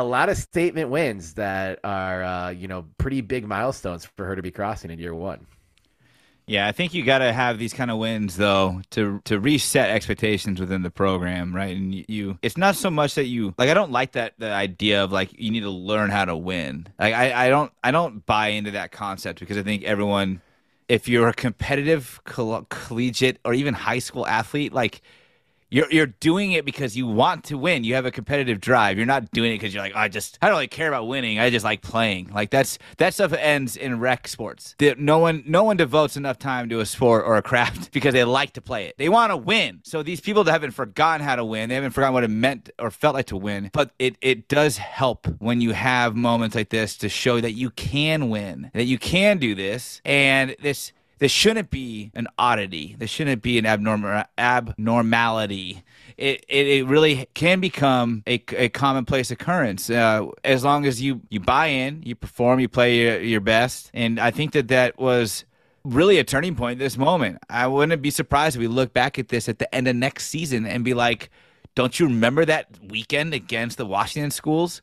[0.00, 4.34] a lot of statement wins that are, uh, you know, pretty big milestones for her
[4.34, 5.46] to be crossing in year one.
[6.46, 9.90] Yeah, I think you got to have these kind of wins though to to reset
[9.90, 11.76] expectations within the program, right?
[11.76, 13.68] And you, it's not so much that you like.
[13.68, 16.88] I don't like that the idea of like you need to learn how to win.
[16.98, 20.42] Like I, I don't I don't buy into that concept because I think everyone,
[20.88, 25.02] if you're a competitive coll- collegiate or even high school athlete, like
[25.70, 27.84] you're you're doing it because you want to win.
[27.84, 28.96] You have a competitive drive.
[28.96, 31.06] You're not doing it because you're like, oh, I just I don't really care about
[31.06, 31.38] winning.
[31.38, 32.30] I just like playing.
[32.32, 34.74] Like that's that stuff ends in rec sports.
[34.98, 38.24] No one no one devotes enough time to a sport or a craft because they
[38.24, 38.96] like to play it.
[38.98, 39.80] They want to win.
[39.84, 42.70] So these people that haven't forgotten how to win, they haven't forgotten what it meant
[42.78, 43.70] or felt like to win.
[43.72, 47.70] But it it does help when you have moments like this to show that you
[47.70, 52.96] can win, that you can do this, and this this shouldn't be an oddity.
[52.98, 55.82] This shouldn't be an abnormal abnormality.
[56.16, 61.20] It, it, it really can become a, a commonplace occurrence uh, as long as you,
[61.30, 63.90] you buy in, you perform, you play your, your best.
[63.94, 65.44] And I think that that was
[65.84, 67.38] really a turning point this moment.
[67.48, 70.26] I wouldn't be surprised if we look back at this at the end of next
[70.26, 71.30] season and be like,
[71.74, 74.82] don't you remember that weekend against the Washington schools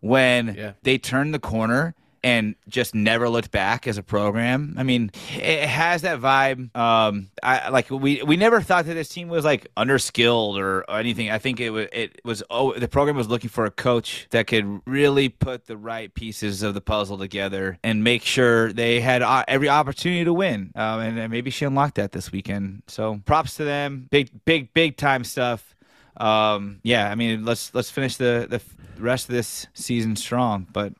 [0.00, 0.72] when Yeah.
[0.82, 4.74] they turned the corner and just never looked back as a program.
[4.76, 6.74] I mean, it has that vibe.
[6.76, 11.30] Um, I like we we never thought that this team was like underskilled or, anything.
[11.30, 14.46] I think it was it was oh the program was looking for a coach that
[14.46, 19.22] could really put the right pieces of the puzzle together and make sure they had
[19.22, 20.72] uh, every opportunity to win.
[20.74, 22.82] Um, and, and maybe she unlocked that this weekend.
[22.88, 24.08] So props to them.
[24.10, 25.74] Big big big time stuff.
[26.16, 28.60] Um, yeah, I mean let's let's finish the the
[29.00, 30.92] rest of this season strong, but.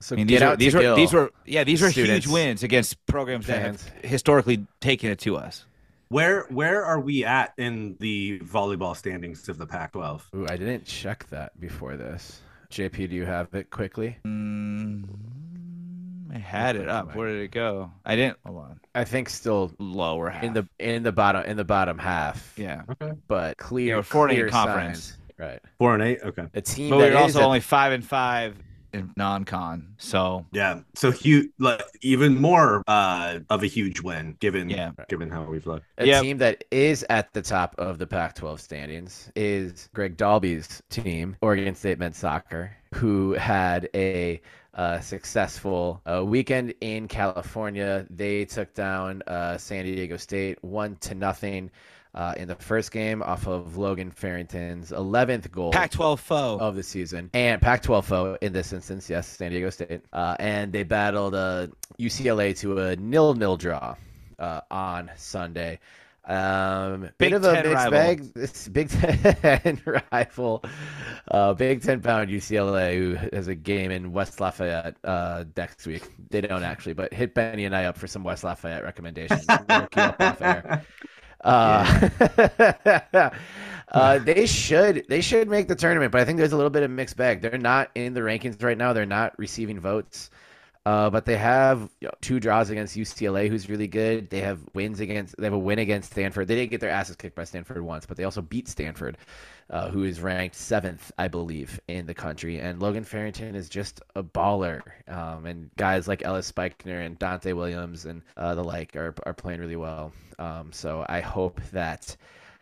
[0.00, 2.32] So I mean, these out were these were these were yeah these were students, huge
[2.32, 5.64] wins against programs that have historically taken it to us.
[6.08, 10.22] Where where are we at in the volleyball standings of the Pac-12?
[10.36, 12.40] Ooh, I didn't check that before this.
[12.70, 14.16] JP, do you have it quickly?
[14.24, 15.04] Mm,
[16.34, 17.14] I had it up.
[17.16, 17.90] Where did it go?
[18.04, 18.38] I didn't.
[18.44, 18.80] Hold on.
[18.94, 20.44] I think still Lower half.
[20.44, 22.52] in the in the bottom in the bottom half.
[22.56, 22.82] yeah.
[22.90, 23.12] Okay.
[23.28, 23.86] but clear.
[23.88, 24.98] Yeah, we're four and eight clear conference.
[25.04, 25.18] signs.
[25.38, 25.60] Right.
[25.78, 26.20] Four and eight.
[26.22, 26.46] Okay.
[26.54, 28.56] A team But that we're is also at- only five and five
[28.96, 29.94] in non-con.
[29.98, 30.80] So Yeah.
[30.94, 34.90] So huge, like even more uh, of a huge win given Yeah.
[35.08, 35.86] given how we've looked.
[35.98, 36.22] A Yep.
[36.22, 41.36] team that is at the top of the Pac 12 standings is Greg Dalby's team,
[41.40, 44.40] Oregon State men's soccer, who had a
[44.74, 48.06] uh, successful uh, weekend in California.
[48.10, 51.70] They took down uh, San Diego State one to nothing
[52.16, 56.58] uh, in the first game off of Logan Farrington's 11th goal Pac-12 foe.
[56.58, 60.72] of the season and Pac-12 foe in this instance, yes, San Diego State, uh, and
[60.72, 61.66] they battled uh,
[61.98, 63.94] UCLA to a nil-nil draw
[64.38, 65.78] uh, on Sunday.
[66.24, 67.90] Um, Big bit of a mixed rival.
[67.92, 68.34] bag.
[68.34, 68.88] This Big
[69.40, 69.80] Ten
[70.10, 70.64] rival,
[71.30, 76.02] uh, Big Ten bound UCLA, who has a game in West Lafayette uh, next week.
[76.30, 79.46] They don't actually, but hit Benny and I up for some West Lafayette recommendations.
[79.68, 79.86] We'll
[81.42, 82.08] Uh,
[83.92, 86.82] uh, they should they should make the tournament, but I think there's a little bit
[86.82, 87.40] of mixed bag.
[87.40, 88.92] They're not in the rankings right now.
[88.92, 90.30] They're not receiving votes,
[90.84, 94.30] uh, but they have you know, two draws against UCLA, who's really good.
[94.30, 95.36] They have wins against.
[95.36, 96.48] They have a win against Stanford.
[96.48, 99.18] They didn't get their asses kicked by Stanford once, but they also beat Stanford,
[99.70, 102.58] uh, who is ranked seventh, I believe, in the country.
[102.60, 104.82] And Logan Farrington is just a baller.
[105.08, 109.34] Um, and guys like Ellis Spikner and Dante Williams and uh, the like are are
[109.34, 110.12] playing really well.
[110.38, 112.16] Um, so I hope that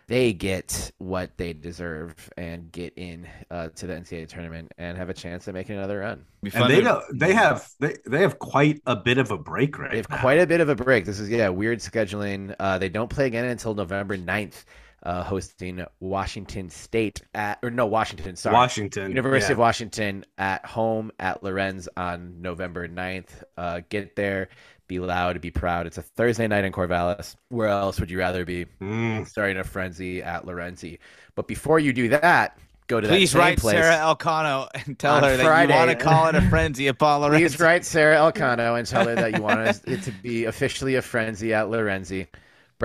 [0.07, 5.09] they get what they deserve and get in uh, to the NCAA tournament and have
[5.09, 6.27] a chance at making another run.
[6.53, 9.91] And they don't, they have they, they have quite a bit of a break right
[9.91, 10.21] They have now.
[10.21, 11.05] quite a bit of a break.
[11.07, 12.55] This is yeah weird scheduling.
[12.59, 14.65] Uh, they don't play again until November 9th,
[15.05, 19.53] uh, hosting Washington State at or no Washington sorry Washington University yeah.
[19.53, 23.43] of Washington at home at Lorenz on November 9th.
[23.57, 24.49] Uh, get there,
[24.87, 25.87] be loud, be proud.
[25.87, 27.37] It's a Thursday night in Corvallis.
[27.49, 28.67] Where else would you rather be?
[28.81, 29.27] Mm.
[29.27, 30.99] Starting a frenzy at Lorenzi.
[31.35, 33.77] But before you do that, go to Please that write place.
[33.77, 35.73] Sara Elcano and tell her that Friday.
[35.73, 39.07] you want to call it a frenzy at Paul Please write Sara Elcano and tell
[39.07, 42.27] her that you want it to be officially a frenzy at Lorenzi.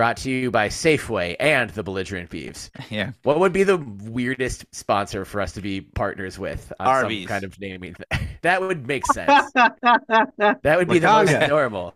[0.00, 2.70] Brought to you by Safeway and the Belligerent Beavs.
[2.90, 3.12] Yeah.
[3.22, 6.72] What would be the weirdest sponsor for us to be partners with?
[6.80, 7.24] On Arby's.
[7.24, 7.92] Some kind of naming.
[7.92, 8.28] Thing?
[8.40, 9.52] That would make sense.
[9.54, 11.94] That would be the most normal.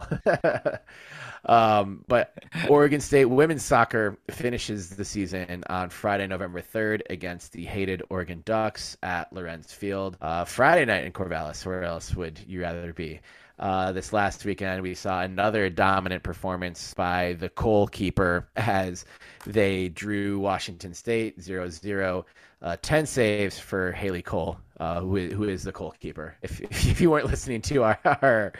[1.46, 7.64] um, but Oregon State women's soccer finishes the season on Friday, November 3rd against the
[7.64, 10.18] hated Oregon Ducks at Lorenz Field.
[10.20, 11.64] Uh, Friday night in Corvallis.
[11.64, 13.22] Where else would you rather be?
[13.58, 19.04] Uh, this last weekend, we saw another dominant performance by the Cole keeper as
[19.46, 22.26] they drew Washington State 0 0.
[22.62, 26.34] Uh, 10 saves for Haley Cole, uh, who, is, who is the Cole keeper.
[26.42, 28.52] If, if you weren't listening to our, our,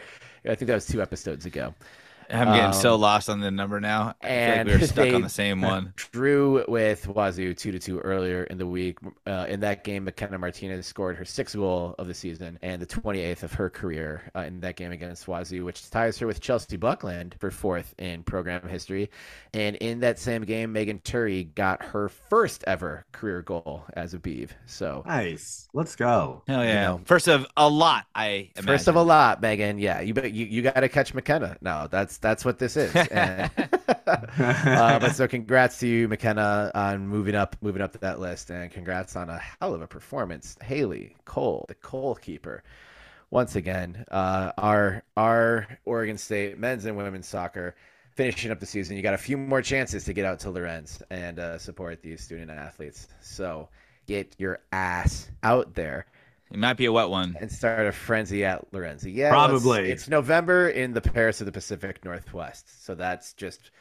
[0.45, 1.73] I think that was two episodes ago.
[2.29, 4.15] I'm getting so Um, lost on the number now.
[4.21, 5.93] I feel like we were stuck on the same one.
[5.95, 8.97] Drew with Wazoo two to two earlier in the week.
[9.27, 12.85] Uh, in that game, McKenna Martinez scored her sixth goal of the season and the
[12.85, 16.77] 28th of her career uh, in that game against Wazoo, which ties her with Chelsea
[16.77, 19.09] Buckland for fourth in program history.
[19.53, 24.19] And in that same game, Megan Turry got her first ever career goal as a
[24.19, 24.49] Beav.
[24.65, 25.67] So Nice.
[25.73, 26.43] Let's go.
[26.47, 26.85] Hell yeah.
[26.85, 27.01] know.
[27.05, 28.63] First of a lot, I imagine.
[28.65, 29.77] First of a lot, Megan.
[29.77, 31.57] Yeah, you you, you got to catch McKenna.
[31.61, 32.93] No, that's that's what this is.
[33.11, 33.51] And,
[34.07, 38.49] uh, but so congrats to you, McKenna, on moving up moving up to that list,
[38.49, 42.63] and congrats on a hell of a performance, Haley Cole, the Cole keeper.
[43.31, 47.75] Once again, uh, our our Oregon State men's and women's soccer
[48.11, 48.95] finishing up the season.
[48.95, 52.21] You got a few more chances to get out to Lorenz and uh, support these
[52.21, 53.07] student athletes.
[53.21, 53.69] So
[54.07, 56.05] get your ass out there
[56.51, 57.35] It might be a wet one.
[57.39, 59.13] and start a frenzy at Lorenzi.
[59.13, 59.89] Yeah, Probably.
[59.91, 63.71] It's, it's November in the Paris of the Pacific Northwest, so that's just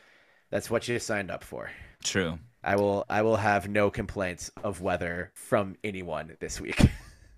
[0.51, 1.71] that's what you signed up for.
[2.03, 2.39] True.
[2.63, 6.81] I will I will have no complaints of weather from anyone this week.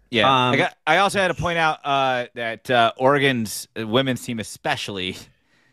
[0.09, 0.29] Yeah.
[0.29, 0.77] Um, I got.
[0.87, 5.17] I also had to point out uh, that uh, Oregon's uh, women's team, especially,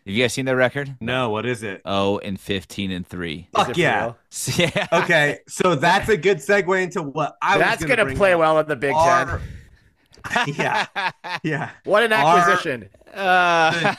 [0.05, 0.95] have you guys seen their record?
[0.99, 1.81] No, what is it?
[1.85, 3.47] Oh, and fifteen and three.
[3.55, 4.13] Fuck yeah.
[4.57, 4.87] yeah.
[4.91, 8.39] Okay, so that's a good segue into what I That's was gonna, play up.
[8.39, 10.47] well in the Big Our- Ten.
[10.55, 10.85] yeah,
[11.43, 11.69] yeah.
[11.83, 12.89] What an Our- acquisition!
[13.13, 13.93] Uh,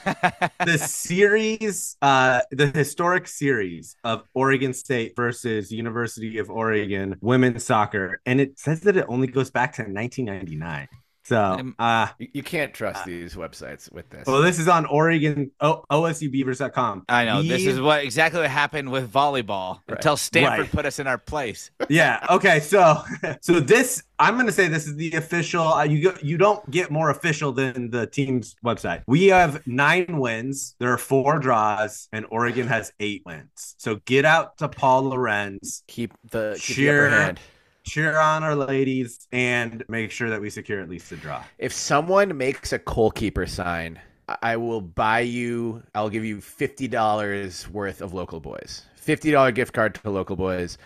[0.65, 8.21] the series, uh, the historic series of Oregon State versus University of Oregon women's soccer,
[8.27, 10.89] and it says that it only goes back to 1999.
[11.25, 14.27] So, uh, You, can't trust these websites with this.
[14.27, 17.05] well, this is on Oregon o- OSUBeavers.com.
[17.09, 19.97] I know this is what exactly what happened with volleyball Right.
[19.99, 20.71] until Stanford Right.
[20.71, 21.71] put us in our place.
[21.89, 22.25] yeah.
[22.31, 22.61] Okay.
[22.61, 23.03] So,
[23.41, 25.63] so this I'm going to say this is the official.
[25.67, 29.03] Uh, you go, you don't get more official than the team's website.
[29.09, 30.77] We have nine wins.
[30.79, 33.75] There are four draws, and Oregon has eight wins.
[33.79, 37.37] So get out to Paul Lorenz, keep the keep the
[37.85, 38.11] Cheer.
[38.11, 38.43] upper hand.
[38.43, 41.43] cheer on our ladies, and make sure that we secure at least a draw.
[41.59, 45.83] If someone makes a coal keeper sign, I- I will buy you.
[45.95, 48.83] I'll give you fifty dollars worth of local boys.
[48.97, 50.79] Fifty dollar gift card to local boys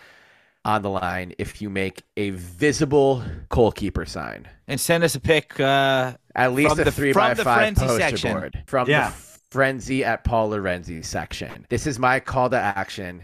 [0.65, 4.45] on the line if you make a visible coal keeper sign.
[4.67, 5.57] And send us a pic.
[5.59, 8.31] Uh, At least From a the- three from by the five frenzy poster section.
[8.33, 9.07] board from Yeah.
[9.09, 9.15] the
[9.51, 11.65] frenzy at Paul Lorenzi section.
[11.69, 13.23] This is my call to action.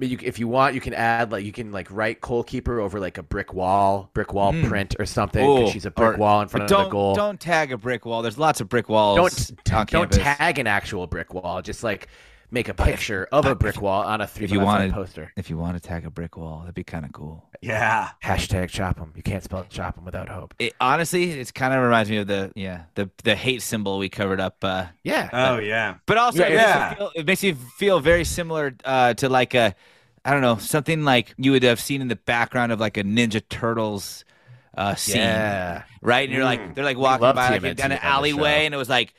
[0.00, 3.18] If you want, you can add like you can like write coal keeper over like
[3.18, 4.66] a brick wall, brick wall Mm.
[4.68, 5.44] print or something.
[5.44, 7.14] 'cause Ooh, she's a brick wall in front of the goal.
[7.14, 8.22] don't tag a brick wall.
[8.22, 9.16] There's lots of brick walls.
[9.64, 10.18] don't don't campus.
[10.18, 11.60] tag an actual brick wall.
[11.60, 12.08] Just like
[12.50, 14.92] make a picture of a brick wall on a three if you by five wanted-
[14.94, 15.32] poster.
[15.36, 17.44] If you want to tag a brick wall, that'd be kind of cool.
[17.60, 18.10] Yeah.
[18.24, 19.12] Hashtag chop them.
[19.16, 20.54] You can't spell chop them without hope.
[20.58, 24.08] It, honestly, it's kind of reminds me of the yeah the the hate symbol we
[24.08, 24.62] covered up.
[24.62, 25.28] Uh, Yeah.
[25.32, 25.96] Oh yeah.
[26.06, 26.88] but also, it, Yeah.
[26.88, 29.74] makes me feel, it makes you feel very similar uh, to like a
[30.24, 33.02] I don't know something like you would have seen in the background of like a
[33.02, 34.24] Ninja Turtles
[34.76, 35.82] uh, scene, yeah.
[36.02, 36.28] right?
[36.28, 36.46] And you're Mm.
[36.46, 39.14] like they're like walking by like, TMNT down an alleyway, and it was like.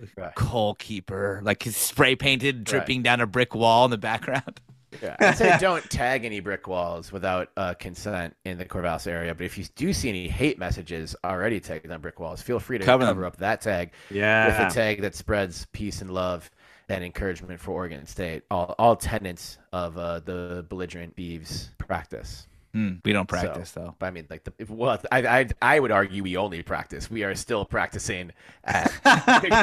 [0.00, 0.34] Coal, Right.
[0.34, 4.60] coal keeper, like spray painted, dripping down a brick wall in the background.
[5.00, 9.32] Yeah, I'd say don't tag any brick walls without uh, consent in the Corvallis area.
[9.36, 12.76] But if you do see any hate messages already tagged on brick walls, feel free
[12.78, 14.46] to Cover cover, up that tag Yeah.
[14.64, 16.50] with a tag that spreads peace and love
[16.88, 18.42] and encouragement for Oregon State.
[18.50, 22.48] All all tenants of uh, the belligerent Beavs practice.
[22.72, 23.94] Hmm, we don't practice So, though.
[23.98, 27.10] But I mean, like the if- well, I, I I would argue we only practice.
[27.10, 28.30] We are still practicing
[28.64, 28.88] at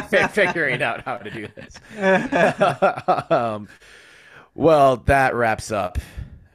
[0.33, 1.79] figuring out how to do this.
[3.31, 3.69] um,
[4.55, 5.99] well, that wraps up,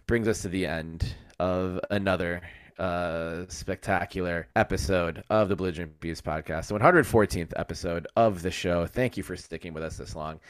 [0.06, 2.42] brings us to the end of another
[2.78, 8.86] uh, spectacular episode of the Belligerent Bees podcast, the 114th episode of the show.
[8.86, 10.40] Thank you for sticking with us this long,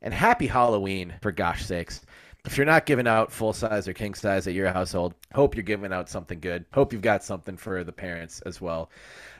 [0.00, 2.00] and happy Halloween for gosh sakes.
[2.44, 5.62] If you're not giving out full size or king size at your household, hope you're
[5.62, 6.64] giving out something good.
[6.72, 8.90] Hope you've got something for the parents as well.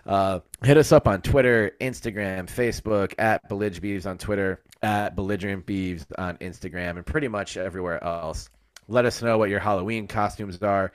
[0.06, 5.66] Uh, hit us up on Twitter, Instagram, Facebook, at Bellig Beavs on Twitter, at Belligerent
[5.66, 8.50] Beavs on Instagram, and pretty much everywhere else.
[8.88, 10.92] Let us know what your Halloween costumes are.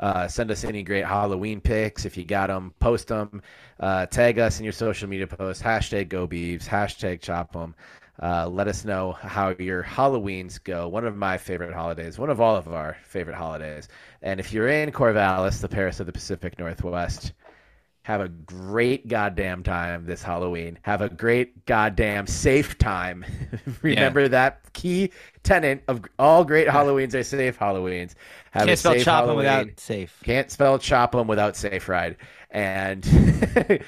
[0.00, 2.72] Uh, send us any great Halloween pics if you got them.
[2.80, 3.42] Post them.
[3.78, 5.62] Uh, tag us in your social media posts.
[5.62, 6.64] Hashtag Go Beavs.
[6.66, 7.74] Hashtag Chop 'em.
[8.20, 10.88] Uh, let us know how your Halloweens go.
[10.88, 13.88] One of my favorite holidays, one of all of our favorite holidays.
[14.20, 17.32] And if you're in Corvallis, the Paris of the Pacific Northwest,
[18.02, 20.78] have a great goddamn time this Halloween.
[20.82, 23.24] Have a great goddamn safe time.
[23.82, 25.12] Remember that key
[25.44, 28.14] tenant of all great Halloweens are safe Halloweens.
[28.50, 30.20] Have Can't a spell safe chop without safe.
[30.24, 32.16] Can't spell chop without safe ride.
[32.50, 33.04] And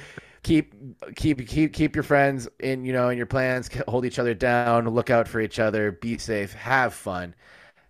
[0.45, 0.75] keep
[1.16, 3.69] keep keep keep your friends in you know in your plans.
[3.89, 4.89] Hold each other down.
[4.89, 5.91] Look out for each other.
[5.91, 6.53] Be safe.
[6.53, 7.35] Have fun.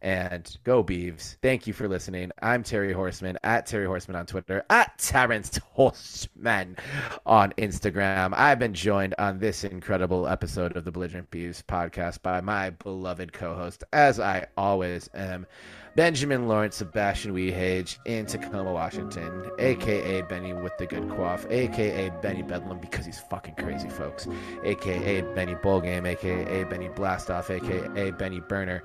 [0.01, 1.37] And go Beavs.
[1.41, 2.31] Thank you for listening.
[2.43, 6.77] I'm Terry Horseman at Terry Horseman on Twitter, at Terrence Horseman
[7.25, 8.35] on Instagram.
[8.37, 13.33] I've been joined on this incredible episode of the Belligerent Beavs podcast by my beloved
[13.33, 15.47] co-host, as I always am,
[15.97, 22.43] Benjamin Lawrence Sebastian Weehage in Tacoma, Washington, aka Benny with the good quaff, aka Benny
[22.43, 24.27] Bedlam because he's fucking crazy, folks,
[24.65, 28.83] aka Benny Bullgame, aka Benny Blastoff, aka Benny Burner.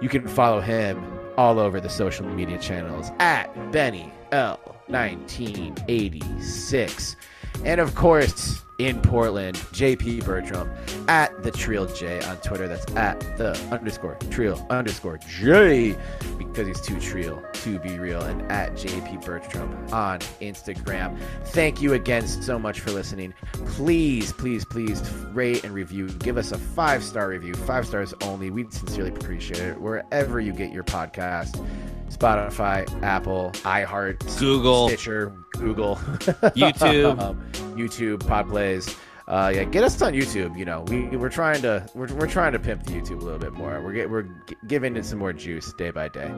[0.00, 1.00] You can follow him
[1.36, 4.58] all over the social media channels at Benny L
[4.88, 7.16] 1986.
[7.64, 10.70] And of course, in Portland, JP Bertram
[11.08, 12.68] at the Trill J on Twitter.
[12.68, 15.96] That's at the underscore Trill underscore J
[16.38, 18.22] because he's too Trill to be real.
[18.22, 21.18] And at JP Bertram on Instagram.
[21.46, 23.34] Thank you again so much for listening.
[23.66, 26.08] Please, please, please rate and review.
[26.08, 28.50] Give us a five star review, five stars only.
[28.50, 31.64] We'd sincerely appreciate it wherever you get your podcast.
[32.10, 34.88] Spotify, Apple, iHeart, Google.
[34.88, 35.96] Stitcher, Google,
[36.56, 37.18] YouTube.
[37.20, 37.40] um,
[37.76, 38.96] YouTube, Podplays.
[39.26, 40.58] Uh, yeah, get us on YouTube.
[40.58, 43.38] You know, we we're trying to we're, we're trying to pimp the YouTube a little
[43.38, 43.80] bit more.
[43.82, 46.32] We're get, we're g- giving it some more juice day by day.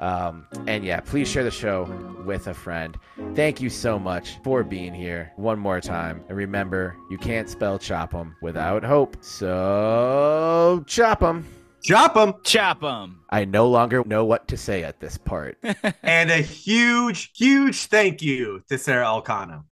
[0.00, 1.84] Um, and yeah, please share the show
[2.26, 2.96] with a friend.
[3.34, 6.24] Thank you so much for being here one more time.
[6.28, 9.16] And remember, you can't spell chop 'em without hope.
[9.20, 11.46] So chop 'em.
[11.84, 12.32] Chop them.
[12.44, 13.20] Chop 'em.
[13.28, 15.58] I no longer know what to say at this part.
[16.02, 19.64] and a huge, huge thank you to Sara Elcano.